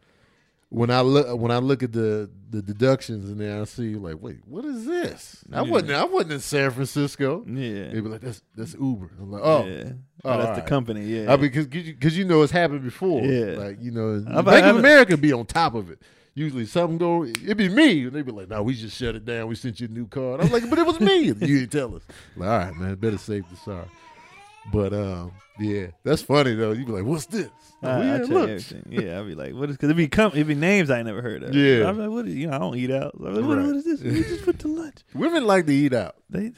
when 0.74 0.90
I 0.90 1.02
look 1.02 1.38
when 1.38 1.52
I 1.52 1.58
look 1.58 1.84
at 1.84 1.92
the 1.92 2.30
the 2.50 2.62
deductions 2.62 3.30
and 3.30 3.40
then 3.42 3.62
I 3.62 3.66
see 3.66 3.96
like, 3.96 4.16
wait, 4.22 4.38
what 4.46 4.64
is 4.64 4.86
this? 4.86 5.44
I 5.52 5.58
Yeah. 5.64 5.70
wasn't 5.70 5.92
I 5.92 6.06
wasn't 6.06 6.32
in 6.34 6.40
San 6.40 6.72
Francisco. 6.72 7.44
Yeah. 7.46 7.90
They 7.90 8.00
be 8.00 8.08
like, 8.10 8.22
that's 8.22 8.42
that's 8.56 8.74
Uber. 8.76 9.12
I'm 9.20 9.32
like, 9.32 9.42
oh, 9.44 9.66
yeah. 9.66 9.92
Oh, 10.24 10.38
that's 10.38 10.60
the 10.62 10.66
company. 10.66 11.02
Yeah. 11.04 11.34
I 11.34 11.36
because 11.36 11.68
because 11.68 12.18
you 12.18 12.24
know 12.24 12.42
it's 12.42 12.54
happened 12.54 12.84
before. 12.84 13.22
Yeah. 13.22 13.58
like 13.58 13.78
you 13.82 13.92
know, 13.92 14.24
I've- 14.28 14.44
Bank 14.50 14.66
of 14.66 14.78
America 14.78 15.18
be 15.18 15.34
on 15.34 15.46
top 15.46 15.76
of 15.76 15.92
it. 15.92 16.00
Usually 16.34 16.66
something 16.66 16.98
go, 16.98 17.26
it'd 17.26 17.58
be 17.58 17.68
me, 17.68 18.04
and 18.06 18.14
they 18.14 18.22
be 18.22 18.32
like, 18.32 18.48
"No, 18.48 18.64
we 18.64 18.74
just 18.74 18.96
shut 18.96 19.16
it 19.16 19.26
down. 19.26 19.50
We 19.50 19.56
sent 19.56 19.82
you 19.82 19.88
a 19.88 19.92
new 19.92 20.08
card." 20.08 20.40
I'm 20.40 20.50
like, 20.50 20.70
"But 20.70 20.80
it 20.80 20.86
was 20.86 20.98
me." 21.02 21.24
you 21.26 21.34
didn't 21.34 21.74
tell 21.74 21.94
us. 21.94 22.04
Like, 22.38 22.50
all 22.50 22.58
right, 22.58 22.74
man, 22.74 22.96
better 22.96 23.18
safe 23.18 23.44
than 23.50 23.58
sorry. 23.58 23.86
But 24.72 24.94
um, 24.94 25.32
yeah, 25.60 25.88
that's 26.04 26.22
funny 26.22 26.54
though. 26.56 26.72
You 26.72 26.86
be 26.86 26.92
like, 26.92 27.04
"What's 27.06 27.26
this?" 27.28 27.50
I, 27.82 27.88
Like, 27.88 27.96
I 27.96 28.06
yeah, 28.06 28.18
check 28.20 28.30
look. 28.30 28.50
everything. 28.50 28.84
Yeah, 28.90 29.20
I'd 29.20 29.26
be 29.28 29.34
like, 29.36 29.54
what 29.56 29.70
is? 29.72 29.76
Because 29.78 29.90
it 29.90 29.96
be 29.96 30.08
com- 30.08 30.34
it 30.36 30.44
be 30.44 30.54
names 30.54 30.92
I 30.92 31.02
never 31.02 31.22
heard 31.22 31.42
of. 31.44 31.56
Yeah. 31.56 31.88
I'm 31.90 31.98
like, 31.98 32.10
what 32.12 32.28
is? 32.28 32.36
You 32.36 32.48
know, 32.48 32.56
I 32.56 32.60
don't 32.60 32.78
eat 32.78 32.92
out. 32.92 33.16
I'm 33.20 33.26
like, 33.36 33.44
what, 33.44 33.58
Right. 33.58 33.66
what 33.66 33.76
is 33.78 33.86
this? 33.86 34.02
We 34.02 34.22
just 34.24 34.46
put 34.46 34.60
to 34.60 34.68
lunch. 34.68 34.98
Women 35.16 35.46
like 35.48 35.66
to 35.66 35.74
eat 35.74 35.94
out. 35.94 36.16
They 36.30 36.52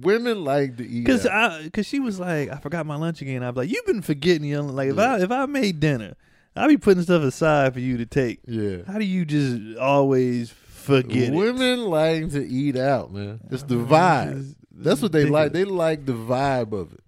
Women 0.00 0.42
like 0.44 0.76
to 0.78 0.84
eat 0.88 1.04
because. 1.04 1.26
I 1.26 1.62
because 1.62 1.86
she 1.86 2.00
was 2.00 2.18
like, 2.18 2.50
I 2.50 2.56
forgot 2.58 2.86
my 2.86 2.96
lunch 2.96 3.22
again. 3.22 3.42
I 3.44 3.50
was 3.50 3.56
like, 3.56 3.70
you've 3.70 3.86
been 3.86 4.02
forgetting 4.02 4.44
your 4.44 4.62
lunch. 4.62 4.74
like 4.74 4.88
if 4.90 4.98
I 4.98 5.18
if 5.20 5.30
I 5.30 5.46
made 5.46 5.78
dinner, 5.80 6.14
I'd 6.56 6.68
be 6.68 6.76
putting 6.76 7.04
stuff 7.04 7.22
aside 7.22 7.72
for 7.74 7.80
you 7.80 7.96
to 7.98 8.06
take. 8.06 8.40
yeah. 8.46 8.78
How 8.86 8.98
do 8.98 9.04
you 9.04 9.24
just 9.24 9.78
always 9.78 10.50
forget 10.50 11.28
it? 11.28 11.32
Women 11.32 11.82
like 11.84 12.30
to 12.32 12.44
eat 12.44 12.76
out, 12.76 13.12
man. 13.12 13.40
It's 13.50 13.62
the 13.62 13.76
vibe. 13.76 14.54
That's 14.72 15.00
what 15.02 15.12
they 15.12 15.24
like. 15.24 15.52
They 15.52 15.64
like 15.64 16.04
the 16.04 16.12
vibe 16.14 16.72
of 16.72 16.92
it. 16.94 17.00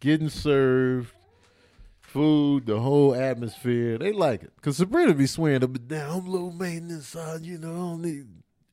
Getting 0.00 0.30
served, 0.30 1.12
food, 2.00 2.66
the 2.66 2.80
whole 2.80 3.14
atmosphere. 3.14 3.98
They 3.98 4.12
like 4.12 4.42
it. 4.42 4.52
Because 4.56 4.76
Sabrina 4.78 5.14
be 5.14 5.26
swearing 5.26 5.62
up 5.62 5.74
and 5.74 5.88
down, 5.88 6.20
I'm 6.20 6.26
low 6.26 6.50
maintenance, 6.50 7.08
son. 7.08 7.44
You 7.44 7.58
know, 7.58 7.72
I 7.72 7.76
don't 7.76 8.02
need. 8.02 8.26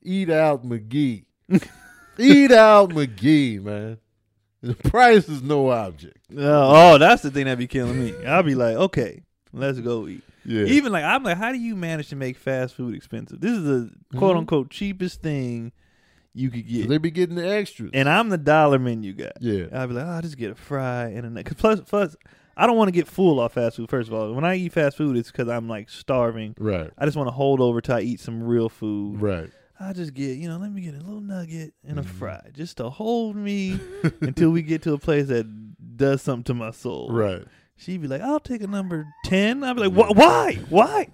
Eat 0.04 0.30
out 0.30 0.66
McGee. 0.66 1.26
eat 2.18 2.52
out 2.52 2.92
McGee, 2.92 3.62
man. 3.62 3.98
The 4.64 4.74
price 4.74 5.30
is 5.30 5.44
no 5.44 5.70
object. 5.70 6.18
Oh, 6.36 6.94
oh, 6.94 6.98
that's 6.98 7.22
the 7.22 7.30
thing 7.30 7.46
that 7.46 7.58
be 7.58 7.68
killing 7.68 8.00
me. 8.04 8.26
I'll 8.26 8.42
be 8.44 8.56
like, 8.56 8.76
okay, 8.76 9.22
let's 9.54 9.80
go 9.80 10.08
eat. 10.08 10.24
Yeah. 10.46 10.64
Even 10.64 10.92
like 10.94 11.04
I'm 11.04 11.24
like, 11.24 11.38
how 11.38 11.52
do 11.52 11.58
you 11.60 11.76
manage 11.76 12.08
to 12.10 12.16
make 12.16 12.38
fast 12.38 12.74
food 12.76 12.96
expensive? 12.96 13.42
This 13.42 13.52
is 13.52 13.64
the 13.64 13.92
quote 14.18 14.36
Mhm. 14.36 14.40
unquote 14.40 14.70
cheapest 14.72 15.22
thing 15.22 15.74
you 16.38 16.50
could 16.50 16.68
get, 16.68 16.88
They'd 16.90 17.02
be 17.02 17.12
getting 17.12 17.36
the 17.36 17.48
extras. 17.48 17.92
and 17.94 18.08
I'm 18.08 18.30
the 18.30 18.38
dollar 18.38 18.80
menu 18.80 19.14
guy. 19.14 19.32
yeah. 19.40 19.66
I'd 19.74 19.88
be 19.88 19.96
like, 19.96 20.06
oh, 20.06 20.10
I'll 20.10 20.22
just 20.22 20.38
get 20.38 20.52
a 20.52 20.56
fry 20.56 21.06
and 21.08 21.38
a 21.38 21.44
cause 21.44 21.56
plus 21.58 21.80
plus 21.82 22.16
I 22.56 22.66
don't 22.66 22.76
want 22.78 22.88
to 22.88 22.92
get 22.92 23.08
full 23.08 23.40
off 23.40 23.54
fast 23.54 23.76
food. 23.76 23.90
First 23.90 24.08
of 24.08 24.14
all, 24.16 24.34
when 24.34 24.44
I 24.44 24.56
eat 24.56 24.74
fast 24.74 24.98
food, 24.98 25.16
it's 25.16 25.30
because 25.32 25.48
I'm 25.48 25.68
like 25.70 25.90
starving. 25.90 26.56
Right. 26.58 26.90
I 26.98 27.06
just 27.06 27.16
want 27.18 27.28
to 27.28 27.32
hold 27.34 27.62
over 27.62 27.82
till 27.82 27.96
I 27.96 28.02
eat 28.02 28.20
some 28.20 28.42
real 28.44 28.68
food. 28.70 29.22
Right. 29.22 29.50
I 29.80 29.94
just 29.94 30.16
get, 30.16 30.38
you 30.38 30.50
know, 30.50 30.58
let 30.58 30.72
me 30.72 30.82
get 30.82 30.96
a 30.96 30.98
little 30.98 31.22
nugget 31.22 31.74
and 31.88 32.00
a 32.00 32.02
Mhm. 32.02 32.06
fry 32.06 32.42
just 32.54 32.78
to 32.78 32.90
hold 32.90 33.36
me 33.36 33.80
until 34.22 34.50
we 34.50 34.64
get 34.64 34.82
to 34.84 34.94
a 34.94 34.98
place 34.98 35.28
that 35.28 35.46
does 35.98 36.24
something 36.24 36.46
to 36.46 36.54
my 36.56 36.72
soul. 36.72 37.10
Right. 37.12 37.44
She'd 37.76 38.02
be 38.02 38.08
like, 38.08 38.22
I'll 38.22 38.40
take 38.40 38.64
a 38.64 38.68
number 38.68 39.06
10. 39.26 39.64
I'd 39.64 39.76
be 39.76 39.88
like, 39.88 40.16
why? 40.18 40.56
Why? 40.70 41.10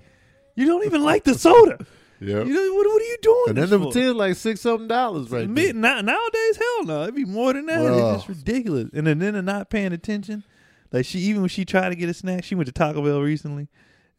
You 0.56 0.66
don't 0.66 0.86
even 0.86 1.04
like 1.04 1.26
the 1.26 1.34
soda. 1.34 1.86
Yep. 2.24 2.48
You 2.48 2.54
know, 2.54 2.74
what, 2.76 2.88
what 2.88 3.02
are 3.02 3.06
you 3.06 3.18
doing? 3.22 3.44
And 3.50 3.58
then 3.58 3.84
for? 3.84 3.92
10 3.92 4.16
like 4.18 4.36
six 4.36 4.62
something 4.62 4.88
dollars 4.88 5.30
right 5.30 5.50
now- 5.50 6.02
nowadays, 6.02 6.58
hell 6.58 6.86
no. 6.86 7.04
It'd 7.04 7.16
be 7.16 7.26
more 7.26 7.54
than 7.54 7.66
that. 7.68 7.82
Well. 7.82 8.16
It's 8.16 8.26
just 8.26 8.30
ridiculous. 8.40 8.90
And 8.94 9.08
then, 9.08 9.20
they're 9.20 9.42
not 9.42 9.70
paying 9.70 9.94
attention. 9.94 10.44
Like, 10.92 11.06
she, 11.06 11.20
even 11.20 11.42
when 11.42 11.50
she 11.50 11.66
tried 11.66 11.90
to 11.90 11.96
get 11.96 12.08
a 12.10 12.14
snack, 12.14 12.44
she 12.44 12.56
went 12.56 12.68
to 12.68 12.72
Taco 12.74 13.04
Bell 13.04 13.20
recently. 13.22 13.68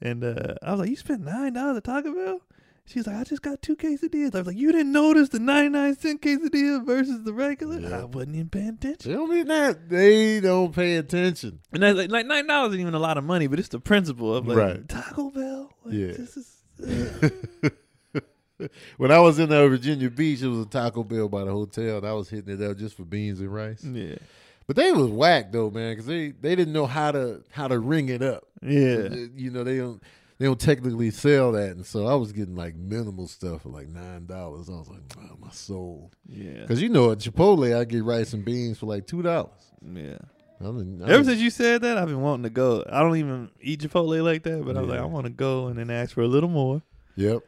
And 0.00 0.24
uh, 0.24 0.54
I 0.62 0.72
was 0.72 0.80
like, 0.80 0.90
You 0.90 0.96
spent 0.96 1.24
$9 1.24 1.76
at 1.76 1.84
Taco 1.84 2.12
Bell? 2.14 2.40
She's 2.86 3.06
like, 3.06 3.16
I 3.16 3.24
just 3.24 3.40
got 3.40 3.62
two 3.62 3.76
quesadillas. 3.76 4.34
I 4.34 4.38
was 4.38 4.46
like, 4.48 4.56
You 4.58 4.70
didn't 4.72 4.92
notice 4.92 5.30
the 5.30 5.38
99 5.38 5.96
cent 5.96 6.20
quesadilla 6.20 6.84
versus 6.84 7.22
the 7.22 7.32
regular? 7.32 7.78
Yeah. 7.80 8.00
I 8.00 8.04
wasn't 8.04 8.34
even 8.34 8.50
paying 8.50 8.68
attention. 8.70 9.10
They 9.10 9.16
don't 9.16 9.30
mean 9.30 9.46
that. 9.46 9.88
They 9.88 10.40
don't 10.40 10.74
pay 10.74 10.96
attention. 10.96 11.60
And 11.72 11.82
that's 11.82 11.96
like, 11.96 12.10
like 12.10 12.26
nine 12.26 12.46
dollars 12.46 12.70
isn't 12.72 12.80
even 12.82 12.92
a 12.94 12.98
lot 12.98 13.16
of 13.16 13.24
money, 13.24 13.46
but 13.46 13.58
it's 13.58 13.68
the 13.68 13.80
principle 13.80 14.34
of 14.36 14.46
like 14.46 14.58
Right. 14.58 14.86
Taco 14.88 15.30
Bell. 15.30 15.70
Like, 15.84 15.94
Yeah. 15.94 16.06
this 16.08 16.36
is, 16.36 16.50
uh, 17.64 17.68
when 18.96 19.10
I 19.10 19.18
was 19.18 19.38
in 19.38 19.50
uh, 19.52 19.66
Virginia 19.68 20.10
Beach, 20.10 20.42
it 20.42 20.48
was 20.48 20.60
a 20.60 20.66
Taco 20.68 21.02
Bell 21.04 21.28
by 21.28 21.44
the 21.44 21.50
hotel, 21.52 21.98
and 21.98 22.06
I 22.06 22.12
was 22.12 22.28
hitting 22.28 22.54
it 22.60 22.62
up 22.70 22.76
just 22.76 22.96
for 22.96 23.04
beans 23.04 23.40
and 23.40 23.52
rice. 23.52 23.82
yeah, 23.84 24.16
But 24.66 24.76
they 24.76 24.92
was 24.92 25.08
whack 25.08 25.50
though, 25.52 25.70
man, 25.70 25.92
because 25.92 26.06
they, 26.06 26.30
they 26.30 26.54
didn't 26.54 26.72
know 26.72 26.86
how 26.86 27.12
to 27.12 27.42
how 27.50 27.68
to 27.68 27.78
ring 27.78 28.08
it 28.08 28.22
up. 28.22 28.44
yeah. 28.62 29.08
You 29.34 29.50
know 29.50 29.64
they 29.64 29.78
don't 29.78 30.02
they 30.38 30.46
don't 30.46 30.58
technically 30.60 31.10
sell 31.10 31.52
that, 31.52 31.70
and 31.76 31.86
so 31.86 32.06
I 32.06 32.14
was 32.14 32.32
getting 32.32 32.56
like 32.56 32.74
minimal 32.76 33.28
stuff 33.28 33.62
for 33.62 33.68
like 33.70 33.88
nine 33.88 34.26
dollars. 34.26 34.68
I 34.68 34.72
was 34.72 34.88
like, 34.88 35.02
oh, 35.18 35.36
my 35.40 35.50
soul, 35.50 36.10
Yeah, 36.28 36.60
because 36.62 36.82
you 36.82 36.88
know 36.88 37.12
at 37.12 37.18
Chipotle 37.18 37.76
I 37.78 37.84
get 37.84 38.02
rice 38.04 38.32
and 38.32 38.44
beans 38.44 38.78
for 38.78 38.86
like 38.86 39.06
two 39.06 39.22
dollars. 39.22 39.50
yeah. 39.82 40.16
I 40.60 40.66
didn't- 40.66 41.02
I 41.02 41.06
Ever 41.06 41.12
didn't- 41.14 41.24
since 41.26 41.40
you 41.40 41.50
said 41.50 41.82
that, 41.82 41.98
I've 41.98 42.06
been 42.08 42.20
wanting 42.22 42.44
to 42.44 42.50
go. 42.50 42.84
I 42.88 43.00
don't 43.00 43.16
even 43.16 43.50
eat 43.60 43.80
Chipotle 43.80 44.22
like 44.22 44.44
that, 44.44 44.64
but 44.64 44.76
I 44.76 44.80
was 44.80 44.88
like, 44.88 45.00
I 45.00 45.04
want 45.04 45.26
to 45.26 45.32
go 45.32 45.66
and 45.66 45.76
then 45.78 45.90
ask 45.90 46.14
for 46.14 46.22
a 46.22 46.28
little 46.28 46.48
more. 46.48 46.80
Yep, 47.16 47.42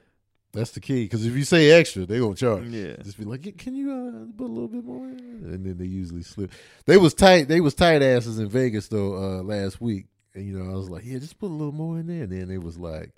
that's 0.57 0.73
the 0.73 0.81
key. 0.81 1.05
Because 1.05 1.25
if 1.25 1.35
you 1.35 1.45
say 1.45 1.71
extra, 1.71 2.05
they 2.07 2.19
gonna 2.19 2.35
charge. 2.35 2.67
Yeah, 2.67 2.97
Just 3.03 3.19
be 3.19 3.25
like, 3.25 3.57
can 3.59 3.75
you 3.75 3.93
uh, 3.93 4.37
put 4.37 4.47
a 4.51 4.53
little 4.53 4.69
bit 4.69 4.85
more? 4.85 5.07
in?" 5.07 5.19
And 5.45 5.65
then 5.65 5.77
they 5.79 5.85
usually 5.87 6.23
slip. 6.23 6.51
They 6.87 6.97
was 6.97 7.15
tight. 7.15 7.47
They 7.49 7.61
was 7.61 7.75
tight 7.75 8.03
asses 8.03 8.39
in 8.39 8.49
Vegas 8.49 8.89
though 8.89 9.15
uh, 9.15 9.43
last 9.43 9.81
week, 9.81 10.07
and 10.35 10.45
you 10.47 10.59
know 10.59 10.71
I 10.73 10.75
was 10.77 10.91
like, 10.91 11.05
yeah, 11.05 11.19
just 11.19 11.39
put 11.39 11.47
a 11.51 11.55
little 11.55 11.73
more 11.73 11.99
in 11.99 12.07
there. 12.09 12.25
And 12.25 12.33
then 12.33 12.51
it 12.51 12.63
was 12.63 12.77
like, 12.79 13.13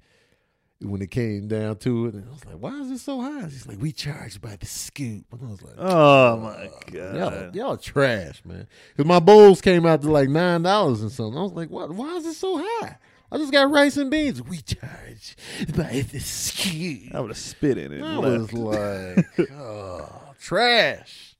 when 0.81 1.03
it 1.03 1.11
came 1.11 1.49
down 1.49 1.77
to 1.79 2.07
it, 2.07 2.15
and 2.15 2.25
I 2.29 2.31
was 2.33 2.45
like, 2.45 2.57
why 2.57 2.79
is 2.81 2.91
it 2.91 2.99
so 2.99 3.21
high? 3.21 3.43
He's 3.49 3.67
like, 3.67 3.81
we 3.81 3.91
charge 3.93 4.41
by 4.41 4.55
the 4.57 4.67
scoop, 4.67 5.25
and 5.33 5.41
I 5.43 5.51
was 5.51 5.63
like, 5.63 5.75
Oh 5.79 6.37
my 6.39 6.71
y'all, 6.93 7.31
god. 7.31 7.55
y'all 7.55 7.77
trash, 7.77 8.43
man. 8.45 8.67
Because 8.97 9.09
my 9.09 9.19
bowls 9.21 9.61
came 9.61 9.87
out 9.87 10.03
to 10.03 10.11
like 10.11 10.29
nine 10.29 10.63
dollars 10.63 11.03
and 11.03 11.11
something. 11.11 11.39
I 11.39 11.43
was 11.43 11.53
like, 11.53 11.71
what? 11.71 11.91
Why 11.93 12.17
is 12.17 12.27
it 12.27 12.35
so 12.35 12.59
high? 12.59 12.97
I 13.31 13.37
just 13.37 13.53
got 13.53 13.71
rice 13.71 13.97
and 13.97 14.11
beans. 14.11 14.43
We 14.43 14.59
charge 14.59 15.37
by 15.77 16.05
the 16.11 16.19
scoop. 16.19 17.15
I 17.15 17.21
would 17.21 17.31
have 17.31 17.39
spit 17.39 17.77
in 17.77 17.93
it. 17.93 18.03
I 18.03 18.15
and 18.15 18.23
was 18.23 18.53
like, 18.53 19.51
oh, 19.53 20.09
trash. 20.41 21.37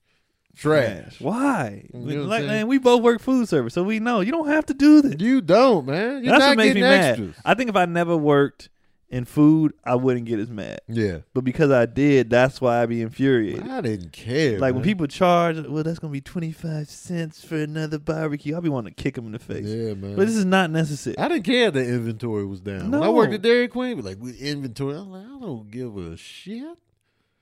Trash. 0.55 1.21
Why? 1.21 1.85
You 1.93 1.99
know 1.99 2.23
like, 2.23 2.45
man, 2.45 2.67
we 2.67 2.79
both 2.79 3.01
work 3.01 3.21
food 3.21 3.47
service, 3.47 3.73
so 3.73 3.81
we 3.83 3.99
know 3.99 4.19
you 4.19 4.31
don't 4.31 4.49
have 4.49 4.65
to 4.67 4.73
do 4.73 5.01
this. 5.01 5.15
You 5.17 5.41
don't, 5.41 5.85
man. 5.85 6.23
You're 6.23 6.33
That's 6.33 6.49
what 6.49 6.57
makes 6.57 6.75
me 6.75 6.81
getting 6.81 7.27
mad. 7.27 7.35
I 7.45 7.53
think 7.53 7.69
if 7.69 7.75
I 7.77 7.85
never 7.85 8.17
worked 8.17 8.69
in 9.09 9.25
food, 9.25 9.73
I 9.83 9.95
wouldn't 9.95 10.25
get 10.25 10.39
as 10.39 10.49
mad. 10.49 10.81
Yeah. 10.87 11.19
But 11.33 11.43
because 11.43 11.71
I 11.71 11.85
did, 11.85 12.29
that's 12.29 12.61
why 12.61 12.81
I 12.81 12.85
be 12.85 13.01
infuriated. 13.01 13.67
I 13.67 13.81
didn't 13.81 14.11
care. 14.11 14.59
like 14.59 14.73
when 14.73 14.83
people 14.83 15.07
charge, 15.07 15.57
well, 15.67 15.83
that's 15.83 15.99
gonna 15.99 16.13
be 16.13 16.21
twenty 16.21 16.51
five 16.51 16.89
cents 16.89 17.43
for 17.43 17.55
another 17.55 17.99
barbecue. 17.99 18.55
I'll 18.55 18.61
be 18.61 18.69
wanting 18.69 18.93
to 18.93 19.01
kick 19.03 19.15
them 19.15 19.25
in 19.25 19.31
the 19.31 19.39
face. 19.39 19.65
Yeah, 19.65 19.93
man. 19.93 20.15
But 20.15 20.27
this 20.27 20.35
is 20.35 20.45
not 20.45 20.69
necessary. 20.69 21.17
I 21.17 21.27
didn't 21.27 21.43
care 21.43 21.71
the 21.71 21.83
inventory 21.83 22.45
was 22.45 22.61
down. 22.61 22.91
When 22.91 23.03
I 23.03 23.09
worked 23.09 23.33
at 23.33 23.41
Dairy 23.41 23.67
Queen, 23.67 23.97
be 23.97 24.03
like, 24.03 24.19
with 24.19 24.39
inventory. 24.39 24.95
I'm 24.95 25.11
like, 25.11 25.25
I 25.25 25.39
don't 25.39 25.69
give 25.71 25.97
a 25.97 26.15
shit. 26.15 26.77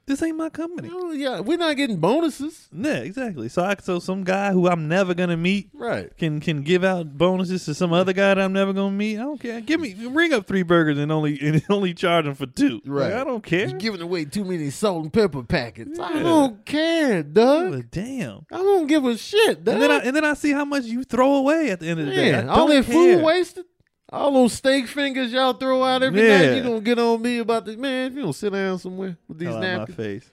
This 0.07 0.23
ain't 0.23 0.37
my 0.37 0.47
company. 0.49 0.89
Oh, 0.91 1.11
yeah, 1.11 1.41
we're 1.41 1.57
not 1.57 1.75
getting 1.75 1.97
bonuses. 1.97 2.69
Yeah, 2.71 2.95
exactly. 2.99 3.49
So 3.49 3.61
I 3.61 3.75
so 3.81 3.99
some 3.99 4.23
guy 4.23 4.53
who 4.53 4.69
I'm 4.69 4.87
never 4.87 5.13
gonna 5.13 5.35
meet 5.35 5.69
Right. 5.73 6.15
can 6.17 6.39
can 6.39 6.61
give 6.61 6.85
out 6.85 7.17
bonuses 7.17 7.65
to 7.65 7.73
some 7.73 7.91
other 7.91 8.13
guy 8.13 8.33
that 8.33 8.39
I'm 8.39 8.53
never 8.53 8.71
gonna 8.71 8.95
meet. 8.95 9.17
I 9.17 9.23
don't 9.23 9.37
care. 9.39 9.59
Give 9.59 9.81
me 9.81 9.93
bring 9.93 10.31
up 10.31 10.47
three 10.47 10.63
burgers 10.63 10.97
and 10.97 11.11
only 11.11 11.37
and 11.41 11.61
only 11.69 11.93
charge 11.93 12.23
them 12.23 12.35
for 12.35 12.45
two. 12.45 12.79
Right. 12.85 13.11
Like, 13.11 13.21
I 13.21 13.23
don't 13.25 13.43
care. 13.43 13.67
You're 13.67 13.77
giving 13.79 14.01
away 14.01 14.23
too 14.23 14.45
many 14.45 14.69
salt 14.69 15.03
and 15.03 15.11
pepper 15.11 15.43
packets. 15.43 15.99
I 15.99 16.13
Yeah. 16.15 16.23
don't 16.23 16.65
care, 16.65 17.21
Doug. 17.23 17.91
Damn. 17.91 18.45
I 18.49 18.57
don't 18.57 18.87
give 18.87 19.03
a 19.03 19.17
shit, 19.17 19.65
Doug. 19.65 19.73
And 19.73 19.83
then 19.83 19.91
I 19.91 19.97
and 19.99 20.15
then 20.15 20.23
I 20.23 20.35
see 20.35 20.53
how 20.53 20.63
much 20.63 20.85
you 20.85 21.03
throw 21.03 21.35
away 21.35 21.69
at 21.69 21.81
the 21.81 21.87
end 21.87 21.99
of 21.99 22.05
the 22.05 22.13
day. 22.15 22.29
I 22.29 22.37
Man, 22.43 22.49
all 22.49 22.67
don't 22.67 22.69
that 22.77 22.85
care. 22.85 23.17
food 23.17 23.23
wasted. 23.25 23.65
All 24.09 24.31
those 24.31 24.53
steak 24.53 24.87
fingers 24.87 25.33
y'all 25.33 25.53
throw 25.53 25.83
out 25.83 26.01
every 26.01 26.21
Yeah. 26.21 26.37
night. 26.51 26.55
You 26.57 26.63
gonna 26.63 26.81
get 26.81 26.97
on 26.99 27.21
me 27.21 27.39
about 27.39 27.65
this, 27.65 27.75
man? 27.75 28.11
If 28.11 28.15
you 28.17 28.23
don't 28.23 28.33
sit 28.33 28.53
down 28.53 28.79
somewhere 28.79 29.17
with 29.27 29.37
these 29.39 29.49
Hell 29.49 29.63
out 29.63 29.89
my 29.89 29.93
face. 29.95 30.29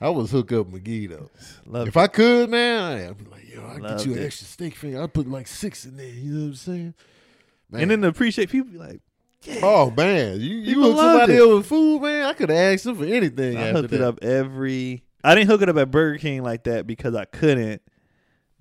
I 0.00 0.08
was 0.08 0.30
hook 0.30 0.52
up 0.52 0.66
McGee 0.68 1.08
though. 1.08 1.30
Love 1.66 1.88
If 1.88 1.96
I 1.96 2.06
could, 2.06 2.50
man, 2.50 3.08
I'd 3.10 3.18
be 3.18 3.24
like, 3.30 3.48
yo, 3.52 3.64
I 3.66 3.78
get 3.80 4.04
you 4.06 4.12
an 4.14 4.18
it. 4.20 4.26
extra 4.26 4.46
steak 4.46 4.74
finger. 4.76 5.02
I 5.02 5.06
put 5.06 5.28
like 5.28 5.46
six 5.46 5.84
in 5.84 5.96
there. 5.96 6.06
You 6.06 6.32
know 6.32 6.40
what 6.42 6.46
I'm 6.48 6.54
saying? 6.54 6.94
Man, 7.70 7.82
And 7.82 7.90
then 7.90 8.02
to 8.02 8.08
appreciate 8.08 8.50
people 8.50 8.70
be 8.72 8.78
like, 8.78 9.00
Oh 9.62 9.90
man, 9.90 10.40
you 10.40 10.56
you 10.58 10.74
People 10.74 10.90
loved 10.90 11.00
somebody 11.00 11.34
it. 11.34 11.42
up 11.42 11.48
with 11.50 11.66
food, 11.66 12.02
man. 12.02 12.24
I 12.26 12.32
could 12.34 12.50
ask 12.52 12.84
them 12.84 12.96
for 12.96 13.04
anything. 13.04 13.56
I 13.56 13.68
after 13.68 13.80
hooked 13.82 13.92
it 13.94 14.00
up 14.00 14.22
every. 14.22 15.02
I 15.24 15.34
didn't 15.34 15.48
hook 15.50 15.62
it 15.62 15.68
up 15.68 15.76
at 15.76 15.90
Burger 15.90 16.18
King 16.18 16.42
like 16.44 16.64
that 16.64 16.86
because 16.86 17.14
I 17.16 17.24
couldn't, 17.24 17.82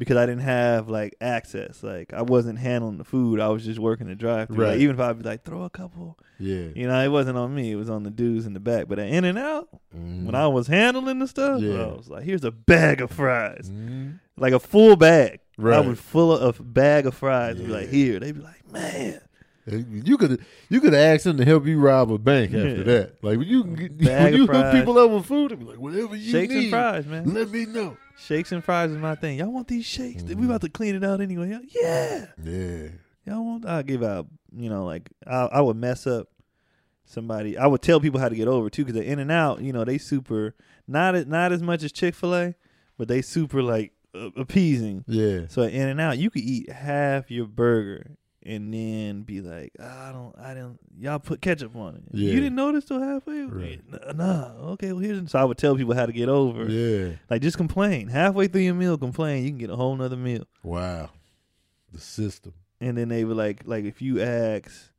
because 0.02 0.18
I 0.18 0.26
didn't 0.26 0.42
have 0.42 0.90
like 0.90 1.16
access. 1.22 1.84
Like 1.84 2.12
I 2.12 2.24
wasn't 2.24 2.58
handling 2.58 2.98
the 2.98 3.04
food. 3.04 3.40
I 3.40 3.50
was 3.50 3.64
just 3.64 3.78
working 3.78 4.08
the 4.08 4.16
drive 4.16 4.48
through. 4.48 4.64
Right. 4.64 4.72
Like, 4.72 4.80
even 4.80 4.96
if 4.96 5.00
I'd 5.00 5.20
be 5.20 5.24
like, 5.24 5.44
throw 5.44 5.62
a 5.62 5.70
couple, 5.70 6.18
Yeah. 6.40 6.70
you 6.76 6.88
know, 6.88 7.00
it 7.04 7.10
wasn't 7.10 7.38
on 7.38 7.54
me. 7.54 7.72
It 7.72 7.76
was 7.76 7.88
on 7.88 8.02
the 8.02 8.10
dudes 8.10 8.48
in 8.48 8.54
the 8.54 8.60
back. 8.60 8.88
But 8.88 8.98
at 8.98 9.10
In 9.10 9.26
and 9.26 9.38
Out, 9.38 9.70
Mhm. 9.96 10.26
when 10.26 10.34
I 10.34 10.48
was 10.48 10.66
handling 10.66 11.20
the 11.20 11.28
stuff, 11.28 11.62
Yeah. 11.62 11.84
I 11.84 11.86
was 11.96 12.10
like, 12.10 12.24
here's 12.24 12.44
a 12.44 12.50
bag 12.50 13.00
of 13.00 13.12
fries, 13.12 13.70
Mhm. 13.72 14.18
like 14.38 14.54
a 14.54 14.60
full 14.60 14.96
bag. 14.96 15.42
Right. 15.56 15.78
I 15.78 15.82
would 15.88 16.00
full 16.00 16.36
of 16.36 16.60
a 16.60 16.64
bag 16.64 17.06
of 17.06 17.14
fries 17.14 17.60
and 17.60 17.68
be 17.68 17.72
like, 17.74 17.90
here. 17.90 18.20
They'd 18.20 18.34
be 18.34 18.42
like, 18.42 18.72
man, 18.74 19.22
You 19.78 20.18
could 20.18 20.44
you 20.70 20.82
could 20.82 20.94
ask 20.94 21.24
them 21.24 21.38
to 21.38 21.46
help 21.46 21.66
you 21.66 21.80
rob 21.80 22.12
a 22.12 22.18
bank 22.18 22.52
after 22.54 22.70
Yeah. 22.78 22.84
that. 22.84 23.24
Like 23.24 23.38
when 23.38 23.48
you 23.48 23.64
when 23.64 24.34
you 24.34 24.48
hook 24.48 24.72
people 24.74 24.98
up 25.00 25.12
with 25.12 25.26
food, 25.26 25.58
be 25.60 25.66
like, 25.66 25.78
whatever 25.80 26.16
you 26.16 26.32
shakes 26.32 26.54
need, 26.54 26.64
and 26.64 26.70
fries, 26.72 27.06
man. 27.06 27.34
let 27.34 27.50
me 27.50 27.66
know. 27.66 27.98
Shakes 28.20 28.52
and 28.52 28.64
fries 28.64 28.92
is 28.92 28.98
my 28.98 29.16
thing. 29.16 29.40
Y'all 29.40 29.52
want 29.52 29.68
these 29.68 29.86
shakes? 29.86 30.22
We 30.24 30.36
Mhm. 30.36 30.46
about 30.46 30.62
to 30.62 30.70
clean 30.70 30.96
it 30.96 31.04
out 31.04 31.22
anyway. 31.22 31.58
Yeah. 31.70 32.28
Yeah. 32.44 32.88
Y'all 33.26 33.44
want? 33.46 33.66
I'll 33.66 33.84
give 33.84 34.04
out. 34.04 34.28
You 34.56 34.70
know, 34.70 34.86
like 34.86 35.10
I, 35.26 35.46
I 35.54 35.62
would 35.62 35.78
mess 35.78 36.06
up 36.06 36.28
somebody. 37.06 37.58
I 37.58 37.68
would 37.68 37.82
tell 37.82 38.00
people 38.00 38.20
how 38.20 38.30
to 38.30 38.36
get 38.36 38.48
over 38.48 38.70
too, 38.70 38.84
because 38.84 38.96
they're 38.96 39.12
in 39.12 39.20
and 39.20 39.32
out. 39.32 39.62
You 39.62 39.74
know, 39.74 39.84
they 39.86 39.98
super 39.98 40.56
not 40.88 41.16
as 41.16 41.26
not 41.26 41.52
as 41.52 41.62
much 41.62 41.84
as 41.84 41.92
Chick 41.92 42.16
Fil 42.16 42.36
A, 42.36 42.56
but 42.98 43.08
they 43.08 43.22
super 43.22 43.62
like 43.64 43.94
appeasing. 44.36 45.04
Yeah. 45.08 45.42
So 45.48 45.62
in 45.64 45.88
and 45.88 46.02
out, 46.02 46.18
you 46.18 46.30
could 46.30 46.42
eat 46.42 46.70
half 46.70 47.32
your 47.32 47.46
burger 47.46 48.18
and 48.44 48.74
then 48.74 49.22
be 49.22 49.42
like, 49.42 49.74
ah, 49.80 50.10
I 50.10 50.12
don't, 50.12 50.36
I 50.38 50.54
didn't. 50.54 50.80
Y'all 51.00 51.20
put 51.20 51.42
ketchup 51.42 51.76
on 51.76 51.96
it. 51.96 52.04
Yeah. 52.12 52.34
You 52.34 52.40
didn't 52.40 52.56
notice 52.56 52.86
till 52.86 53.02
halfway. 53.02 53.42
Right. 53.44 53.82
Nah, 53.88 54.12
nah. 54.14 54.52
Okay, 54.72 54.92
well 54.94 55.02
here's. 55.02 55.32
So 55.32 55.40
I 55.40 55.44
would 55.44 55.58
tell 55.58 55.76
people 55.76 55.94
how 55.94 56.06
to 56.06 56.12
get 56.12 56.30
over. 56.30 56.66
Yeah. 56.70 57.14
Like 57.30 57.42
just 57.42 57.58
complain 57.58 58.08
halfway 58.08 58.48
through 58.48 58.62
your 58.62 58.74
meal. 58.74 58.98
Complain. 58.98 59.44
You 59.44 59.50
can 59.50 59.58
get 59.60 59.70
a 59.70 59.76
whole 59.76 59.96
nother 59.96 60.18
meal. 60.18 60.46
Wow. 60.64 61.10
The 61.92 62.00
system. 62.00 62.54
and 62.80 62.98
then 62.98 63.10
they 63.10 63.26
were 63.26 63.34
like 63.34 63.64
like 63.66 63.86
if 63.86 64.02
you 64.02 64.22
ask 64.22 64.91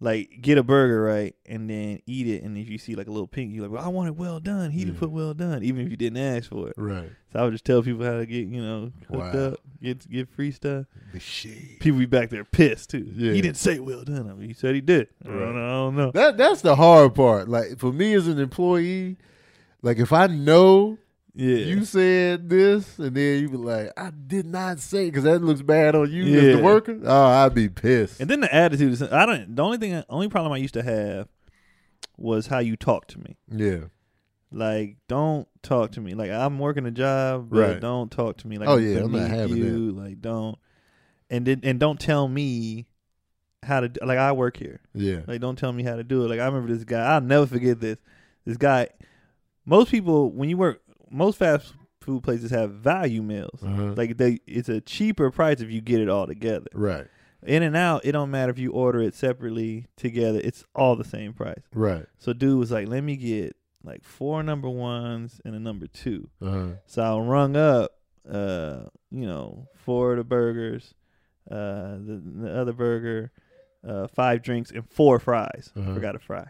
like 0.00 0.38
get 0.42 0.58
a 0.58 0.62
burger 0.62 1.02
right 1.02 1.34
and 1.46 1.70
then 1.70 2.00
eat 2.06 2.26
it 2.26 2.42
and 2.42 2.58
if 2.58 2.68
you 2.68 2.76
see 2.78 2.94
like 2.96 3.06
a 3.06 3.10
little 3.10 3.28
pink 3.28 3.52
you're 3.54 3.62
like 3.62 3.70
well 3.70 3.84
i 3.84 3.88
want 3.88 4.08
it 4.08 4.16
well 4.16 4.40
done 4.40 4.70
he 4.72 4.80
didn't 4.80 4.94
Yeah. 4.94 5.00
put 5.00 5.10
well 5.12 5.32
done 5.34 5.62
even 5.62 5.84
if 5.84 5.90
you 5.90 5.96
didn't 5.96 6.18
ask 6.18 6.50
for 6.50 6.68
it 6.68 6.74
Right. 6.76 7.10
so 7.32 7.38
i 7.38 7.42
would 7.44 7.52
just 7.52 7.64
tell 7.64 7.80
people 7.82 8.04
how 8.04 8.18
to 8.18 8.26
get 8.26 8.46
you 8.48 8.60
know 8.60 8.92
hooked 9.08 9.34
Wow. 9.34 9.46
up 9.52 9.60
get 9.80 10.10
get 10.10 10.28
free 10.28 10.50
stuff 10.50 10.86
The 11.12 11.20
shade. 11.20 11.76
people 11.80 12.00
be 12.00 12.06
back 12.06 12.30
there 12.30 12.44
pissed 12.44 12.90
too 12.90 13.08
Yeah. 13.14 13.32
he 13.32 13.40
didn't 13.40 13.56
say 13.56 13.78
well 13.78 14.02
done 14.02 14.28
I 14.28 14.34
mean, 14.34 14.48
he 14.48 14.54
said 14.54 14.74
he 14.74 14.80
did 14.80 15.08
I, 15.24 15.28
don't 15.28 15.54
know, 15.54 15.64
I 15.64 15.70
don't 15.70 15.96
know 15.96 16.10
That 16.10 16.36
that's 16.36 16.60
the 16.60 16.74
hard 16.76 17.14
part. 17.14 17.48
Like 17.48 17.78
for 17.78 17.92
me 17.92 18.14
as 18.14 18.26
an 18.26 18.38
employee, 18.40 19.16
like 19.80 19.98
if 19.98 20.12
I 20.12 20.26
know 20.26 20.98
yeah 21.34 21.56
you 21.56 21.84
said 21.84 22.48
this 22.48 22.98
and 22.98 23.14
then 23.16 23.42
you 23.42 23.48
be 23.48 23.56
like, 23.56 23.90
I 23.96 24.10
did 24.10 24.46
not 24.46 24.78
say 24.80 25.06
because 25.06 25.24
that 25.24 25.40
looks 25.42 25.62
bad 25.62 25.94
on 25.94 26.10
you 26.12 26.22
as 26.24 26.30
Yeah. 26.44 26.56
the 26.56 26.62
worker. 26.62 26.98
Oh, 27.04 27.24
I'd 27.26 27.54
be 27.54 27.68
pissed. 27.68 28.20
and 28.20 28.30
then 28.30 28.40
the 28.40 28.54
attitude 28.54 28.92
is 28.92 29.02
i 29.02 29.26
don't 29.26 29.54
the 29.56 29.62
only 29.62 29.78
thing 29.78 30.02
only 30.08 30.28
problem 30.28 30.52
i 30.52 30.56
used 30.58 30.74
to 30.74 30.82
have 30.82 31.28
was 32.16 32.46
how 32.46 32.58
you 32.60 32.76
talk 32.76 33.06
to 33.08 33.18
me 33.18 33.36
yeah. 33.50 33.84
Like, 34.52 34.98
don't 35.08 35.48
talk 35.64 35.92
to 35.92 36.00
me. 36.00 36.14
Like, 36.14 36.30
I'm 36.30 36.60
working 36.60 36.86
a 36.86 36.92
job, 36.92 37.48
but 37.50 37.58
Right. 37.58 37.80
don't 37.80 38.08
talk 38.08 38.36
to 38.36 38.46
me. 38.46 38.56
Like, 38.56 38.68
Oh, 38.68 38.76
yeah, 38.76 39.00
I'm 39.00 39.10
not 39.10 39.28
having 39.28 39.56
you. 39.56 39.90
Like, 39.90 40.20
don't 40.20 40.56
and 41.28 41.44
then 41.44 41.58
and 41.64 41.80
don't 41.80 41.98
tell 41.98 42.28
me 42.28 42.86
how 43.64 43.80
to. 43.80 43.90
Like, 44.00 44.18
I 44.18 44.30
work 44.30 44.56
here. 44.56 44.80
Yeah. 44.94 45.22
Like, 45.26 45.40
don't 45.40 45.58
tell 45.58 45.72
me 45.72 45.82
how 45.82 45.96
to 45.96 46.04
do 46.04 46.24
it. 46.24 46.28
Like, 46.28 46.38
I 46.38 46.44
remember 46.46 46.72
this 46.72 46.84
guy. 46.84 47.00
I'll 47.04 47.20
never 47.20 47.46
forget 47.48 47.80
this. 47.80 47.98
This 48.44 48.56
guy. 48.56 48.90
Most 49.66 49.90
people, 49.90 50.30
when 50.30 50.48
you 50.48 50.56
work, 50.56 50.80
most 51.10 51.38
fast 51.38 51.74
food 52.00 52.22
places 52.22 52.50
have 52.50 52.70
value 52.72 53.22
meals. 53.22 53.62
Uh-huh. 53.62 53.94
Like, 53.96 54.16
they, 54.16 54.38
it's 54.46 54.68
a 54.68 54.80
cheaper 54.80 55.30
price 55.30 55.60
if 55.60 55.70
you 55.70 55.80
get 55.80 56.00
it 56.00 56.08
all 56.08 56.26
together. 56.26 56.68
right. 56.74 57.06
In 57.46 57.62
and 57.62 57.76
out, 57.76 58.06
it 58.06 58.12
don't 58.12 58.30
matter 58.30 58.50
if 58.50 58.58
you 58.58 58.70
order 58.72 59.02
it 59.02 59.14
separately, 59.14 59.86
together. 59.98 60.40
It's 60.42 60.64
all 60.74 60.96
the 60.96 61.04
same 61.04 61.34
price. 61.34 61.60
Right. 61.74 62.06
So 62.18 62.32
dude 62.32 62.58
was 62.58 62.70
like, 62.70 62.88
"Let 62.88 63.04
me 63.04 63.16
get 63.16 63.54
like 63.84 64.02
four 64.02 64.42
number 64.42 64.70
ones 64.70 65.42
and 65.44 65.54
a 65.54 65.58
number 65.60 65.86
two. 65.86 66.30
Uh-huh. 66.40 66.68
So 66.86 67.02
I 67.02 67.20
rung 67.20 67.54
up, 67.54 67.92
uh, 68.26 68.84
you 69.10 69.26
know, 69.26 69.68
four 69.76 70.12
of 70.12 70.16
the 70.18 70.24
burgers, 70.24 70.94
uh, 71.50 71.96
the, 72.00 72.22
the 72.24 72.58
other 72.58 72.72
burger, 72.72 73.30
uh, 73.86 74.06
five 74.08 74.42
drinks, 74.42 74.70
and 74.70 74.88
four 74.88 75.18
fries. 75.18 75.70
Uh-huh. 75.76 75.92
Forgot 75.94 76.16
a 76.16 76.18
fry. 76.18 76.46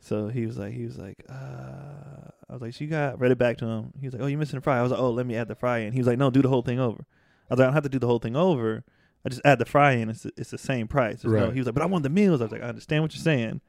So 0.00 0.28
he 0.28 0.46
was 0.46 0.58
like, 0.58 0.74
he 0.74 0.84
was 0.84 0.98
like, 0.98 1.24
uh, 1.28 2.30
I 2.54 2.56
was 2.56 2.62
like, 2.62 2.74
she 2.74 2.86
got 2.86 3.18
read 3.20 3.32
it 3.32 3.38
back 3.38 3.58
to 3.58 3.66
him. 3.66 3.92
He 4.00 4.06
was 4.06 4.14
like, 4.14 4.22
oh, 4.22 4.26
you 4.26 4.38
missing 4.38 4.58
a 4.58 4.60
fry? 4.60 4.78
I 4.78 4.82
was 4.82 4.92
like, 4.92 5.00
oh, 5.00 5.10
let 5.10 5.26
me 5.26 5.34
add 5.34 5.48
the 5.48 5.56
fry 5.56 5.78
in. 5.78 5.92
He 5.92 5.98
was 5.98 6.06
like, 6.06 6.18
no, 6.18 6.30
do 6.30 6.40
the 6.40 6.48
whole 6.48 6.62
thing 6.62 6.78
over. 6.78 7.04
I 7.50 7.54
was 7.54 7.58
like, 7.58 7.64
I 7.64 7.66
don't 7.66 7.72
have 7.74 7.82
to 7.82 7.88
do 7.88 7.98
the 7.98 8.06
whole 8.06 8.20
thing 8.20 8.36
over. 8.36 8.84
I 9.26 9.28
just 9.28 9.40
add 9.44 9.58
the 9.58 9.64
fry 9.64 9.92
in. 9.94 10.08
It's 10.08 10.24
it's 10.36 10.50
the 10.50 10.58
same 10.58 10.86
price. 10.86 11.22
There's 11.22 11.34
no- 11.34 11.46
Right. 11.46 11.52
he 11.52 11.58
was 11.58 11.66
like, 11.66 11.74
but 11.74 11.82
I 11.82 11.86
want 11.86 12.04
the 12.04 12.10
meals. 12.10 12.40
I 12.40 12.44
was 12.44 12.52
like, 12.52 12.62
I 12.62 12.66
understand 12.68 13.02
what 13.02 13.12
you're 13.12 13.22
saying. 13.24 13.60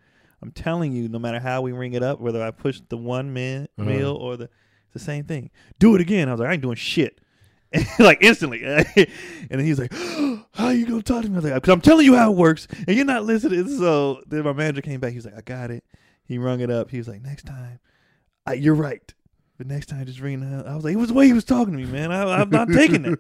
I'm 0.44 0.52
telling 0.52 0.92
you, 0.92 1.10
no 1.10 1.18
matter 1.18 1.40
how 1.40 1.62
we 1.62 1.72
ring 1.72 1.94
it 1.94 2.04
up, 2.04 2.20
whether 2.20 2.44
I 2.44 2.52
push 2.52 2.80
the 2.90 2.98
one 2.98 3.34
min 3.34 3.68
Uh-huh. 3.80 3.90
meal 3.90 4.12
or 4.14 4.38
the, 4.38 4.44
it's 4.44 4.94
the 4.94 5.00
same 5.00 5.24
thing. 5.26 5.50
Do 5.80 5.96
it 5.96 6.02
again. 6.02 6.30
I 6.30 6.34
was 6.34 6.40
like, 6.42 6.50
I 6.50 6.54
ain't 6.54 6.62
doing 6.62 6.76
shit. 6.76 7.20
like 8.00 8.20
instantly, 8.22 8.64
and 8.64 8.86
then 9.50 9.60
he's 9.66 9.80
like, 9.80 9.92
"How 10.54 10.70
you 10.70 10.86
gonna 10.86 11.02
talk 11.02 11.24
to 11.24 11.28
me?" 11.30 11.34
I 11.36 11.40
was 11.42 11.46
like, 11.52 11.64
"Cause 11.64 11.74
I'm 11.74 11.82
telling 11.82 12.06
you 12.06 12.16
how 12.16 12.32
it 12.32 12.38
works, 12.38 12.68
and 12.88 12.96
you're 12.96 13.06
not 13.06 13.26
listening." 13.26 13.68
So 13.68 14.22
then 14.28 14.44
my 14.44 14.54
manager 14.54 14.82
came 14.82 15.02
back. 15.02 15.10
He 15.12 15.18
was 15.18 15.26
like, 15.26 15.36
"I 15.38 15.42
got 15.42 15.72
it." 15.72 15.84
He 16.24 16.38
rung 16.38 16.62
it 16.62 16.70
up. 16.70 16.90
He 16.92 17.00
was 17.00 17.08
like, 17.10 17.22
"Next 17.22 17.46
time, 17.46 17.80
I, 18.48 18.54
you're 18.54 18.76
right, 18.76 19.14
but 19.58 19.68
next 19.68 19.88
time 19.88 20.06
just 20.06 20.20
ring 20.20 20.42
it." 20.44 20.54
up." 20.60 20.68
I 20.68 20.76
was 20.76 20.84
like, 20.84 20.94
"It 20.94 20.98
was 20.98 21.08
the 21.10 21.14
way 21.16 21.28
he 21.28 21.34
was 21.34 21.44
talking 21.46 21.74
to 21.74 21.80
me, 21.80 21.86
man. 21.86 22.12
I, 22.12 22.42
I'm 22.42 22.50
not 22.50 22.68
taking 22.70 23.06
it. 23.06 23.20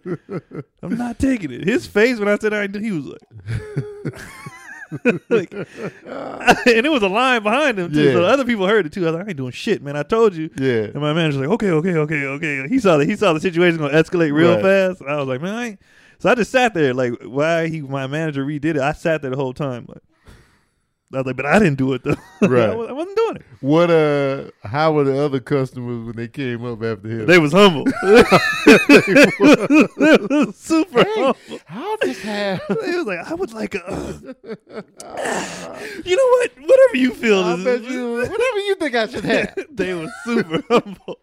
I'm 0.84 0.98
not 0.98 1.20
taking 1.20 1.52
it." 1.52 1.64
His 1.68 1.86
face 1.88 2.20
when 2.20 2.28
I 2.28 2.38
said 2.38 2.54
I 2.54 2.68
he 2.68 2.92
was 2.92 3.06
like, 3.06 4.22
like, 5.30 5.54
and 6.06 6.86
it 6.86 6.92
was 6.92 7.02
a 7.04 7.08
line 7.10 7.44
behind 7.44 7.80
him 7.80 7.92
too. 7.92 8.04
Yeah. 8.04 8.14
So 8.14 8.24
other 8.24 8.46
people 8.46 8.68
heard 8.68 8.86
it 8.86 8.94
too. 8.94 9.04
I 9.04 9.12
was 9.12 9.16
like, 9.16 9.26
"I 9.26 9.30
ain't 9.30 9.38
doing 9.38 9.52
shit, 9.52 9.82
man. 9.82 9.98
I 9.98 10.04
told 10.04 10.36
you." 10.36 10.50
Yeah. 10.58 10.84
And 10.84 10.96
my 11.02 11.14
manager's 11.14 11.42
like, 11.42 11.50
okay, 11.50 11.72
okay, 11.72 11.96
okay, 11.96 12.26
okay. 12.26 12.68
He 12.68 12.80
saw 12.80 12.98
that 12.98 13.08
he 13.08 13.16
saw 13.16 13.34
the 13.34 13.40
situation 13.40 13.80
gonna 13.80 13.94
escalate 13.94 14.34
real 14.34 14.54
Right. 14.56 14.62
fast. 14.62 15.02
I 15.02 15.16
was 15.18 15.28
like, 15.28 15.42
man, 15.42 15.54
I 15.56 15.66
ain't. 15.70 15.80
So 16.20 16.30
I 16.30 16.36
just 16.36 16.52
sat 16.52 16.74
there 16.74 16.94
like, 16.94 17.14
why 17.24 17.68
he 17.68 17.82
my 17.82 18.08
manager 18.08 18.46
redid 18.46 18.66
it. 18.76 18.78
I 18.78 18.94
sat 18.94 19.22
there 19.22 19.32
the 19.32 19.38
whole 19.38 19.54
time 19.54 19.86
like. 19.88 20.02
I 21.14 21.18
was 21.18 21.26
like, 21.28 21.36
but 21.36 21.46
I 21.46 21.60
didn't 21.60 21.78
do 21.78 21.94
it 21.94 22.04
though. 22.04 22.16
Right. 22.48 22.70
I, 22.70 22.76
was, 22.76 22.90
not 22.90 23.16
doing 23.16 23.36
it. 23.38 23.42
What 23.62 23.90
uh 23.90 24.50
how 24.64 24.92
were 24.92 25.04
the 25.06 25.18
other 25.24 25.40
customers 25.40 26.06
when 26.06 26.16
they 26.16 26.28
came 26.28 26.66
up 26.66 26.84
after 26.84 27.08
him? 27.08 27.26
They 27.28 27.40
was 27.40 27.54
humble. 27.54 27.86
they 28.04 28.24
was 30.30 30.56
super 30.58 31.04
Hey, 31.04 31.14
humble. 31.16 31.60
I'll 31.70 31.98
just 32.04 32.22
have 32.22 32.62
They 32.68 32.98
was 32.98 33.06
like, 33.06 33.20
I 33.20 33.34
would 33.34 33.54
like 33.54 33.76
a. 33.76 34.36
you 36.06 36.16
know 36.16 36.28
what? 36.28 36.52
Whatever 36.60 36.98
you 36.98 37.14
feel. 37.14 37.40
I 37.44 37.54
is- 37.56 37.64
bet 37.64 37.84
you 37.84 38.12
whatever 38.18 38.60
you 38.60 38.76
think 38.76 38.96
I 38.96 39.08
should 39.08 39.26
have. 39.26 39.56
they 39.72 39.94
was 39.94 40.12
super 40.26 40.62
humble. 40.70 41.20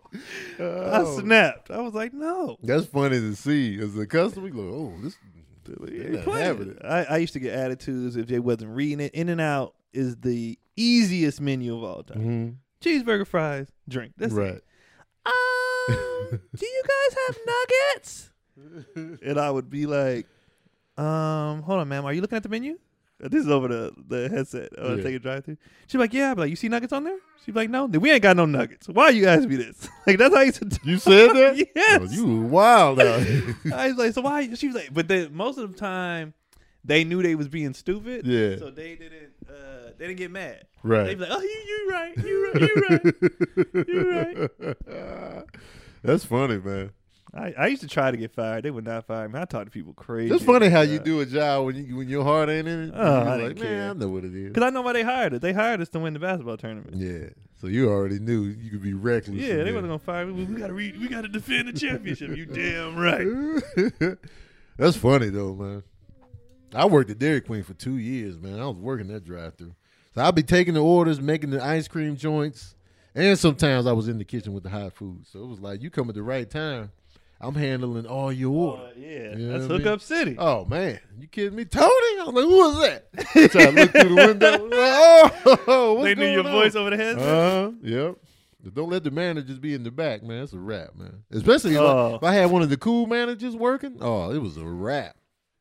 Oh. 0.59 1.17
I 1.17 1.21
snapped. 1.21 1.71
I 1.71 1.81
was 1.81 1.95
like, 1.95 2.13
no. 2.15 2.57
That's 2.63 2.87
funny 2.87 3.21
to 3.21 3.35
see 3.37 3.79
as 3.81 3.97
a 3.99 4.07
customer. 4.07 4.49
You 4.49 4.55
go, 4.55 4.61
oh, 4.61 4.95
this 5.03 5.17
they're 5.65 6.23
having 6.23 6.71
it. 6.71 6.79
I, 6.85 7.05
I 7.05 7.17
used 7.19 7.33
to 7.35 7.41
get 7.41 7.55
attitudes 7.55 8.17
if 8.17 8.27
they 8.27 8.39
wasn't 8.39 8.71
reading 8.75 9.01
it. 9.01 9.15
In 9.15 9.29
and 9.29 9.41
out 9.41 9.75
is 9.93 10.17
the 10.17 10.59
easiest 10.77 11.41
menu 11.41 11.77
of 11.77 11.85
all 11.85 12.03
time. 12.03 12.59
Cheeseburger, 12.83 13.27
fries, 13.27 13.69
drink. 13.89 14.13
That's 14.17 14.35
it. 14.35 14.37
right. 14.37 14.61
Um, 15.25 16.41
do 16.57 16.67
you 16.67 16.83
guys 16.87 17.17
have 17.27 17.37
nuggets? 17.47 18.29
And 19.25 19.39
I 19.41 19.51
would 19.51 19.71
be 19.71 19.87
like, 19.87 20.27
um, 20.99 21.63
hold 21.63 21.81
on, 21.81 21.89
ma'am. 21.89 22.05
Are 22.05 22.13
you 22.13 22.21
looking 22.21 22.37
at 22.37 22.43
the 22.43 22.49
menu? 22.51 22.79
This 23.31 23.45
is 23.45 23.51
over 23.51 23.69
the, 23.69 23.93
the 24.09 24.29
headset. 24.29 24.71
Oh, 24.77 24.95
Yeah. 24.97 25.03
take 25.03 25.15
a 25.15 25.19
drive 25.21 25.45
through. 25.45 25.57
She'd 25.87 25.97
be 25.99 26.03
like, 26.03 26.13
yeah. 26.13 26.33
I'd 26.33 26.39
like, 26.39 26.51
you 26.51 26.57
see 26.57 26.69
nuggets 26.69 26.93
on 26.93 27.05
there? 27.05 27.19
She'd 27.45 27.53
be 27.55 27.61
like, 27.61 27.71
no. 27.71 27.87
Then 27.87 28.01
we 28.01 28.11
ain't 28.11 28.23
got 28.23 28.37
no 28.37 28.47
nuggets. 28.47 28.89
Why 28.89 29.11
you 29.11 29.25
guys 29.25 29.47
me 29.47 29.57
this? 29.57 29.89
like 30.07 30.19
that's 30.19 30.35
how 30.35 30.41
I 30.41 30.45
used 30.45 30.61
to. 30.61 30.81
You 30.85 30.99
said 30.99 31.29
that? 31.35 31.69
Yes. 31.75 32.01
Oh, 32.03 32.11
you 32.13 32.41
wild 32.43 33.01
out 33.01 33.23
here. 33.27 33.55
I 33.75 33.89
was 33.89 33.97
like, 33.97 34.13
so 34.13 34.23
why? 34.23 34.53
She 34.55 34.67
was 34.67 34.77
like, 34.77 34.93
but 34.93 35.09
then 35.09 35.35
most 35.35 35.59
of 35.59 35.71
the 35.73 35.79
time, 35.79 36.35
they 36.85 37.05
knew 37.05 37.23
they 37.23 37.35
was 37.37 37.49
being 37.49 37.75
stupid. 37.75 38.27
Yeah. 38.27 38.57
So 38.59 38.71
they 38.71 38.97
didn't. 38.97 39.31
Uh, 39.49 39.91
they 39.99 40.07
didn't 40.09 40.19
get 40.19 40.31
mad. 40.33 40.65
Right. 40.83 41.05
They'd 41.05 41.15
be 41.19 41.21
like, 41.27 41.31
oh, 41.33 41.41
you, 41.41 41.49
you 41.49 41.89
right, 41.91 42.17
you 42.17 42.53
right, 42.53 42.61
you 42.63 42.83
right. 42.89 43.87
You 43.89 44.11
right. 44.91 45.45
That's 46.03 46.25
funny, 46.25 46.59
man. 46.59 46.91
I, 47.35 47.55
I 47.59 47.67
used 47.69 47.81
to 47.81 47.89
try 47.89 48.11
to 48.11 48.17
get 48.17 48.31
fired. 48.35 48.65
They 48.65 48.71
would 48.71 48.85
not 48.85 49.07
fire 49.07 49.27
me. 49.27 49.41
I 49.41 49.47
talked 49.47 49.65
to 49.67 49.71
people 49.71 49.95
crazy. 49.95 50.35
It's 50.35 50.45
funny 50.45 50.69
how 50.69 50.83
you 50.83 50.99
do 50.99 51.21
a 51.21 51.27
job 51.27 51.65
when 51.65 51.77
you 51.77 51.97
when 51.97 52.09
your 52.09 52.25
heart 52.25 52.51
ain't 52.51 52.69
in 52.69 52.89
it. 52.89 52.95
Oh, 52.95 53.19
I 53.21 53.37
like, 53.37 53.59
man. 53.59 53.91
I 53.91 53.93
know 53.95 54.09
what 54.09 54.25
it 54.25 54.35
is. 54.35 54.49
Because 54.49 54.65
I 54.65 54.71
know 54.71 54.83
why 54.83 54.93
they 54.93 55.03
hired 55.03 55.33
us. 55.35 55.41
They 55.41 55.55
hired 55.55 55.81
us 55.81 55.89
to 55.91 55.99
win 55.99 56.13
the 56.13 56.19
basketball 56.19 56.59
tournament. 56.59 56.95
Yeah. 56.97 57.31
So 57.59 57.69
you 57.69 57.89
already 57.89 58.19
knew 58.19 58.43
you 58.43 58.71
could 58.71 58.83
be 58.83 58.93
reckless. 58.93 59.37
Yeah, 59.37 59.63
they 59.65 59.73
wasn't 59.73 59.89
gonna 59.89 59.99
fire 59.99 60.27
me. 60.27 60.45
We 60.45 60.57
gotta 60.57 60.75
re- 60.75 60.95
we 60.99 61.09
gotta 61.09 61.29
defend 61.29 61.69
the 61.69 61.73
championship. 61.73 62.37
You 62.37 62.45
damn 62.45 62.97
right. 62.97 64.19
That's 64.77 64.97
funny 64.97 65.31
though, 65.31 65.55
man. 65.55 65.83
I 66.75 66.87
worked 66.87 67.11
at 67.11 67.19
Dairy 67.19 67.41
Queen 67.41 67.63
for 67.63 67.75
two 67.75 67.97
years, 67.97 68.39
man. 68.39 68.59
I 68.59 68.67
was 68.67 68.77
working 68.77 69.09
that 69.09 69.25
drive 69.25 69.55
through. 69.55 69.75
So 70.15 70.23
I'd 70.23 70.35
be 70.35 70.43
taking 70.43 70.75
the 70.75 70.83
orders, 70.83 71.21
making 71.21 71.51
the 71.51 71.65
ice 71.65 71.89
cream 71.89 72.17
joints, 72.17 72.75
and 73.15 73.39
sometimes 73.39 73.87
I 73.87 73.93
was 73.93 74.09
in 74.09 74.19
the 74.19 74.25
kitchen 74.25 74.53
with 74.53 74.65
the 74.65 74.71
hot 74.71 74.93
food. 74.95 75.27
So 75.27 75.43
it 75.43 75.47
was 75.47 75.61
like 75.61 75.83
you 75.83 75.89
come 75.89 76.09
at 76.11 76.15
the 76.15 76.23
right 76.23 76.49
time. 76.51 76.91
I'm 77.43 77.55
handling 77.57 78.07
all 78.07 78.33
your 78.33 78.53
orders. 78.53 78.97
Uh, 78.97 79.01
yeah, 79.01 79.37
You 79.37 79.47
know 79.47 79.53
that's 79.53 79.65
I 79.65 79.69
mean? 79.69 79.79
Hookup 79.81 80.01
City. 80.01 80.37
Oh 80.39 80.65
man, 80.65 81.01
you 81.19 81.27
kidding 81.27 81.57
me, 81.57 81.65
Tony? 81.65 81.87
I 81.91 82.25
was 82.27 82.35
like, 82.35 82.45
who 82.45 82.57
was 82.57 82.81
that? 82.81 83.51
so 83.53 83.61
I 83.61 83.71
looked 83.71 83.93
through 83.93 84.09
the 84.11 84.15
window. 84.15 84.51
Like, 84.65 85.61
oh, 85.67 85.95
what's 85.95 86.05
they 86.05 86.15
knew 86.15 86.31
your 86.33 86.47
on? 86.47 86.53
voice 86.53 86.75
over 86.77 86.91
the 86.91 86.97
headset. 86.97 87.29
Uh. 87.29 87.71
Yep. 87.83 88.17
But 88.65 88.75
Don't 88.75 88.91
let 88.91 89.03
the 89.03 89.11
managers 89.11 89.59
be 89.59 89.75
in 89.75 89.83
the 89.83 89.91
back, 89.91 90.23
man. 90.23 90.45
It's 90.45 90.53
a 90.53 90.59
wrap, 90.59 90.95
man. 90.95 91.25
Especially 91.33 91.75
if, 91.75 91.81
I, 91.81 91.85
Oh. 91.85 92.15
if 92.15 92.23
I 92.23 92.33
had 92.33 92.49
one 92.51 92.63
of 92.63 92.71
the 92.71 92.77
cool 92.77 93.07
managers 93.09 93.57
working. 93.57 93.97
Oh, 94.01 94.31
it 94.31 94.39
was 94.39 94.57
a 94.57 94.65
wrap, 94.65 95.17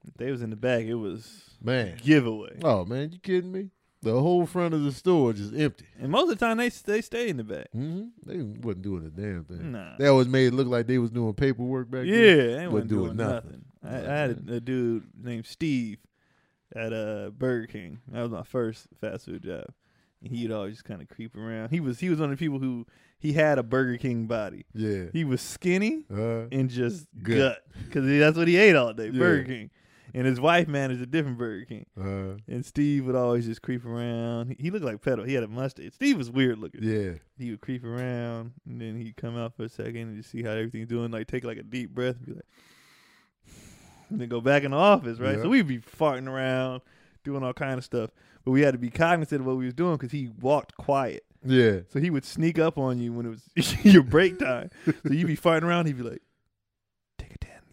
If 0.07 0.13
they 0.17 0.29
was 0.29 0.43
in 0.43 0.51
the 0.51 0.55
back. 0.55 0.81
It 0.85 0.93
was 0.93 1.49
man. 1.63 1.97
giveaway. 2.03 2.59
Oh 2.63 2.85
man, 2.85 3.11
you 3.11 3.17
kidding 3.17 3.51
me? 3.51 3.69
The 4.03 4.19
whole 4.19 4.45
front 4.47 4.73
of 4.73 4.83
the 4.83 4.91
store 4.91 5.31
just 5.33 5.53
empty. 5.53 5.85
And 5.99 6.11
most 6.11 6.31
of 6.31 6.39
the 6.39 6.45
time 6.45 6.57
they 6.57 6.69
they 6.69 7.01
stay 7.01 7.29
in 7.29 7.37
the 7.37 7.43
back. 7.43 7.67
hmm 7.71 8.05
They 8.25 8.37
wasn't 8.41 8.81
doing 8.81 9.05
a 9.05 9.09
damn 9.09 9.43
thing. 9.45 9.71
Nah. 9.73 9.95
They 9.99 10.07
always 10.07 10.27
made 10.27 10.47
it 10.47 10.53
look 10.53 10.67
like 10.67 10.87
they 10.87 10.97
was 10.97 11.11
doing 11.11 11.33
paperwork 11.33 11.89
back 11.91 12.05
Yeah, 12.05 12.35
then. 12.35 12.57
they 12.57 12.67
Wasn't 12.67 12.89
doing 12.89 13.05
doing 13.15 13.17
nothing. 13.17 13.63
nothing. 13.83 14.07
I, 14.09 14.11
I 14.13 14.17
had 14.17 14.43
a, 14.49 14.53
a 14.55 14.59
dude 14.59 15.03
named 15.21 15.45
Steve 15.45 15.99
at 16.75 16.93
uh, 16.93 17.29
Burger 17.37 17.67
King. 17.67 17.99
That 18.11 18.21
was 18.21 18.31
my 18.31 18.43
first 18.43 18.87
fast 18.99 19.25
food 19.25 19.43
job. 19.43 19.65
And 20.23 20.31
he'd 20.35 20.51
always 20.51 20.75
just 20.75 20.85
kind 20.85 21.01
of 21.01 21.07
creep 21.07 21.35
around. 21.35 21.69
He 21.69 21.79
was 21.79 21.99
he 21.99 22.09
was 22.09 22.19
one 22.19 22.31
of 22.31 22.37
the 22.37 22.43
people 22.43 22.59
who 22.59 22.85
he 23.19 23.33
had 23.33 23.57
a 23.59 23.63
Burger 23.63 23.97
King 23.97 24.25
body. 24.25 24.65
Yeah. 24.73 25.05
He 25.13 25.23
was 25.25 25.41
skinny 25.41 26.05
Uh, 26.11 26.45
and 26.51 26.69
just 26.69 27.07
Gut. 27.21 27.37
gut 27.37 27.57
because 27.85 28.05
that's 28.19 28.37
what 28.37 28.47
he 28.47 28.55
ate 28.57 28.75
all 28.75 28.93
day. 28.93 29.05
Yeah. 29.09 29.19
Burger 29.19 29.43
King. 29.43 29.69
And 30.13 30.27
his 30.27 30.39
wife 30.41 30.67
managed 30.67 31.01
a 31.01 31.05
different 31.05 31.37
Burger 31.37 31.65
King. 31.65 31.85
uh, 31.97 32.37
And 32.51 32.65
Steve 32.65 33.05
would 33.05 33.15
always 33.15 33.45
just 33.45 33.61
creep 33.61 33.85
around. 33.85 34.49
He, 34.49 34.55
he 34.63 34.69
looked 34.71 34.83
like 34.85 35.01
pedo. 35.01 35.25
He 35.27 35.33
had 35.33 35.43
a 35.43 35.47
mustache. 35.47 35.93
Steve 35.93 36.17
was 36.17 36.29
weird 36.29 36.57
looking. 36.59 36.83
yeah. 36.83 37.11
He 37.37 37.49
would 37.51 37.61
creep 37.61 37.83
around 37.83 38.51
and 38.65 38.81
then 38.81 38.95
he'd 38.97 39.15
come 39.17 39.37
out 39.37 39.55
for 39.55 39.63
a 39.63 39.69
second 39.69 39.95
and 39.97 40.17
just 40.17 40.29
see 40.29 40.43
how 40.43 40.51
everything's 40.51 40.87
doing. 40.89 41.11
Like 41.11 41.27
take 41.27 41.43
like 41.43 41.57
a 41.57 41.63
deep 41.63 41.91
breath 41.95 42.17
and 42.17 42.25
be 42.25 42.33
like, 42.33 42.45
and 44.09 44.19
then 44.21 44.29
go 44.29 44.41
back 44.41 44.63
in 44.63 44.71
the 44.71 44.77
office, 44.77 45.19
right? 45.19 45.37
Yeah. 45.37 45.43
So 45.43 45.49
we'd 45.49 45.67
be 45.67 45.79
farting 45.79 46.27
around, 46.27 46.81
doing 47.23 47.43
all 47.43 47.53
kind 47.53 47.77
of 47.77 47.83
stuff, 47.85 48.09
but 48.43 48.51
we 48.51 48.61
had 48.61 48.73
to 48.73 48.77
be 48.77 48.89
cognizant 48.89 49.41
of 49.41 49.47
what 49.47 49.57
we 49.57 49.65
was 49.65 49.73
doing 49.73 49.93
because 49.95 50.11
he 50.11 50.29
walked 50.39 50.75
quiet. 50.77 51.23
Yeah. 51.45 51.79
So 51.89 51.99
he 51.99 52.09
would 52.09 52.25
sneak 52.25 52.59
up 52.59 52.77
on 52.77 52.99
you 52.99 53.13
when 53.13 53.25
it 53.25 53.29
was 53.55 53.85
your 53.85 54.03
break 54.03 54.37
time. 54.39 54.69
So 54.85 55.13
you'd 55.13 55.27
be 55.27 55.37
farting 55.37 55.63
around. 55.63 55.87
He'd 55.87 55.97
be 55.97 56.03
like, 56.03 56.11
"Take 56.11 56.19
a 56.19 56.19
ten. 56.19 56.30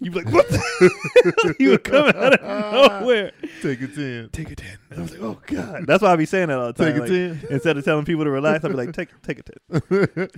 You'd 0.00 0.12
be 0.12 0.22
like, 0.22 0.32
"What?" 0.32 0.48
the-" 0.48 1.54
he 1.58 1.68
would 1.68 1.84
come 1.84 2.06
out 2.06 2.34
of 2.34 3.00
nowhere. 3.00 3.32
Take 3.62 3.80
a 3.82 3.88
10. 3.88 4.30
Take 4.32 4.50
a 4.50 4.56
ten. 4.56 4.78
I 4.96 5.00
was 5.00 5.10
like, 5.12 5.20
"Oh 5.20 5.40
God." 5.46 5.86
That's 5.86 6.02
why 6.02 6.12
I 6.12 6.16
be 6.16 6.26
saying 6.26 6.48
that 6.48 6.58
all 6.58 6.72
the 6.72 6.72
time. 6.72 6.92
Take 6.92 6.96
a 6.96 7.00
like, 7.00 7.40
10. 7.40 7.46
Instead 7.50 7.76
of 7.78 7.84
telling 7.84 8.04
people 8.04 8.24
to 8.24 8.30
relax, 8.30 8.64
I'd 8.64 8.68
be 8.68 8.74
like, 8.74 8.92
"Take, 8.92 9.10
take 9.22 9.40
a 9.40 9.42
ten. 9.42 10.30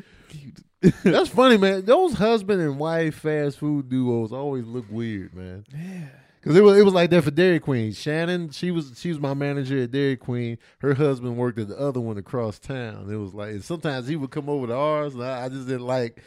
That's 1.04 1.28
funny, 1.28 1.58
man. 1.58 1.84
Those 1.84 2.14
husband 2.14 2.62
and 2.62 2.78
wife 2.78 3.16
fast 3.16 3.58
food 3.58 3.90
duos 3.90 4.32
always 4.32 4.64
look 4.64 4.86
weird, 4.90 5.34
man. 5.34 5.66
Yeah. 5.72 6.08
Cause 6.42 6.56
it 6.56 6.62
was 6.62 6.78
it 6.78 6.84
was 6.86 6.94
like 6.94 7.10
that 7.10 7.22
for 7.22 7.30
Dairy 7.30 7.60
Queen. 7.60 7.92
Shannon, 7.92 8.48
she 8.48 8.70
was 8.70 8.92
she 8.96 9.10
was 9.10 9.20
my 9.20 9.34
manager 9.34 9.82
at 9.82 9.90
Dairy 9.90 10.16
Queen. 10.16 10.56
Her 10.78 10.94
husband 10.94 11.36
worked 11.36 11.58
at 11.58 11.68
the 11.68 11.78
other 11.78 12.00
one 12.00 12.16
across 12.16 12.58
town. 12.58 13.10
It 13.12 13.16
was 13.16 13.34
like 13.34 13.50
and 13.50 13.64
sometimes 13.64 14.08
he 14.08 14.16
would 14.16 14.30
come 14.30 14.48
over 14.48 14.68
to 14.68 14.74
ours, 14.74 15.12
and 15.12 15.22
I, 15.22 15.44
I 15.44 15.48
just 15.50 15.66
didn't 15.66 15.86
like. 15.86 16.22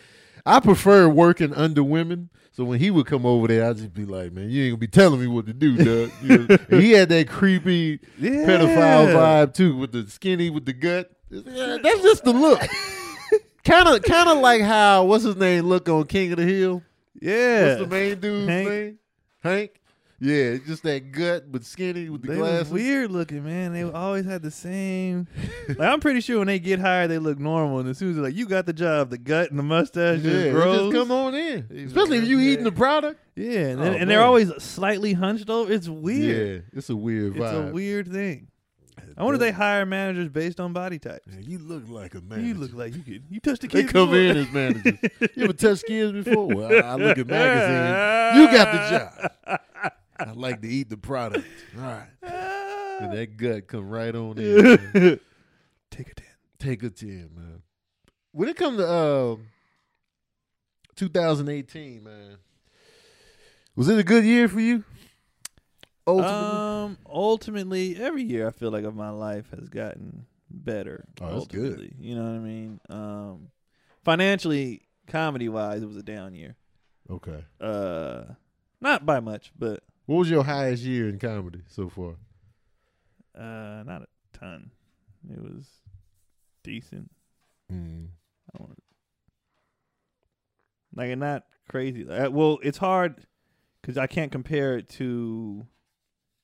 I 0.45 0.59
prefer 0.59 1.07
working 1.07 1.53
under 1.53 1.83
women. 1.83 2.29
So 2.51 2.63
when 2.65 2.79
he 2.79 2.91
would 2.91 3.07
come 3.07 3.25
over 3.25 3.47
there, 3.47 3.67
I'd 3.69 3.77
just 3.77 3.93
be 3.93 4.05
like, 4.05 4.31
"Man, 4.31 4.49
you 4.49 4.63
ain't 4.65 4.71
gonna 4.73 4.77
be 4.79 4.87
telling 4.87 5.19
me 5.19 5.25
what 5.27 5.47
to 5.47 5.53
do, 5.53 5.75
Doug." 5.77 6.11
You 6.21 6.37
know? 6.47 6.57
He 6.79 6.91
had 6.91 7.09
that 7.09 7.27
creepy 7.27 7.99
Yeah. 8.19 8.45
pedophile 8.45 9.07
vibe 9.13 9.53
too, 9.55 9.75
with 9.77 9.91
the 9.91 10.07
skinny 10.09 10.49
with 10.51 10.65
the 10.65 10.73
gut. 10.73 11.09
Yeah, 11.31 11.77
that's 11.81 12.01
just 12.03 12.23
the 12.23 12.31
look. 12.33 12.61
Kind 13.63 13.87
of, 13.87 14.03
kind 14.03 14.29
of 14.29 14.37
like 14.39 14.61
how 14.61 15.05
what's 15.05 15.23
his 15.23 15.35
name 15.37 15.65
look 15.65 15.87
on 15.89 16.05
King 16.05 16.31
of 16.33 16.37
the 16.37 16.43
Hill. 16.45 16.83
Yeah. 17.19 17.67
What's 17.69 17.81
the 17.81 17.87
main 17.87 18.19
dude's 18.19 18.47
Hank. 18.49 18.69
name? 18.69 18.99
Hank. 19.41 19.71
Yeah, 20.25 20.55
just 20.65 20.83
that 20.83 21.11
gut, 21.11 21.51
but 21.51 21.65
skinny 21.65 22.09
with 22.09 22.21
the 22.21 22.29
They 22.29 22.35
glasses. 22.37 22.71
was 22.71 22.81
weird 22.81 23.11
looking, 23.11 23.43
man. 23.43 23.73
They 23.73 23.83
always 23.91 24.25
had 24.25 24.41
the 24.41 24.51
same. 24.51 25.27
like 25.67 25.79
I'm 25.81 25.99
pretty 25.99 26.21
sure 26.21 26.37
when 26.37 26.47
they 26.47 26.59
get 26.59 26.79
hired, 26.79 27.11
they 27.11 27.17
look 27.17 27.39
normal, 27.39 27.79
and 27.79 27.89
as 27.89 27.97
soon 27.97 28.11
as 28.11 28.15
they're 28.15 28.23
like 28.23 28.35
you 28.35 28.45
got 28.47 28.65
the 28.65 28.71
job, 28.71 29.09
the 29.09 29.17
gut 29.17 29.49
and 29.49 29.59
the 29.59 29.63
mustache 29.63 30.19
Yeah, 30.19 30.31
just 30.31 30.45
it 30.45 30.51
grows. 30.53 30.91
just 30.93 30.93
come 30.93 31.11
on 31.11 31.35
in. 31.35 31.67
Especially 31.87 32.19
if 32.19 32.23
you 32.27 32.37
yeah. 32.37 32.51
eating 32.51 32.63
the 32.63 32.71
product. 32.71 33.19
Yeah, 33.35 33.59
and, 33.69 33.81
Oh, 33.81 33.83
and 33.83 34.09
they're 34.09 34.21
always 34.23 34.49
slightly 34.63 35.11
hunched 35.11 35.49
over. 35.49 35.69
It's 35.71 35.89
weird. 35.89 36.63
Yeah, 36.71 36.77
it's 36.77 36.89
a 36.89 36.95
weird 36.95 37.33
Vibe. 37.33 37.41
It's 37.43 37.69
a 37.69 37.73
weird 37.73 38.07
thing. 38.09 38.47
I 39.17 39.23
wonder 39.23 39.35
if 39.35 39.41
they 39.41 39.51
hire 39.51 39.85
managers 39.85 40.29
based 40.29 40.59
on 40.59 40.71
body 40.71 40.99
type. 40.99 41.21
Yeah, 41.29 41.39
you 41.41 41.59
look 41.59 41.83
like 41.89 42.15
a 42.15 42.21
man. 42.21 42.45
You 42.45 42.53
look 42.53 42.73
like 42.73 42.95
you 42.95 43.01
could. 43.03 43.23
You 43.29 43.39
touched 43.41 43.61
the 43.63 43.67
They 43.67 43.83
come 43.83 44.09
before. 44.09 44.19
in 44.23 44.37
as 44.37 44.51
managers. 44.51 44.99
You 45.35 45.43
ever 45.43 45.53
touched 45.53 45.85
kids 45.85 46.13
before? 46.13 46.47
Well, 46.47 46.71
I, 46.71 46.87
I 46.87 46.95
look 46.95 47.17
at 47.17 47.27
magazines. 47.27 48.39
You 48.39 48.57
got 48.57 48.71
the 48.71 48.89
job. 49.57 49.59
I 50.19 50.31
like 50.31 50.61
to 50.61 50.67
eat 50.67 50.89
the 50.89 50.97
product. 50.97 51.47
All 51.77 51.81
right. 51.83 52.07
And 53.01 53.11
that 53.13 53.37
gut 53.37 53.67
come 53.67 53.89
right 53.89 54.15
on 54.15 54.37
in. 54.37 54.63
man. 54.93 55.19
Take 55.91 56.09
a 56.11 56.15
ten. 56.15 56.25
Take 56.59 56.83
a 56.83 56.89
10, 56.89 57.29
man. 57.35 57.61
When 58.31 58.47
it 58.49 58.55
comes 58.55 58.77
to 58.77 58.87
uh, 58.87 59.35
2018, 60.95 62.03
man, 62.03 62.37
was 63.75 63.89
it 63.89 63.99
a 63.99 64.03
good 64.03 64.23
year 64.23 64.47
for 64.47 64.59
you? 64.59 64.83
Ultimately? 66.07 66.59
Um, 66.59 66.97
ultimately, 67.09 67.95
every 67.97 68.23
year 68.23 68.47
I 68.47 68.51
feel 68.51 68.71
like 68.71 68.83
of 68.85 68.95
my 68.95 69.09
life 69.09 69.49
has 69.51 69.69
gotten 69.69 70.25
better. 70.49 71.05
Oh, 71.21 71.33
that's 71.33 71.47
good. 71.47 71.93
you 71.99 72.15
know 72.15 72.23
what 72.23 72.35
I 72.35 72.39
mean. 72.39 72.79
Um, 72.89 73.47
financially, 74.03 74.83
comedy 75.07 75.49
wise, 75.49 75.81
it 75.81 75.87
was 75.87 75.97
a 75.97 76.03
down 76.03 76.35
year. 76.35 76.55
okay. 77.09 77.43
Uh, 77.59 78.23
not 78.81 79.05
by 79.05 79.19
much, 79.19 79.51
but 79.57 79.81
What 80.05 80.17
was 80.17 80.29
your 80.29 80.43
highest 80.43 80.83
year 80.83 81.07
in 81.09 81.19
comedy 81.19 81.61
so 81.67 81.89
far? 81.89 82.15
uh, 83.37 83.83
not 83.85 84.03
a 84.03 84.37
ton. 84.37 84.71
It 85.31 85.41
was 85.41 85.65
decent. 86.63 87.09
Mm. 87.71 88.07
I 88.53 88.57
don't 88.57 88.77
like 90.95 91.17
not 91.17 91.45
crazy. 91.67 92.07
Uh, 92.07 92.29
well, 92.29 92.59
it's 92.61 92.77
hard 92.77 93.25
because 93.81 93.97
I 93.97 94.07
can't 94.07 94.31
compare 94.31 94.77
it 94.77 94.89
to 94.89 95.65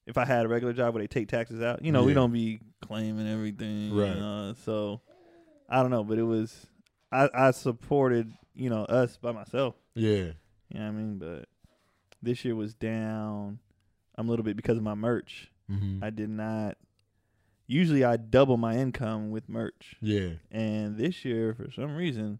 if 0.07 0.17
I 0.17 0.25
had 0.25 0.45
a 0.45 0.49
regular 0.49 0.73
job 0.73 0.93
where 0.93 1.03
they 1.03 1.07
take 1.07 1.27
taxes 1.27 1.61
out. 1.61 1.83
You 1.83 1.91
know, 1.91 2.03
we 2.03 2.13
don't 2.13 2.33
be 2.33 2.59
claiming 2.81 3.27
everything, 3.27 3.93
Right. 3.93 4.09
Uh, 4.09 4.53
so 4.65 5.01
I 5.69 5.81
don't 5.81 5.91
know, 5.91 6.03
but 6.03 6.17
it 6.17 6.23
was 6.23 6.65
I 7.11 7.29
I 7.33 7.51
supported 7.51 8.31
you 8.55 8.69
know 8.69 8.85
us 8.85 9.17
by 9.17 9.31
myself. 9.31 9.75
Yeah. 9.93 10.31
You 10.69 10.79
know 10.79 10.81
what 10.81 10.87
I 10.87 10.91
mean? 10.91 11.17
But 11.19 11.45
this 12.21 12.43
year 12.45 12.55
was 12.55 12.73
down 12.73 13.59
I'm 14.15 14.27
a 14.27 14.29
little 14.29 14.43
bit 14.43 14.57
because 14.57 14.77
of 14.77 14.83
my 14.83 14.95
merch. 14.95 15.49
Mm-hmm. 15.71 16.03
I 16.03 16.09
did 16.09 16.29
not. 16.29 16.77
Usually, 17.67 18.03
I 18.03 18.17
double 18.17 18.57
my 18.57 18.75
income 18.75 19.29
with 19.29 19.47
merch. 19.47 19.95
Yeah. 20.01 20.31
And 20.51 20.97
this 20.97 21.23
year, 21.23 21.53
for 21.53 21.71
some 21.71 21.95
reason, 21.95 22.39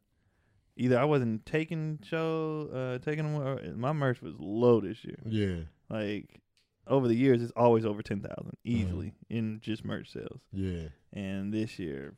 either 0.76 1.00
I 1.00 1.06
wasn't 1.06 1.46
taking 1.46 2.00
show, 2.04 2.70
uh, 2.74 2.98
taking 3.06 3.32
them. 3.32 3.42
or- 3.42 3.62
My 3.78 3.94
merch 3.94 4.22
was 4.22 4.34
low 4.40 4.82
this 4.82 5.06
year. 5.06 5.20
Yeah. 5.26 5.56
Like 5.90 6.42
over 6.88 7.08
the 7.08 7.16
years, 7.16 7.42
it's 7.42 7.54
always 7.56 7.86
over 7.86 8.02
ten 8.02 8.20
thousand 8.22 8.58
easily 8.66 9.14
in 9.30 9.60
just 9.62 9.86
merch 9.86 10.12
sales. 10.12 10.42
Yeah. 10.52 10.90
And 11.14 11.54
this 11.54 11.80
year, 11.80 12.16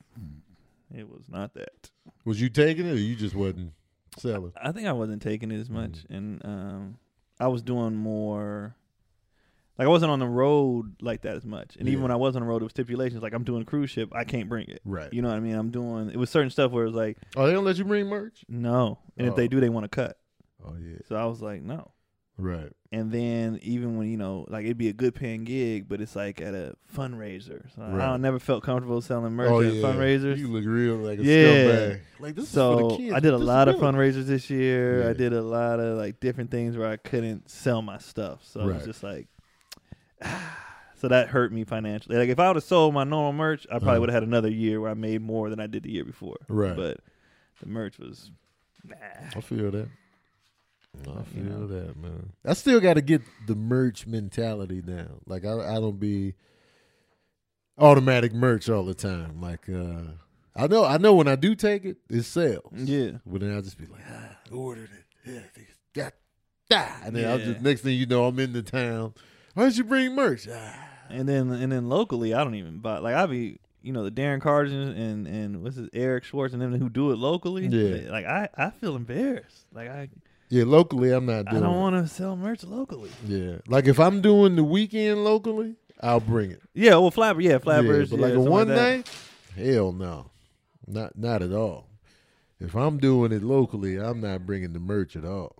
it 0.95 1.07
was 1.07 1.25
not 1.29 1.53
that. 1.53 1.91
Was 2.25 2.41
you 2.41 2.49
taking 2.49 2.85
it 2.87 2.91
or 2.93 2.95
you 2.95 3.15
just 3.15 3.35
wasn't 3.35 3.73
selling? 4.17 4.53
I 4.59 4.71
think 4.71 4.87
I 4.87 4.93
wasn't 4.93 5.21
taking 5.21 5.51
it 5.51 5.59
as 5.59 5.69
much, 5.69 6.05
and 6.09 6.41
um, 6.45 6.97
I 7.41 7.47
was 7.47 7.61
doing 7.61 7.95
more. 7.95 8.75
Like 9.77 9.87
I 9.87 9.89
wasn't 9.89 10.11
on 10.11 10.19
the 10.19 10.27
road 10.27 11.01
like 11.01 11.21
that 11.23 11.35
as 11.35 11.45
much, 11.45 11.75
and 11.77 11.87
even 11.87 12.03
when 12.03 12.11
I 12.11 12.15
was 12.15 12.35
on 12.35 12.41
the 12.43 12.47
road, 12.47 12.61
with 12.61 12.71
stipulations 12.71 13.23
like 13.23 13.33
I'm 13.33 13.43
doing 13.43 13.63
cruise 13.65 13.89
ship, 13.89 14.09
I 14.13 14.25
can't 14.25 14.47
bring 14.47 14.67
it. 14.67 14.79
Right. 14.85 15.11
You 15.11 15.21
know 15.23 15.29
what 15.29 15.37
I 15.37 15.39
mean? 15.39 15.55
I'm 15.55 15.71
doing. 15.71 16.11
It 16.11 16.17
was 16.17 16.29
certain 16.29 16.51
stuff 16.51 16.71
where 16.71 16.83
it 16.83 16.87
was 16.87 16.95
like 16.95 17.17
Oh, 17.35 17.47
they 17.47 17.53
don't 17.53 17.65
let 17.65 17.77
you 17.77 17.85
bring 17.85 18.05
merch? 18.07 18.45
no, 18.47 18.99
and 19.17 19.27
if 19.27 19.33
Oh. 19.33 19.35
they 19.37 19.47
do, 19.47 19.59
they 19.59 19.69
want 19.69 19.85
to 19.85 19.89
cut. 19.89 20.17
Oh, 20.63 20.75
yeah. 20.79 20.97
So 21.07 21.15
I 21.15 21.25
was 21.25 21.41
like 21.41 21.63
no. 21.63 21.91
Right. 22.37 22.71
And 22.91 23.11
then 23.11 23.59
even 23.61 23.97
when 23.97 24.09
you 24.09 24.17
know, 24.17 24.45
like 24.49 24.65
it'd 24.65 24.77
be 24.77 24.89
a 24.89 24.93
good 24.93 25.13
paying 25.15 25.43
gig, 25.43 25.87
but 25.87 26.01
it's 26.01 26.15
like 26.15 26.41
at 26.41 26.53
a 26.55 26.75
fundraiser. 26.95 27.63
So 27.75 27.83
Right. 27.83 28.01
I 28.09 28.17
never 28.17 28.39
felt 28.39 28.63
comfortable 28.63 29.01
selling 29.01 29.33
merch 29.33 29.49
oh, 29.51 29.61
at 29.61 29.73
yeah. 29.73 29.81
fundraisers. 29.83 30.37
You 30.37 30.47
look 30.47 30.65
real 30.65 30.95
like 30.95 31.19
a 31.19 31.23
Yeah. 31.23 31.95
Like, 32.19 32.35
this 32.35 32.45
is 32.45 32.49
for 32.51 32.53
so 32.55 32.89
the 32.89 32.97
kids. 32.97 33.13
I 33.13 33.19
did 33.19 33.33
a 33.33 33.37
lot 33.37 33.67
of 33.67 33.75
fundraisers 33.77 34.25
this 34.25 34.49
year. 34.49 35.03
Yeah. 35.03 35.09
I 35.09 35.13
did 35.13 35.33
a 35.33 35.41
lot 35.41 35.79
of 35.79 35.97
like 35.97 36.19
different 36.19 36.51
things 36.51 36.75
where 36.75 36.89
I 36.89 36.97
couldn't 36.97 37.49
sell 37.49 37.81
my 37.81 37.97
stuff. 37.99 38.39
So 38.43 38.61
it 38.61 38.65
Right. 38.65 38.75
was 38.77 38.85
just 38.85 39.03
like, 39.03 39.27
so 40.97 41.07
that 41.07 41.29
hurt 41.29 41.51
me 41.51 41.63
financially. 41.63 42.17
Like 42.17 42.29
if 42.29 42.39
I 42.39 42.47
would 42.47 42.55
have 42.57 42.63
sold 42.63 42.93
my 42.93 43.03
normal 43.03 43.33
merch, 43.33 43.65
I 43.69 43.73
probably 43.79 43.89
Uh-huh. 43.91 43.99
would 44.01 44.09
have 44.09 44.23
had 44.23 44.27
another 44.27 44.49
year 44.49 44.81
where 44.81 44.91
I 44.91 44.95
made 44.95 45.21
more 45.21 45.49
than 45.49 45.59
I 45.59 45.67
did 45.67 45.83
the 45.83 45.91
year 45.91 46.05
before. 46.05 46.37
Right. 46.47 46.75
But 46.75 46.97
the 47.61 47.67
merch 47.69 47.99
was, 47.99 48.31
nah. 48.83 48.95
I 49.35 49.41
feel 49.41 49.71
that. 49.71 49.87
I 50.99 51.23
feel 51.23 51.43
You 51.43 51.49
know. 51.49 51.67
that, 51.67 51.97
man. 51.97 52.33
I 52.45 52.53
still 52.53 52.79
got 52.79 52.95
to 52.95 53.01
get 53.01 53.21
the 53.47 53.55
merch 53.55 54.05
mentality 54.07 54.81
down. 54.81 55.21
Like 55.25 55.45
I, 55.45 55.53
I 55.53 55.75
don't 55.75 55.99
be 55.99 56.33
automatic 57.77 58.33
merch 58.33 58.69
all 58.69 58.83
the 58.83 58.93
time. 58.93 59.41
Like 59.41 59.69
uh 59.69 60.13
I 60.53 60.67
know, 60.67 60.83
I 60.83 60.97
know 60.97 61.13
when 61.15 61.29
I 61.29 61.35
do 61.37 61.55
take 61.55 61.85
it, 61.85 61.97
it 62.09 62.23
sells. 62.23 62.73
Yeah. 62.73 63.11
But 63.25 63.39
then 63.39 63.53
I'll 63.55 63.61
just 63.61 63.77
be 63.77 63.85
like, 63.85 64.01
ah, 64.11 64.37
I 64.51 64.53
ordered 64.53 64.89
it. 64.91 65.05
Yeah, 65.55 65.63
yeah, 65.95 66.09
that. 66.69 67.01
And 67.05 67.15
then 67.15 67.29
I'll 67.29 67.39
Yeah. 67.39 67.45
just 67.45 67.61
next 67.61 67.81
thing 67.81 67.97
you 67.97 68.05
know, 68.05 68.25
I'm 68.25 68.37
in 68.39 68.51
the 68.53 68.61
town. 68.61 69.13
Why 69.53 69.63
don't 69.63 69.77
you 69.77 69.83
bring 69.85 70.13
merch? 70.15 70.47
Ah. 70.51 70.87
And 71.09 71.27
then 71.27 71.51
and 71.51 71.71
then 71.71 71.87
locally, 71.89 72.33
I 72.33 72.43
don't 72.43 72.55
even 72.55 72.79
buy. 72.79 72.97
Like 72.99 73.15
I 73.15 73.25
be, 73.27 73.59
you 73.81 73.93
know, 73.93 74.03
the 74.03 74.11
Darren 74.11 74.41
Carters 74.41 74.71
and 74.73 75.25
and 75.27 75.63
what's 75.63 75.77
his 75.77 75.89
Eric 75.93 76.25
Schwartz 76.25 76.53
and 76.53 76.61
them 76.61 76.77
who 76.77 76.89
do 76.89 77.11
it 77.11 77.15
locally. 77.17 77.67
Yeah. 77.67 78.11
Like 78.11 78.25
I 78.25 78.49
I 78.57 78.69
feel 78.71 78.95
embarrassed. 78.97 79.67
Like 79.73 79.89
I 79.89 80.09
Yeah, 80.51 80.65
locally 80.65 81.11
I'm 81.11 81.25
not 81.25 81.45
doing. 81.45 81.63
I 81.63 81.65
don't 81.65 81.79
want 81.79 81.95
to 81.95 82.13
sell 82.13 82.35
merch 82.35 82.65
locally. 82.65 83.09
Yeah, 83.25 83.59
like 83.67 83.85
if 83.87 84.01
I'm 84.01 84.19
doing 84.19 84.57
the 84.57 84.65
weekend 84.65 85.23
locally, 85.23 85.75
I'll 86.01 86.19
bring 86.19 86.51
it. 86.51 86.61
Yeah. 86.73 86.97
Well, 86.97 87.09
Flapper. 87.09 87.39
Yeah, 87.39 87.57
Flappers. 87.57 88.11
yeah, 88.11 88.17
but 88.17 88.21
yeah, 88.21 88.35
like 88.35 88.35
a 88.35 88.49
one 88.49 88.67
that. 88.67 88.75
night, 88.75 89.09
hell 89.55 89.93
no, 89.93 90.29
not 90.85 91.17
not 91.17 91.41
at 91.41 91.53
all. 91.53 91.87
If 92.59 92.75
I'm 92.75 92.97
doing 92.97 93.31
it 93.31 93.43
locally, 93.43 93.97
I'm 93.97 94.19
not 94.19 94.45
bringing 94.45 94.73
the 94.73 94.81
merch 94.81 95.15
at 95.15 95.23
all. 95.23 95.55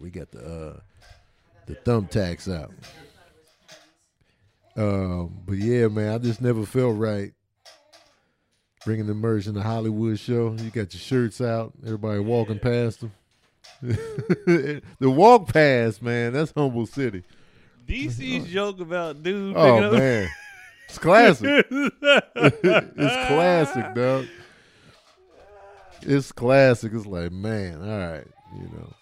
We 0.00 0.08
got 0.08 0.30
the 0.30 0.40
uh, 0.40 0.80
the 1.66 1.74
thumbtacks 1.74 2.50
out. 2.50 2.72
Um, 4.76 5.42
but 5.44 5.58
yeah, 5.58 5.88
man, 5.88 6.14
I 6.14 6.16
just 6.16 6.40
never 6.40 6.64
felt 6.64 6.96
right 6.96 7.34
bringing 8.84 9.06
the 9.06 9.14
merch 9.14 9.46
in 9.46 9.54
the 9.54 9.62
Hollywood 9.62 10.18
show. 10.18 10.54
You 10.58 10.70
got 10.70 10.92
your 10.92 11.00
shirts 11.00 11.40
out, 11.40 11.72
everybody 11.84 12.20
walking 12.20 12.58
past 12.58 13.00
them. 13.00 13.12
the 13.82 14.82
walk 15.10 15.52
past, 15.52 16.02
man, 16.02 16.32
that's 16.32 16.52
humble 16.52 16.86
city. 16.86 17.22
DC's 17.86 18.50
joke 18.50 18.80
about 18.80 19.22
dude. 19.22 19.56
Oh 19.56 19.74
picking 19.74 19.84
up- 19.84 19.92
man, 19.92 20.28
it's 20.88 20.98
classic. 20.98 21.66
it's 21.70 23.28
classic, 23.28 23.94
dog. 23.94 24.26
It's 26.02 26.32
classic. 26.32 26.92
It's 26.94 27.06
like, 27.06 27.32
man, 27.32 27.82
all 27.82 28.12
right, 28.12 28.26
you 28.54 28.62
know. 28.62 28.92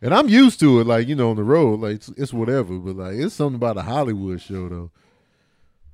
And 0.00 0.14
I'm 0.14 0.28
used 0.28 0.60
to 0.60 0.80
it, 0.80 0.86
like 0.86 1.08
you 1.08 1.14
know, 1.16 1.30
on 1.30 1.36
the 1.36 1.42
road, 1.42 1.80
like 1.80 1.96
it's, 1.96 2.08
it's 2.10 2.32
whatever. 2.32 2.78
But 2.78 2.96
like, 2.96 3.14
it's 3.14 3.34
something 3.34 3.56
about 3.56 3.76
a 3.76 3.82
Hollywood 3.82 4.40
show, 4.40 4.68
though. 4.68 4.90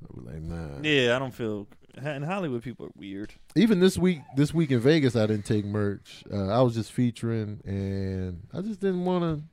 I 0.02 0.06
was 0.14 0.26
like, 0.26 0.42
nah. 0.42 0.80
Yeah, 0.82 1.16
I 1.16 1.18
don't 1.18 1.34
feel. 1.34 1.66
And 1.96 2.24
Hollywood 2.24 2.62
people 2.62 2.86
are 2.86 2.92
weird. 2.96 3.34
Even 3.54 3.80
this 3.80 3.96
week, 3.96 4.20
this 4.36 4.52
week 4.52 4.70
in 4.70 4.80
Vegas, 4.80 5.14
I 5.16 5.26
didn't 5.26 5.44
take 5.46 5.64
merch. 5.64 6.24
Uh, 6.32 6.48
I 6.48 6.60
was 6.62 6.74
just 6.74 6.90
featuring, 6.92 7.60
and 7.64 8.46
I 8.52 8.60
just 8.62 8.80
didn't 8.80 9.04
want 9.04 9.38
to 9.38 9.44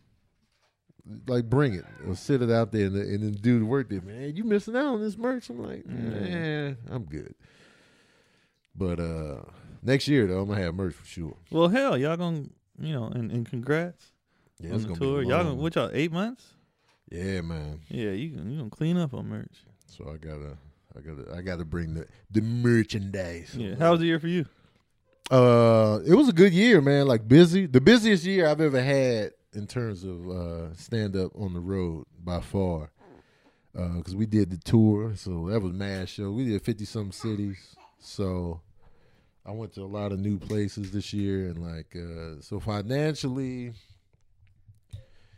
like 1.31 1.49
bring 1.49 1.73
it 1.73 1.85
or 2.07 2.15
sit 2.15 2.41
it 2.41 2.51
out 2.51 2.71
there. 2.71 2.87
And, 2.87 2.95
and 2.95 3.23
then 3.23 3.31
dude 3.33 3.63
worked 3.63 3.89
there, 3.89 4.01
man. 4.01 4.35
You 4.35 4.43
missing 4.43 4.75
out 4.75 4.85
on 4.85 5.01
this 5.01 5.17
merch? 5.17 5.49
I'm 5.49 5.61
like, 5.61 5.85
man, 5.85 6.77
I'm 6.89 7.03
good. 7.05 7.35
But 8.75 8.99
uh 8.99 9.41
next 9.83 10.07
year 10.07 10.27
though, 10.27 10.41
I'm 10.41 10.47
gonna 10.47 10.61
have 10.61 10.75
merch 10.75 10.93
for 10.93 11.05
sure. 11.05 11.35
Well, 11.51 11.67
hell, 11.67 11.97
y'all 11.97 12.17
gonna 12.17 12.45
you 12.79 12.93
know, 12.93 13.05
and, 13.05 13.31
and 13.31 13.47
congrats 13.47 14.11
Yeah, 14.59 14.69
on 14.69 14.75
it's 14.75 14.83
the 14.83 14.87
gonna 14.89 14.99
tour. 14.99 15.21
Y'all 15.23 15.43
gonna 15.43 15.55
what 15.55 15.75
y'all 15.75 15.89
eight 15.93 16.11
months? 16.11 16.45
Yeah, 17.11 17.41
man. 17.41 17.81
Yeah, 17.89 18.11
you 18.11 18.29
you 18.29 18.57
gonna 18.57 18.69
clean 18.69 18.97
up 18.97 19.13
on 19.13 19.27
merch. 19.27 19.65
So 19.87 20.09
I 20.09 20.17
gotta, 20.17 20.57
I 20.95 21.01
gotta, 21.01 21.35
I 21.35 21.41
gotta 21.41 21.65
bring 21.65 21.93
the 21.93 22.07
the 22.29 22.41
merchandise. 22.41 23.55
Yeah, 23.55 23.75
how 23.75 23.91
was 23.91 23.99
the 23.99 24.07
year 24.07 24.19
for 24.19 24.27
you? 24.27 24.45
Uh, 25.29 25.99
it 26.05 26.13
was 26.13 26.27
a 26.27 26.33
good 26.33 26.53
year, 26.53 26.81
man. 26.81 27.07
Like 27.07 27.27
busy, 27.27 27.65
the 27.65 27.81
busiest 27.81 28.25
year 28.25 28.47
I've 28.47 28.59
ever 28.61 28.81
had 28.81 29.31
in 29.53 29.67
terms 29.67 30.03
of 30.03 30.29
uh, 30.29 30.73
stand 30.75 31.15
up 31.15 31.31
on 31.35 31.53
the 31.53 31.59
road 31.59 32.05
by 32.23 32.41
far. 32.41 32.91
Because 33.73 34.17
we 34.17 34.25
did 34.25 34.51
the 34.51 34.57
tour, 34.57 35.15
so 35.15 35.47
that 35.47 35.61
was 35.61 35.71
mad 35.71 36.09
show. 36.09 36.29
We 36.31 36.43
did 36.43 36.61
fifty 36.61 36.83
some 36.83 37.13
cities, 37.13 37.73
so 37.99 38.59
I 39.45 39.51
went 39.51 39.71
to 39.75 39.81
a 39.83 39.85
lot 39.85 40.11
of 40.11 40.19
new 40.19 40.37
places 40.37 40.91
this 40.91 41.13
year, 41.13 41.47
and 41.47 41.57
like 41.57 41.95
uh, 41.95 42.41
so 42.41 42.59
financially, 42.59 43.71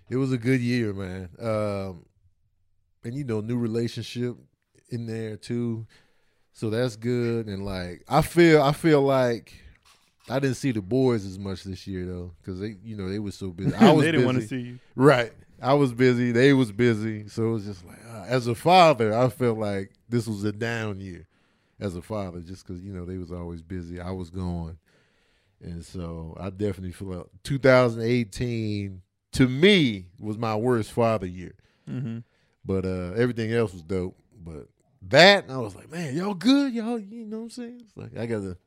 it 0.10 0.16
was 0.16 0.32
a 0.32 0.39
good 0.39 0.62
year, 0.62 0.93
man. 0.93 1.30
Um, 1.39 2.06
and 3.04 3.14
you 3.14 3.24
know, 3.24 3.39
new 3.39 3.60
relationship 3.60 4.36
in 4.93 5.07
there 5.07 5.35
too, 5.35 5.85
so 6.53 6.69
that's 6.69 6.95
good. 6.95 7.47
And 7.47 7.65
like, 7.65 8.03
I 8.07 8.21
feel, 8.21 8.61
I 8.61 8.71
feel 8.71 9.01
like 9.01 9.53
I 10.29 10.39
didn't 10.39 10.55
see 10.55 10.71
the 10.71 10.81
boys 10.81 11.25
as 11.25 11.37
much 11.37 11.63
this 11.63 11.85
year 11.87 12.05
though, 12.05 12.31
because 12.41 12.59
they, 12.59 12.75
you 12.83 12.95
know, 12.95 13.09
they 13.09 13.19
were 13.19 13.31
so 13.31 13.49
busy. 13.49 13.75
I 13.79 13.91
was 13.91 14.05
they 14.05 14.11
didn't 14.11 14.25
want 14.25 14.39
to 14.39 14.47
see 14.47 14.59
you. 14.59 14.79
Right. 14.95 15.33
I 15.61 15.73
was 15.73 15.93
busy. 15.93 16.31
They 16.31 16.53
was 16.53 16.71
busy. 16.71 17.27
So 17.27 17.43
it 17.43 17.51
was 17.51 17.65
just 17.65 17.85
like, 17.85 17.99
uh, 18.13 18.25
as 18.27 18.47
a 18.47 18.55
father, 18.55 19.17
I 19.17 19.29
felt 19.29 19.57
like 19.57 19.91
this 20.09 20.27
was 20.27 20.43
a 20.43 20.51
down 20.51 20.99
year 20.99 21.27
as 21.79 21.95
a 21.95 22.01
father, 22.01 22.39
just 22.41 22.67
because, 22.67 22.83
you 22.83 22.93
know, 22.93 23.05
they 23.05 23.17
was 23.17 23.31
always 23.31 23.61
busy. 23.61 23.99
I 23.99 24.11
was 24.11 24.29
gone, 24.29 24.77
And 25.61 25.83
so 25.83 26.35
I 26.39 26.49
definitely 26.49 26.91
feel 26.91 27.07
like 27.09 27.25
2018, 27.43 29.01
to 29.33 29.47
me, 29.47 30.05
was 30.19 30.37
my 30.37 30.55
worst 30.55 30.91
father 30.91 31.27
year. 31.27 31.55
Mm-hmm. 31.89 32.19
But 32.65 32.85
uh, 32.85 33.13
everything 33.15 33.51
else 33.53 33.73
was 33.73 33.83
dope. 33.83 34.17
But 34.37 34.67
that, 35.10 35.43
And 35.45 35.54
I 35.54 35.58
was 35.58 35.76
like, 35.76 35.91
man, 35.91 36.16
y'all 36.16 36.34
good? 36.34 36.74
Y'all, 36.74 36.99
you 36.99 37.26
know 37.26 37.38
what 37.38 37.43
I'm 37.43 37.49
saying? 37.49 37.82
It's 37.84 37.97
like, 37.97 38.18
I 38.18 38.26
got 38.26 38.41
to 38.41 38.58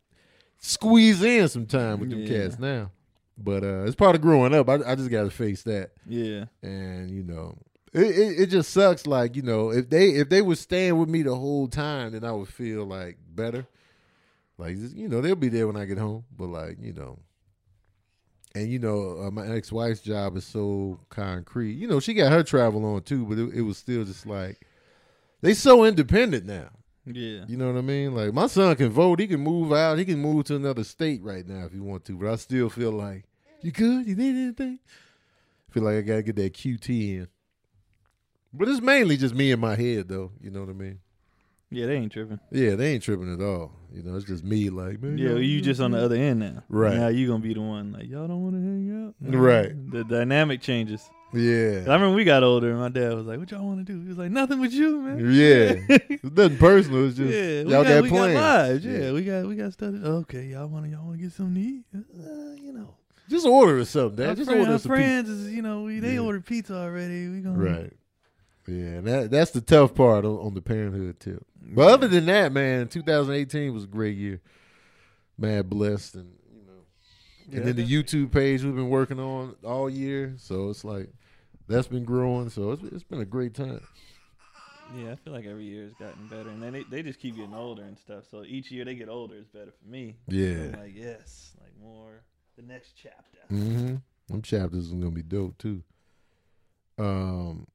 squeeze 0.58 1.22
in 1.22 1.48
some 1.48 1.66
time 1.66 2.00
with 2.00 2.10
them 2.10 2.20
Yeah. 2.22 2.42
cats 2.44 2.58
now. 2.58 2.90
But 3.38 3.62
uh, 3.64 3.84
it's 3.84 3.94
part 3.94 4.14
of 4.14 4.22
growing 4.22 4.54
up. 4.54 4.68
I, 4.68 4.74
I 4.86 4.94
just 4.94 5.10
got 5.10 5.24
to 5.24 5.30
face 5.30 5.62
that 5.64 5.90
Yeah. 6.06 6.46
and 6.62 7.10
you 7.10 7.22
know 7.22 7.58
it, 7.92 8.00
it, 8.06 8.40
it 8.40 8.46
just 8.46 8.70
sucks 8.70 9.06
like 9.06 9.36
you 9.36 9.42
know 9.42 9.70
if 9.70 9.88
they 9.90 10.08
if 10.10 10.28
they 10.28 10.40
was 10.42 10.58
staying 10.60 10.98
with 10.98 11.08
me 11.08 11.22
the 11.22 11.34
whole 11.34 11.68
time 11.68 12.12
then 12.12 12.24
i 12.24 12.32
would 12.32 12.48
feel 12.48 12.84
like 12.84 13.16
better 13.34 13.66
like 14.58 14.76
you 14.94 15.08
know 15.08 15.20
they'll 15.20 15.34
be 15.36 15.48
there 15.48 15.66
when 15.66 15.76
i 15.76 15.84
get 15.84 15.96
home 15.98 16.24
but 16.36 16.46
like 16.48 16.76
you 16.80 16.92
know 16.92 17.18
and 18.54 18.70
you 18.70 18.78
know 18.78 19.22
uh, 19.26 19.30
my 19.30 19.46
ex-wife's 19.46 20.00
job 20.00 20.36
is 20.36 20.44
so 20.44 20.98
concrete 21.10 21.72
you 21.72 21.86
know 21.86 22.00
she 22.00 22.14
got 22.14 22.32
her 22.32 22.42
travel 22.42 22.84
on 22.84 23.02
too 23.02 23.24
but 23.26 23.38
it, 23.38 23.54
it 23.54 23.62
was 23.62 23.76
still 23.78 24.04
just 24.04 24.26
like 24.26 24.66
they 25.40 25.54
so 25.54 25.84
independent 25.84 26.44
now 26.46 26.68
Yeah. 27.04 27.44
you 27.46 27.56
know 27.56 27.66
what 27.72 27.78
I 27.78 27.82
mean? 27.82 28.14
Like 28.14 28.32
my 28.34 28.46
son 28.46 28.74
can 28.76 28.90
vote. 28.90 29.20
He 29.20 29.26
can 29.26 29.40
move 29.40 29.72
out. 29.72 29.98
He 29.98 30.04
can 30.04 30.18
move 30.20 30.44
to 30.46 30.56
another 30.56 30.84
state 30.84 31.22
right 31.22 31.46
now 31.46 31.66
if 31.66 31.72
he 31.72 31.78
want 31.80 32.04
to. 32.06 32.16
But 32.16 32.30
I 32.32 32.36
still 32.36 32.68
feel 32.68 32.92
like 32.92 33.24
you 33.62 33.70
good. 33.72 34.06
You 34.06 34.14
need 34.16 34.36
anything? 34.36 34.78
feel 35.70 35.82
like 35.82 35.96
I 35.96 36.00
gotta 36.00 36.22
get 36.22 36.36
that 36.36 36.54
QT 36.54 36.88
in. 36.88 37.28
But 38.52 38.68
it's 38.68 38.80
mainly 38.80 39.16
just 39.18 39.34
me 39.34 39.50
in 39.52 39.60
my 39.60 39.74
head, 39.76 40.08
though. 40.08 40.32
You 40.40 40.50
know 40.50 40.60
what 40.60 40.70
I 40.70 40.72
mean? 40.72 41.00
Yeah, 41.70 41.86
they 41.86 41.96
ain't 41.96 42.12
tripping. 42.12 42.40
Yeah, 42.50 42.74
they 42.76 42.94
ain't 42.94 43.02
tripping 43.02 43.32
at 43.32 43.40
all. 43.44 43.72
You 43.96 44.02
know, 44.02 44.14
it's 44.16 44.26
just 44.26 44.44
me. 44.44 44.68
Like, 44.70 45.00
man, 45.02 45.16
Yeah, 45.18 45.36
you 45.36 45.60
just 45.62 45.80
on 45.80 45.92
the 45.92 45.98
other 46.04 46.16
end 46.16 46.40
now. 46.40 46.62
Right. 46.68 46.94
Now 46.96 47.08
you 47.08 47.26
gonna 47.26 47.42
be 47.42 47.54
the 47.54 47.62
one 47.62 47.92
like 47.92 48.08
y'all 48.08 48.28
don't 48.28 48.42
want 48.42 48.54
to 48.54 48.60
hang 48.60 49.06
out. 49.06 49.40
Right. 49.40 49.90
The 49.90 50.04
dynamic 50.04 50.60
changes. 50.60 51.08
Yeah. 51.32 51.84
I 51.88 51.94
remember 51.94 52.12
we 52.12 52.24
got 52.24 52.42
older 52.44 52.70
and 52.70 52.78
my 52.78 52.88
dad 52.88 53.14
was 53.14 53.26
like, 53.26 53.38
"What 53.38 53.50
y'all 53.50 53.66
want 53.66 53.84
to 53.84 53.92
do?" 53.92 54.00
He 54.02 54.08
was 54.08 54.16
like, 54.18 54.30
"Nothing 54.30 54.60
with 54.60 54.72
you, 54.72 54.98
man." 55.00 55.32
yeah. 55.32 55.96
Nothing 56.22 56.58
personal. 56.58 57.06
It's 57.08 57.16
just 57.16 57.32
yeah, 57.32 57.64
we 57.64 57.72
y'all 57.72 57.82
got, 57.84 58.02
got, 58.02 58.08
plans. 58.08 58.34
lives. 58.36 58.84
Yeah, 58.84 58.98
Yeah. 58.98 59.12
we 59.12 59.24
got 59.24 59.46
we 59.46 59.56
got 59.56 59.72
stuff. 59.72 59.94
Okay, 59.94 60.44
y'all 60.46 60.68
want 60.68 60.84
to 60.84 60.90
y'all 60.92 61.04
want 61.04 61.18
to 61.18 61.22
get 61.24 61.32
something 61.32 61.54
to 61.54 61.60
eat? 61.60 61.84
Uh, 61.94 62.62
you 62.62 62.72
know, 62.72 62.94
Just 63.28 63.44
order 63.46 63.80
us 63.80 63.90
something, 63.90 64.20
our, 64.24 64.28
Dad. 64.28 64.36
Just 64.36 64.48
friend- 64.48 64.60
order 64.60 64.70
our 64.72 64.76
us 64.76 64.82
some 64.84 64.92
pizza. 64.92 65.02
friends 65.04 65.28
is 65.30 65.52
you 65.52 65.62
know 65.62 65.82
we, 65.82 65.98
they 66.00 66.14
Yeah. 66.14 66.20
ordered 66.20 66.44
pizza 66.46 66.74
already. 66.76 67.28
We 67.28 67.40
gonna 67.40 67.58
Right. 67.58 67.92
Yeah, 68.66 69.00
that 69.00 69.30
that's 69.30 69.52
the 69.52 69.60
tough 69.60 69.94
part 69.94 70.24
on, 70.24 70.38
on 70.38 70.54
the 70.54 70.62
parenthood 70.62 71.20
tip. 71.20 71.46
But 71.60 71.88
other 71.88 72.08
than 72.08 72.26
that, 72.26 72.52
man, 72.52 72.88
2018 72.88 73.72
was 73.72 73.84
a 73.84 73.88
great 73.88 74.16
year. 74.16 74.40
Mad 75.38 75.68
blessed, 75.68 76.16
and 76.16 76.32
you 76.52 76.62
know, 76.62 76.72
Yeah, 77.48 77.58
and 77.58 77.68
then 77.68 77.76
the 77.76 77.86
YouTube 77.86 78.32
page 78.32 78.64
we've 78.64 78.74
been 78.74 78.88
working 78.88 79.20
on 79.20 79.54
all 79.64 79.90
year, 79.90 80.34
so 80.38 80.70
it's 80.70 80.84
like 80.84 81.10
that's 81.68 81.88
been 81.88 82.04
growing. 82.04 82.48
So 82.50 82.72
it's 82.72 82.82
it's 82.82 83.04
been 83.04 83.20
a 83.20 83.26
great 83.26 83.54
time. 83.54 83.80
Yeah, 84.94 85.12
I 85.12 85.16
feel 85.16 85.32
like 85.32 85.46
every 85.46 85.64
year 85.64 85.84
has 85.84 85.94
gotten 85.94 86.28
better, 86.28 86.48
and 86.48 86.62
then 86.62 86.72
they, 86.72 86.84
they 86.84 87.02
just 87.02 87.18
keep 87.18 87.36
getting 87.36 87.54
older 87.54 87.82
and 87.82 87.98
stuff. 87.98 88.24
So 88.30 88.44
each 88.44 88.70
year 88.70 88.84
they 88.84 88.94
get 88.94 89.08
older 89.08 89.34
is 89.34 89.46
better 89.46 89.72
for 89.72 89.88
me. 89.88 90.16
Yeah. 90.28 90.76
Like 90.76 90.92
yes, 90.94 91.52
like 91.60 91.72
more 91.80 92.22
the 92.56 92.62
next 92.62 92.92
chapter. 93.00 93.38
Mm-hmm. 93.52 93.96
Them 94.28 94.42
chapters 94.42 94.92
are 94.92 94.96
gonna 94.96 95.10
be 95.10 95.22
dope 95.22 95.58
too. 95.58 95.82
Um. 96.98 97.66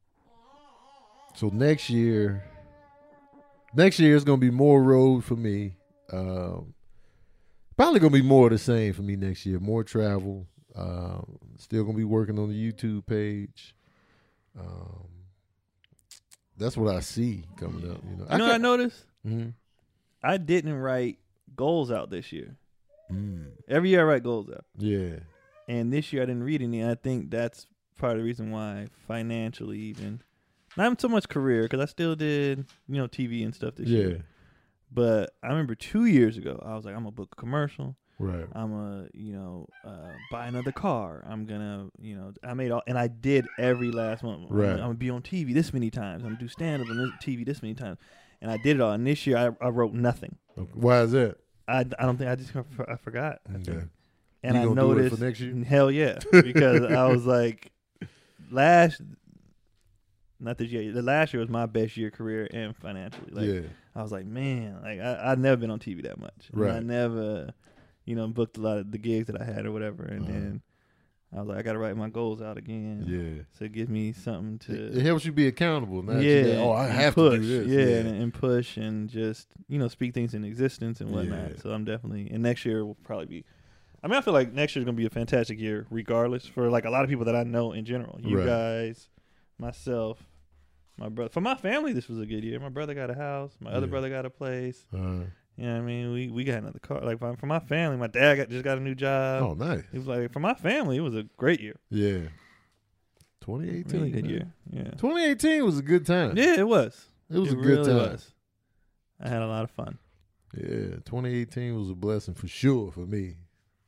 So 1.34 1.50
next 1.50 1.90
year, 1.90 2.44
next 3.74 4.00
year 4.00 4.16
is 4.16 4.24
gonna 4.24 4.38
be 4.38 4.52
more 4.52 4.82
road 4.84 5.24
for 5.24 5.36
me. 5.36 5.74
Um, 6.12 6.74
probably 7.76 8.00
gonna 8.00 8.12
be 8.14 8.22
more 8.22 8.48
of 8.48 8.52
the 8.52 8.58
same 8.58 8.94
for 8.94 9.02
me 9.02 9.16
next 9.16 9.46
year. 9.46 9.60
More 9.60 9.84
travel. 9.84 10.48
Um, 10.76 11.38
still 11.58 11.84
gonna 11.84 11.98
be 11.98 12.04
working 12.04 12.38
on 12.38 12.50
the 12.50 12.72
YouTube 12.72 13.06
page. 13.06 13.76
Um, 14.60 15.08
that's 16.58 16.78
what 16.78 16.94
I 16.96 17.00
see 17.00 17.44
coming 17.58 17.90
up. 17.90 17.98
You 18.04 18.18
know, 18.18 18.28
You 18.32 18.38
know 18.38 18.46
what 18.46 18.54
I 18.56 18.58
noticed? 18.58 19.06
mm 19.26 19.54
I 20.24 20.38
didn't 20.38 20.76
write 20.76 21.18
goals 21.56 21.90
out 21.92 22.12
this 22.12 22.32
year. 22.32 22.56
Mm. 23.12 23.48
Every 23.68 23.90
year 23.90 24.02
I 24.02 24.14
write 24.14 24.24
goals 24.24 24.50
out, 24.52 24.66
Yeah. 24.78 25.16
and 25.68 25.92
this 25.92 26.14
year 26.14 26.22
I 26.22 26.26
didn't 26.28 26.44
read 26.44 26.62
any. 26.62 26.86
I 26.86 26.94
think 26.94 27.32
that's 27.32 27.66
part 27.98 28.14
of 28.14 28.20
the 28.20 28.24
reason 28.26 28.52
why 28.52 28.88
financially 29.08 29.80
even 29.80 30.22
not 30.78 31.00
so 31.02 31.08
much 31.08 31.28
career 31.30 31.64
because 31.64 31.80
I 31.80 31.86
still 31.86 32.16
did 32.16 32.66
you 32.88 32.96
know 32.98 33.08
TV 33.08 33.44
and 33.44 33.54
stuff 33.54 33.76
this 33.76 33.88
yeah, 33.88 34.00
year. 34.00 34.24
But 34.94 35.32
I 35.44 35.48
remember 35.48 35.76
two 35.76 36.06
years 36.06 36.38
ago 36.38 36.62
I 36.66 36.76
was 36.76 36.86
like 36.86 36.96
I'm 36.96 37.02
gonna 37.02 37.12
book 37.12 37.30
a 37.34 37.36
commercial. 37.36 37.96
right. 38.20 38.46
I'm 38.54 38.72
gonna 38.72 39.08
you 39.14 39.34
know 39.34 39.68
uh, 39.86 40.12
buy 40.32 40.48
another 40.48 40.72
car. 40.72 41.24
I'm 41.30 41.46
gonna 41.46 41.88
you 42.00 42.16
know 42.16 42.34
I 42.44 42.54
made 42.54 42.72
all 42.72 42.84
and 42.88 42.98
I 42.98 43.08
did 43.08 43.46
every 43.58 43.92
last 43.92 44.24
one. 44.24 44.48
I'm, 44.50 44.58
Right. 44.58 44.72
I'm 44.72 44.78
gonna 44.80 44.94
be 44.96 45.10
on 45.10 45.22
TV 45.22 45.54
this 45.54 45.74
many 45.74 45.90
times. 45.90 46.24
I'm 46.24 46.30
gonna 46.30 46.40
do 46.40 46.48
stand 46.48 46.82
up 46.82 46.90
on 46.90 46.98
this 46.98 47.10
TV 47.24 47.46
this 47.46 47.62
many 47.62 47.74
times. 47.74 47.98
And 48.42 48.50
I 48.50 48.58
did 48.58 48.78
it 48.78 48.82
all. 48.82 48.92
And 48.92 49.06
this 49.06 49.28
year 49.28 49.38
I, 49.38 49.66
I 49.66 49.70
wrote 49.70 49.94
nothing. 49.94 50.36
Okay. 50.58 50.72
Why 50.74 51.02
is 51.02 51.12
that? 51.12 51.38
I, 51.68 51.80
I 51.82 52.06
don't 52.06 52.18
think 52.18 52.30
I 52.30 52.36
just 52.36 52.52
I 52.90 52.96
forgot. 52.96 53.40
I. 53.48 53.58
Okay. 53.58 53.86
And 54.44 54.56
You 54.56 54.62
I 54.62 54.66
gonna 54.66 54.82
do 54.82 54.92
it 54.92 54.96
noticed 54.96 55.16
for 55.18 55.24
next 55.24 55.40
year? 55.40 55.64
Hell 55.64 55.92
yeah, 55.92 56.18
because 56.32 56.82
I 56.92 57.06
was 57.06 57.28
like, 57.28 57.72
last, 58.50 59.00
not 60.42 60.58
this 60.58 60.70
year. 60.70 60.92
The 60.92 61.02
last 61.02 61.34
year 61.34 61.40
was 61.40 61.50
my 61.50 61.66
best 61.66 61.96
year 61.98 62.12
career 62.12 62.48
and 62.52 62.76
financially. 62.76 63.32
Like 63.32 63.46
yeah, 63.48 63.70
I 63.96 64.02
was 64.02 64.12
like, 64.12 64.26
man, 64.26 64.80
like 64.84 65.00
I 65.00 65.32
I'd 65.32 65.40
never 65.40 65.58
been 65.58 65.72
on 65.72 65.80
TV 65.80 66.04
that 66.04 66.20
much. 66.20 66.50
And 66.54 66.72
I 66.72 66.80
never, 66.80 67.54
you 68.06 68.16
know, 68.16 68.28
booked 68.28 68.58
a 68.58 68.62
lot 68.62 68.78
of 68.78 68.92
the 68.92 68.98
gigs 68.98 69.28
that 69.28 69.40
I 69.40 69.46
had 69.46 69.66
or 69.66 69.72
whatever. 69.72 70.04
And 70.04 70.24
Uh-huh. 70.24 70.32
then 70.34 70.62
I 71.34 71.40
was 71.40 71.48
like, 71.48 71.60
I 71.60 71.62
got 71.62 71.74
to 71.74 71.80
write 71.80 71.96
my 71.96 72.10
goals 72.10 72.42
out 72.42 72.58
again. 72.58 73.06
yeah. 73.08 73.44
So 73.58 73.70
give 73.70 73.88
me 73.90 74.12
something 74.12 74.60
to. 74.68 74.98
it 74.98 75.06
helps 75.06 75.24
you 75.24 75.32
be 75.32 75.48
accountable. 75.48 76.04
Not 76.04 76.22
yeah. 76.22 76.44
just 76.44 76.60
oh, 76.60 76.74
I 76.74 76.88
have 76.88 77.16
push, 77.16 77.36
to 77.36 77.40
do 77.42 77.64
this. 77.64 77.68
Yeah, 77.90 78.00
And, 78.10 78.22
and 78.24 78.34
push 78.34 78.76
and 78.76 79.08
just 79.10 79.48
you 79.70 79.80
know 79.80 79.88
speak 79.88 80.14
things 80.14 80.34
in 80.34 80.44
existence 80.44 81.00
and 81.00 81.10
whatnot. 81.12 81.52
Yeah. 81.52 81.56
So 81.62 81.70
I'm 81.70 81.86
definitely 81.86 82.30
and 82.32 82.44
next 82.44 82.66
year 82.66 82.84
will 82.86 82.98
probably 83.04 83.28
be. 83.28 83.46
I 84.04 84.08
mean, 84.08 84.18
I 84.18 84.22
feel 84.22 84.34
like 84.34 84.52
next 84.52 84.76
year's 84.76 84.84
gonna 84.84 84.98
be 84.98 85.06
a 85.06 85.10
fantastic 85.12 85.60
year, 85.60 85.86
regardless 85.92 86.48
for 86.48 86.70
like 86.72 86.86
a 86.86 86.90
lot 86.90 87.04
of 87.04 87.10
people 87.10 87.26
that 87.26 87.36
I 87.36 87.44
know 87.44 87.72
in 87.72 87.86
general. 87.86 88.20
You 88.20 88.40
Right. 88.40 88.48
guys, 88.48 89.08
myself, 89.60 90.18
my 90.98 91.10
brother. 91.10 91.30
For 91.30 91.42
my 91.42 91.56
family, 91.56 91.94
this 91.94 92.08
was 92.08 92.20
a 92.20 92.26
good 92.26 92.44
year. 92.44 92.60
My 92.60 92.70
brother 92.70 92.94
got 92.94 93.10
a 93.10 93.16
house. 93.16 93.52
My 93.60 93.72
other 93.72 93.86
Yeah. 93.88 93.92
brother 93.92 94.10
got 94.10 94.26
a 94.26 94.30
place. 94.30 94.86
Uh, 94.94 95.26
You 95.58 95.68
know 95.68 95.74
what 95.74 95.82
I 95.84 95.86
mean? 95.86 96.14
We 96.14 96.30
we 96.30 96.44
got 96.44 96.60
another 96.60 96.80
car. 96.80 97.02
Like 97.02 97.20
for 97.20 97.36
for 97.38 97.46
my 97.46 97.60
family, 97.60 97.98
my 97.98 98.08
dad 98.08 98.36
got, 98.36 98.50
just 98.50 98.64
got 98.64 98.78
a 98.78 98.82
new 98.82 98.96
job. 98.96 99.44
oh, 99.44 99.54
nice. 99.54 99.84
It 99.94 99.98
was 99.98 100.08
like 100.08 100.32
for 100.32 100.40
my 100.40 100.54
family, 100.54 100.98
it 100.98 101.02
was 101.02 101.16
a 101.16 101.24
great 101.38 101.60
year. 101.62 101.76
Yeah. 101.90 102.30
2018. 103.42 104.00
Really 104.00 104.12
good 104.12 104.24
man. 104.26 104.32
year. 104.32 104.54
Yeah. 104.72 104.92
2018 104.92 105.66
was 105.66 105.78
a 105.80 105.82
good 105.82 106.06
time. 106.06 106.38
Yeah, 106.38 106.60
it 106.60 106.68
was. 106.68 107.08
It 107.30 107.38
was 107.40 107.50
it 107.50 107.54
a 107.54 107.62
good 107.62 107.66
really 107.80 107.86
time. 107.86 108.12
was. 108.12 108.32
I 109.20 109.30
had 109.30 109.42
a 109.42 109.48
lot 109.48 109.64
of 109.64 109.72
fun. 109.72 109.98
Yeah, 110.56 110.98
2018 111.06 111.76
was 111.78 111.90
a 111.90 111.96
blessing 111.96 112.34
for 112.34 112.48
sure 112.48 112.92
for 112.92 113.06
me. 113.06 113.36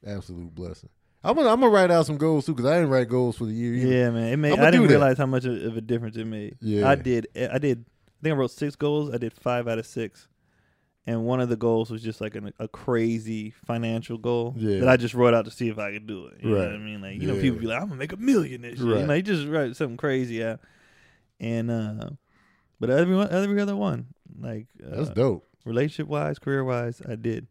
Absolute 0.06 0.54
blessing. 0.54 0.90
I'm 1.24 1.36
gonna 1.36 1.50
I'm 1.50 1.60
gonna 1.60 1.72
write 1.72 1.90
out 1.92 2.06
some 2.06 2.18
goals 2.18 2.46
too 2.46 2.54
because 2.54 2.70
I 2.70 2.76
didn't 2.76 2.90
write 2.90 3.08
goals 3.08 3.38
for 3.38 3.46
the 3.46 3.54
year. 3.54 3.74
Either. 3.76 3.88
Yeah, 3.88 4.10
man. 4.12 4.34
It 4.34 4.38
made. 4.38 4.54
I'ma 4.54 4.72
didn't 4.72 4.88
realize 4.88 5.18
how 5.18 5.26
much 5.26 5.46
of 5.46 5.78
a 5.78 5.82
difference 5.82 6.18
it 6.18 6.26
made. 6.26 6.58
Yeah. 6.62 6.90
I 6.90 6.96
did. 6.96 7.28
I 7.36 7.58
did. 7.60 7.86
I 7.88 8.24
think 8.24 8.34
I 8.34 8.38
wrote 8.38 8.52
six 8.52 8.76
goals. 8.76 9.14
I 9.14 9.18
did 9.18 9.34
five 9.34 9.68
out 9.68 9.80
of 9.80 9.86
six, 9.86 10.28
and 11.06 11.24
one 11.26 11.40
of 11.40 11.48
the 11.50 11.56
goals 11.56 11.90
was 11.90 12.02
just 12.02 12.20
like 12.22 12.36
an, 12.36 12.54
a 12.60 12.68
crazy 12.68 13.52
financial 13.66 14.18
goal 14.18 14.54
Yeah. 14.58 14.80
that 14.82 14.90
I 14.90 14.98
just 14.98 15.14
wrote 15.14 15.34
out 15.34 15.46
to 15.46 15.52
see 15.52 15.70
if 15.70 15.78
I 15.80 15.92
could 15.94 16.08
do 16.08 16.28
it. 16.28 16.40
You 16.42 16.50
know 16.50 16.56
Right. 16.58 16.66
what 16.68 16.76
I 16.76 16.78
mean? 16.78 17.02
Like 17.02 17.22
you 17.22 17.28
know, 17.28 17.40
people 17.40 17.60
be 17.60 17.68
like, 17.68 17.82
"I'm 17.82 17.88
gonna 17.88 18.00
make 18.00 18.14
a 18.14 18.18
million 18.18 18.62
this 18.64 18.80
year." 18.80 18.94
Right. 18.94 19.02
You 19.02 19.08
know, 19.08 19.14
you 19.14 19.22
just 19.22 19.48
write 19.48 19.76
something 19.78 19.98
crazy 19.98 20.44
out, 20.44 20.60
and 21.40 21.72
uh, 21.72 22.10
but 22.82 22.90
every 22.90 23.18
every 23.22 23.62
other 23.62 23.76
one, 23.78 24.08
like 24.40 24.68
uh, 24.86 24.96
That's 24.98 25.10
dope. 25.12 25.48
relationship 25.66 26.08
wise, 26.08 26.38
career 26.40 26.64
wise, 26.66 27.02
I 27.08 27.16
did. 27.16 27.48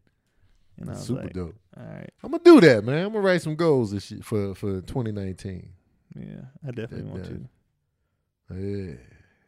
And 0.79 0.89
I 0.89 0.93
was 0.93 1.05
Super 1.05 1.23
like, 1.23 1.33
dope. 1.33 1.55
all 1.77 1.83
right, 1.85 2.09
I'm 2.23 2.31
gonna 2.31 2.43
do 2.43 2.59
that, 2.61 2.83
man. 2.83 3.05
I'm 3.05 3.13
gonna 3.13 3.23
write 3.25 3.41
some 3.41 3.55
goals 3.55 3.91
this 3.91 4.09
year 4.11 4.21
for 4.23 4.55
for 4.55 4.81
2019. 4.81 5.69
yeah, 6.15 6.25
I 6.67 6.71
definitely 6.71 7.09
want 7.11 7.25
to. 7.25 7.49
Yeah. 8.55 8.95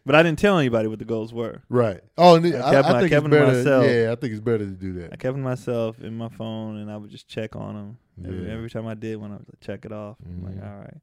But 0.05 0.13
I 0.15 0.21
didn't 0.21 0.37
tell 0.37 0.59
anybody 0.59 0.87
what 0.87 0.99
the 0.99 1.05
goals 1.05 1.33
were. 1.33 1.63
Right. 1.67 1.99
Oh, 2.15 2.35
I 2.35 2.37
I, 2.37 2.41
kept 2.41 2.55
I 2.55 2.71
my- 2.93 2.99
think 2.99 3.09
kept 3.11 3.11
it's 3.11 3.21
them 3.23 3.31
better. 3.31 3.45
myself. 3.57 3.85
Yeah, 3.85 4.11
I 4.11 4.15
think 4.15 4.31
it's 4.33 4.39
better 4.41 4.59
to 4.59 4.65
do 4.71 4.93
that. 4.93 5.05
I 5.13 5.15
kept 5.15 5.33
them 5.33 5.41
myself 5.41 5.99
in 5.99 6.15
my 6.15 6.29
phone, 6.29 6.77
and 6.77 6.91
I 6.91 6.97
would 6.97 7.09
just 7.09 7.27
check 7.27 7.55
on 7.55 7.73
them 7.75 7.97
every, 8.23 8.45
Yeah. 8.47 8.53
every 8.53 8.69
time 8.69 8.85
I 8.85 8.93
did 8.93 9.15
one. 9.17 9.31
I 9.31 9.37
would 9.37 9.61
check 9.61 9.83
it 9.83 9.91
off. 9.91 10.17
I'm 10.23 10.43
like, 10.43 10.53
mm-hmm. 10.55 10.67
all 10.67 10.77
right. 10.79 10.97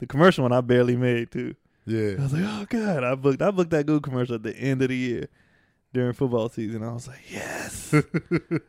The 0.00 0.06
commercial 0.08 0.42
one 0.42 0.52
I 0.52 0.60
barely 0.60 0.96
made 0.96 1.30
too. 1.30 1.54
Yeah. 1.86 2.14
I 2.18 2.22
was 2.22 2.32
like, 2.32 2.42
oh 2.44 2.66
god, 2.68 3.04
I 3.04 3.14
booked 3.14 3.40
I 3.42 3.50
booked 3.52 3.70
that 3.70 3.86
good 3.86 4.02
commercial 4.02 4.34
at 4.34 4.42
the 4.42 4.56
end 4.56 4.82
of 4.82 4.88
the 4.88 4.96
year 4.96 5.28
during 5.92 6.12
football 6.12 6.48
season. 6.48 6.82
I 6.82 6.92
was 6.92 7.06
like, 7.08 7.20
yes. 7.30 7.94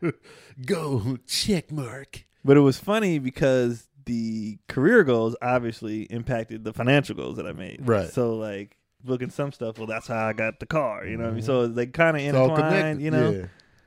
Go 0.66 1.18
check 1.28 1.72
mark. 1.72 2.26
but 2.46 2.58
it 2.58 2.62
was 2.62 2.78
funny 2.78 3.20
because 3.20 3.88
the 4.06 4.58
career 4.68 5.04
goals 5.04 5.36
obviously 5.42 6.04
impacted 6.04 6.64
the 6.64 6.74
financial 6.74 7.16
goals 7.16 7.38
that 7.38 7.48
I 7.48 7.54
made. 7.54 7.80
Right. 7.82 8.10
So 8.10 8.36
like 8.36 8.76
booking 9.04 9.30
some 9.30 9.52
stuff. 9.52 9.78
Well, 9.78 9.88
that's 9.88 10.08
how 10.08 10.28
I 10.28 10.34
got 10.34 10.60
the 10.60 10.66
car. 10.66 11.06
You 11.06 11.18
know 11.18 11.24
what 11.26 11.30
I 11.32 11.34
mean? 11.36 11.44
Mhm. 11.44 11.46
So 11.46 11.68
they 11.68 11.86
kind 11.88 12.18
of 12.18 12.24
intertwined. 12.24 13.02
You 13.02 13.12
know. 13.12 13.32
Yeah. 13.32 13.46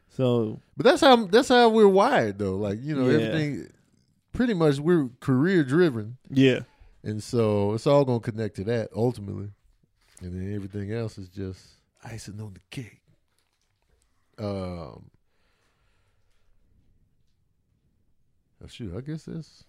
So 0.09 0.61
But 0.76 0.84
that's 0.84 1.01
how 1.03 1.26
that's 1.26 1.49
how 1.49 1.68
we're 1.68 1.87
wired 1.89 2.39
though. 2.39 2.57
Like, 2.57 2.78
you 2.82 2.97
know, 2.97 3.09
Yeah. 3.11 3.18
everything 3.26 3.70
pretty 4.32 4.55
much 4.55 4.78
we're 4.78 5.11
career 5.20 5.62
driven. 5.64 6.16
yeah. 6.30 6.61
And 7.05 7.22
so 7.22 7.74
it's 7.74 7.87
all 7.87 8.05
gonna 8.05 8.18
connect 8.20 8.57
to 8.57 8.64
that 8.64 8.89
ultimately. 8.97 9.51
And 10.22 10.32
then 10.34 10.55
everything 10.55 10.93
else 10.93 11.18
is 11.18 11.28
just 11.28 11.61
icing 12.03 12.41
on 12.41 12.55
the 12.55 12.61
cake. 12.70 13.01
Um 14.39 15.11
oh, 18.62 18.66
shoot, 18.68 18.95
I 18.97 19.01
guess 19.01 19.24
that's 19.24 19.64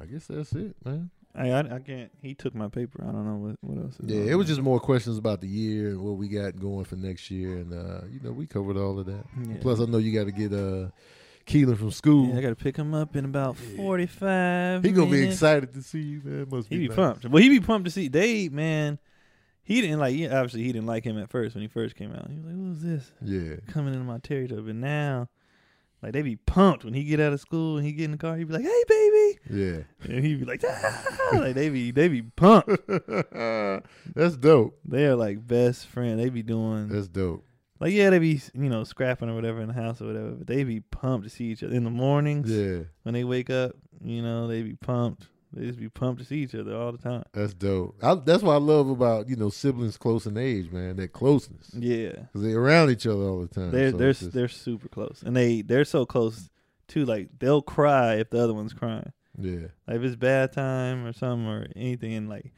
I 0.00 0.04
guess 0.06 0.26
that's 0.26 0.52
it, 0.52 0.76
man. 0.84 1.10
I, 1.34 1.50
I 1.50 1.58
I 1.76 1.78
can't. 1.80 2.10
He 2.22 2.34
took 2.34 2.54
my 2.54 2.68
paper. 2.68 3.02
I 3.06 3.12
don't 3.12 3.26
know 3.26 3.36
what 3.36 3.56
what 3.60 3.82
else. 3.84 3.96
Yeah, 4.02 4.18
it 4.20 4.34
was 4.34 4.46
there. 4.46 4.54
just 4.56 4.62
more 4.64 4.80
questions 4.80 5.18
about 5.18 5.40
the 5.40 5.48
year 5.48 5.88
and 5.90 6.00
what 6.00 6.16
we 6.16 6.28
got 6.28 6.58
going 6.58 6.84
for 6.84 6.96
next 6.96 7.30
year 7.30 7.58
and 7.58 7.72
uh, 7.72 8.00
you 8.10 8.20
know, 8.22 8.32
we 8.32 8.46
covered 8.46 8.76
all 8.76 8.98
of 8.98 9.06
that. 9.06 9.24
Yeah. 9.46 9.56
Plus 9.60 9.80
I 9.80 9.84
know 9.84 9.98
you 9.98 10.12
gotta 10.18 10.32
get 10.32 10.52
uh 10.52 10.88
Keelan 11.46 11.78
from 11.78 11.90
school. 11.90 12.28
Yeah, 12.28 12.38
I 12.38 12.42
got 12.42 12.50
to 12.50 12.56
pick 12.56 12.76
him 12.76 12.92
up 12.92 13.16
in 13.16 13.24
about 13.24 13.56
Yeah. 13.70 13.76
forty 13.76 14.06
five. 14.06 14.84
he 14.84 14.92
gonna 14.92 15.10
be 15.10 15.26
excited 15.26 15.72
to 15.74 15.82
see 15.82 16.00
you, 16.02 16.20
man. 16.24 16.46
Must 16.50 16.68
He 16.68 16.76
be 16.76 16.82
be 16.82 16.88
nice. 16.88 16.96
pumped. 16.96 17.24
Well, 17.26 17.42
he 17.42 17.48
be 17.48 17.60
pumped 17.60 17.86
to 17.86 17.90
see 17.90 18.08
Dave. 18.08 18.52
Man, 18.52 18.98
he 19.68 19.80
didn't 19.82 20.00
like. 20.00 20.14
Obviously, 20.14 20.62
he 20.64 20.72
didn't 20.72 20.86
like 20.86 21.04
him 21.04 21.18
at 21.18 21.30
first 21.30 21.54
when 21.54 21.62
he 21.62 21.68
first 21.68 21.94
came 21.94 22.12
out. 22.12 22.28
He 22.30 22.36
was 22.38 22.44
like, 22.46 22.54
"Who's 22.54 22.80
this 22.80 23.12
Yeah. 23.22 23.56
coming 23.68 23.92
into 23.94 24.04
my 24.06 24.18
territory?" 24.18 24.62
But 24.62 24.74
now, 24.76 25.28
like, 26.02 26.12
they 26.12 26.22
be 26.22 26.36
pumped 26.36 26.84
when 26.84 26.94
he 26.94 27.04
get 27.04 27.20
out 27.20 27.32
of 27.32 27.40
school 27.40 27.76
and 27.76 27.84
he 27.86 27.92
get 27.92 28.06
in 28.06 28.12
the 28.12 28.16
car. 28.18 28.36
He 28.36 28.44
be 28.44 28.52
like, 28.54 28.62
"Hey, 28.64 28.82
baby," 28.88 29.38
Yeah. 29.50 29.78
and 30.14 30.24
he 30.24 30.34
be 30.36 30.44
like, 30.44 30.62
ah! 30.66 31.30
like 31.34 31.54
they 31.54 31.68
be 31.68 31.90
they 31.90 32.08
be 32.08 32.22
pumped. 32.22 32.70
That's 34.14 34.36
dope. 34.36 34.78
They 34.84 35.06
are 35.06 35.16
like 35.16 35.46
best 35.46 35.86
friend. 35.86 36.18
They 36.18 36.28
be 36.30 36.42
doing 36.42 36.88
That's 36.88 37.08
dope. 37.08 37.44
like 37.80 37.92
yeah, 37.92 38.10
they 38.10 38.18
be 38.18 38.40
you 38.54 38.68
know 38.68 38.84
scrapping 38.84 39.28
or 39.28 39.34
whatever 39.34 39.60
in 39.60 39.68
the 39.68 39.74
house 39.74 40.00
or 40.00 40.06
whatever. 40.06 40.30
But 40.30 40.46
they 40.46 40.64
be 40.64 40.80
pumped 40.80 41.24
to 41.24 41.30
see 41.30 41.46
each 41.46 41.62
other 41.62 41.74
in 41.74 41.84
the 41.84 41.90
mornings 41.90 42.50
Yeah. 42.50 42.84
when 43.02 43.12
they 43.14 43.24
wake 43.24 43.50
up. 43.50 43.72
You 44.02 44.22
know, 44.22 44.46
they 44.46 44.62
be 44.62 44.74
pumped. 44.76 45.26
They 45.52 45.66
just 45.66 45.78
be 45.78 45.88
pumped 45.88 46.20
to 46.20 46.26
see 46.26 46.40
each 46.42 46.54
other 46.54 46.76
all 46.76 46.92
the 46.92 46.98
time. 46.98 47.24
That's 47.32 47.54
dope. 47.54 47.96
I, 48.02 48.14
that's 48.16 48.42
what 48.42 48.52
I 48.54 48.58
love 48.58 48.90
about 48.90 49.28
you 49.28 49.36
know 49.36 49.48
siblings 49.48 49.96
close 49.96 50.26
in 50.26 50.36
age, 50.36 50.70
man. 50.70 50.96
That 50.96 51.12
closeness 51.12 51.70
Yeah. 51.74 52.10
because 52.10 52.42
they're 52.42 52.58
around 52.60 52.90
each 52.90 53.06
other 53.06 53.22
all 53.22 53.40
the 53.40 53.48
time. 53.48 53.70
They're 53.70 53.90
So 53.92 53.96
they're 53.96 54.12
just- 54.12 54.32
they're 54.32 54.48
super 54.48 54.88
close, 54.88 55.22
and 55.24 55.34
they 55.36 55.62
they're 55.62 55.84
so 55.86 56.04
close 56.04 56.50
too. 56.86 57.04
Like 57.06 57.30
they'll 57.38 57.62
cry 57.62 58.16
if 58.16 58.28
the 58.30 58.42
other 58.44 58.52
one's 58.54 58.74
crying. 58.74 59.12
yeah. 59.38 59.68
Like 59.86 59.96
if 59.96 60.02
it's 60.02 60.16
bad 60.16 60.52
time 60.52 61.06
or 61.06 61.12
something 61.14 61.46
or 61.48 61.66
anything, 61.74 62.12
and 62.14 62.28
like 62.28 62.52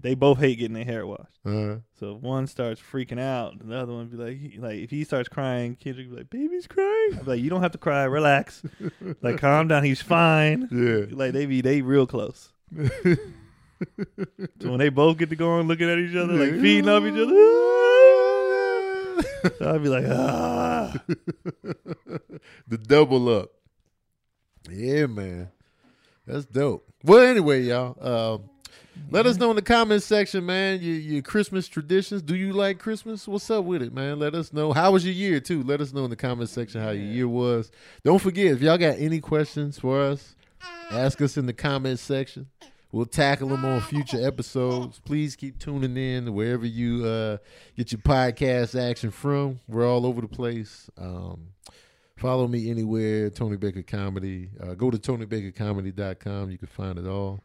they 0.00 0.14
both 0.14 0.38
hate 0.38 0.58
getting 0.58 0.74
their 0.74 0.84
hair 0.84 1.06
washed. 1.06 1.38
Uh, 1.44 1.76
So 1.98 2.16
if 2.16 2.22
one 2.22 2.46
starts 2.46 2.80
freaking 2.80 3.20
out, 3.20 3.54
the 3.66 3.76
other 3.76 3.92
one 3.92 4.06
be 4.08 4.16
like, 4.16 4.38
he, 4.38 4.58
like 4.58 4.76
if 4.78 4.90
he 4.90 5.04
starts 5.04 5.28
crying, 5.28 5.76
Kendrick 5.76 6.10
be 6.10 6.16
like, 6.16 6.30
"Baby's 6.30 6.66
crying." 6.66 7.20
Like, 7.24 7.40
"You 7.40 7.50
don't 7.50 7.62
have 7.62 7.72
to 7.72 7.78
cry. 7.78 8.04
Relax. 8.04 8.62
like 9.22 9.38
calm 9.38 9.68
down. 9.68 9.84
He's 9.84 10.02
fine." 10.02 10.68
yeah. 10.70 11.06
Like 11.16 11.32
they 11.32 11.46
be 11.46 11.60
they 11.60 11.82
real 11.82 12.06
close. 12.06 12.50
So 14.60 14.70
when 14.70 14.78
they 14.78 14.88
both 14.88 15.18
get 15.18 15.28
to 15.28 15.36
going 15.36 15.68
looking 15.68 15.90
at 15.90 15.98
each 15.98 16.16
other, 16.16 16.32
like 16.32 16.52
feeding 16.62 16.88
off 16.88 17.02
each 17.04 17.12
other, 17.12 17.34
so 19.58 19.74
I'd 19.74 19.82
be 19.82 19.88
like, 19.90 20.06
ah. 20.08 20.94
the 22.66 22.78
double 22.78 23.28
up. 23.28 23.50
Yeah, 24.70 25.06
man. 25.06 25.50
That's 26.26 26.46
dope. 26.46 26.86
Well, 27.04 27.20
anyway, 27.22 27.62
y'all. 27.64 27.96
Um, 28.00 28.50
let 29.10 29.26
us 29.26 29.36
know 29.36 29.50
in 29.50 29.56
the 29.56 29.62
comments 29.62 30.04
section, 30.04 30.44
man, 30.44 30.80
your, 30.80 30.96
your 30.96 31.22
Christmas 31.22 31.68
traditions. 31.68 32.22
Do 32.22 32.34
you 32.34 32.52
like 32.52 32.78
Christmas? 32.78 33.26
What's 33.28 33.50
up 33.50 33.64
with 33.64 33.82
it, 33.82 33.92
man? 33.92 34.18
Let 34.18 34.34
us 34.34 34.52
know. 34.52 34.72
How 34.72 34.92
was 34.92 35.04
your 35.04 35.14
year, 35.14 35.40
too? 35.40 35.62
Let 35.62 35.80
us 35.80 35.92
know 35.92 36.04
in 36.04 36.10
the 36.10 36.16
comments 36.16 36.52
section 36.52 36.80
how 36.80 36.90
your 36.90 37.04
year 37.04 37.28
was. 37.28 37.70
Don't 38.04 38.20
forget, 38.20 38.46
if 38.46 38.60
y'all 38.60 38.78
got 38.78 38.98
any 38.98 39.20
questions 39.20 39.78
for 39.78 40.00
us, 40.00 40.34
ask 40.90 41.20
us 41.20 41.36
in 41.36 41.46
the 41.46 41.52
comments 41.52 42.02
section. 42.02 42.48
We'll 42.92 43.06
tackle 43.06 43.48
them 43.48 43.64
on 43.64 43.80
future 43.80 44.26
episodes. 44.26 45.00
Please 45.04 45.36
keep 45.36 45.58
tuning 45.58 45.96
in 45.96 46.32
wherever 46.32 46.64
you 46.66 47.04
uh, 47.04 47.36
get 47.76 47.92
your 47.92 48.00
podcast 48.00 48.80
action 48.80 49.10
from. 49.10 49.60
We're 49.68 49.86
all 49.86 50.06
over 50.06 50.20
the 50.20 50.28
place. 50.28 50.88
Um, 50.96 51.48
Follow 52.16 52.48
me 52.48 52.70
anywhere, 52.70 53.28
Tony 53.28 53.58
Baker 53.58 53.82
Comedy. 53.82 54.48
Uh, 54.58 54.72
go 54.72 54.90
to 54.90 54.96
TonyBakerComedy.com. 54.96 56.50
You 56.50 56.56
can 56.56 56.68
find 56.68 56.98
it 56.98 57.06
all. 57.06 57.40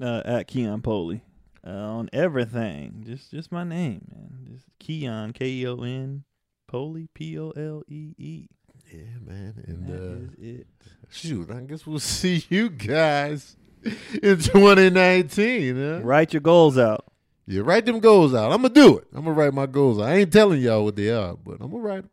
Uh, 0.00 0.22
at 0.24 0.46
Keon 0.48 0.80
Polee. 0.80 1.20
Uh, 1.66 1.70
on 1.70 2.10
everything. 2.12 3.04
Just 3.06 3.30
just 3.30 3.52
my 3.52 3.62
name, 3.64 4.04
man. 4.12 4.48
Just 4.52 4.64
Keon, 4.80 5.32
K 5.32 5.46
E 5.48 5.66
O 5.68 5.76
N, 5.82 6.24
Polee, 6.70 7.08
P 7.14 7.38
O 7.38 7.50
L 7.50 7.82
E 7.88 8.14
E. 8.18 8.48
Yeah, 8.92 8.98
man. 9.24 9.54
And 9.66 9.68
And 9.68 9.88
that 9.88 10.02
uh, 10.02 10.42
is 10.42 10.60
it. 10.60 10.66
shoot, 11.10 11.50
I 11.50 11.60
guess 11.60 11.86
we'll 11.86 11.98
see 12.00 12.44
you 12.48 12.68
guys 12.68 13.56
in 13.84 14.38
2019. 14.38 15.76
Huh? 15.76 16.00
Write 16.02 16.32
your 16.32 16.40
goals 16.40 16.76
out. 16.78 17.04
Yeah, 17.46 17.62
write 17.64 17.86
them 17.86 18.00
goals 18.00 18.34
out. 18.34 18.50
I'm 18.52 18.62
gonna 18.62 18.74
do 18.74 18.98
it. 18.98 19.06
I'm 19.14 19.24
gonna 19.24 19.32
write 19.36 19.52
my 19.54 19.66
goals. 19.66 19.98
out. 20.00 20.04
I 20.08 20.14
ain't 20.16 20.32
telling 20.32 20.60
y'all 20.60 20.84
what 20.84 20.96
they 20.96 21.10
are, 21.10 21.34
but 21.36 21.58
I'm 21.60 21.70
gonna 21.70 21.82
write 21.82 22.02
them. 22.02 22.10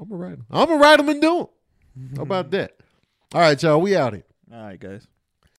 I'm 0.00 0.08
gonna 0.08 0.20
write 0.20 0.36
them. 0.36 0.46
I'm 0.50 0.68
gonna 0.68 0.80
write 0.80 0.96
them 0.96 1.08
and 1.08 1.20
do 1.20 1.48
them. 1.96 2.10
How 2.16 2.22
about 2.22 2.50
that? 2.52 2.76
All 3.34 3.40
right, 3.40 3.60
y'all. 3.62 3.80
We 3.80 3.94
out 3.96 4.14
here. 4.14 4.24
All 4.52 4.62
right, 4.62 4.78
guys. 4.80 5.06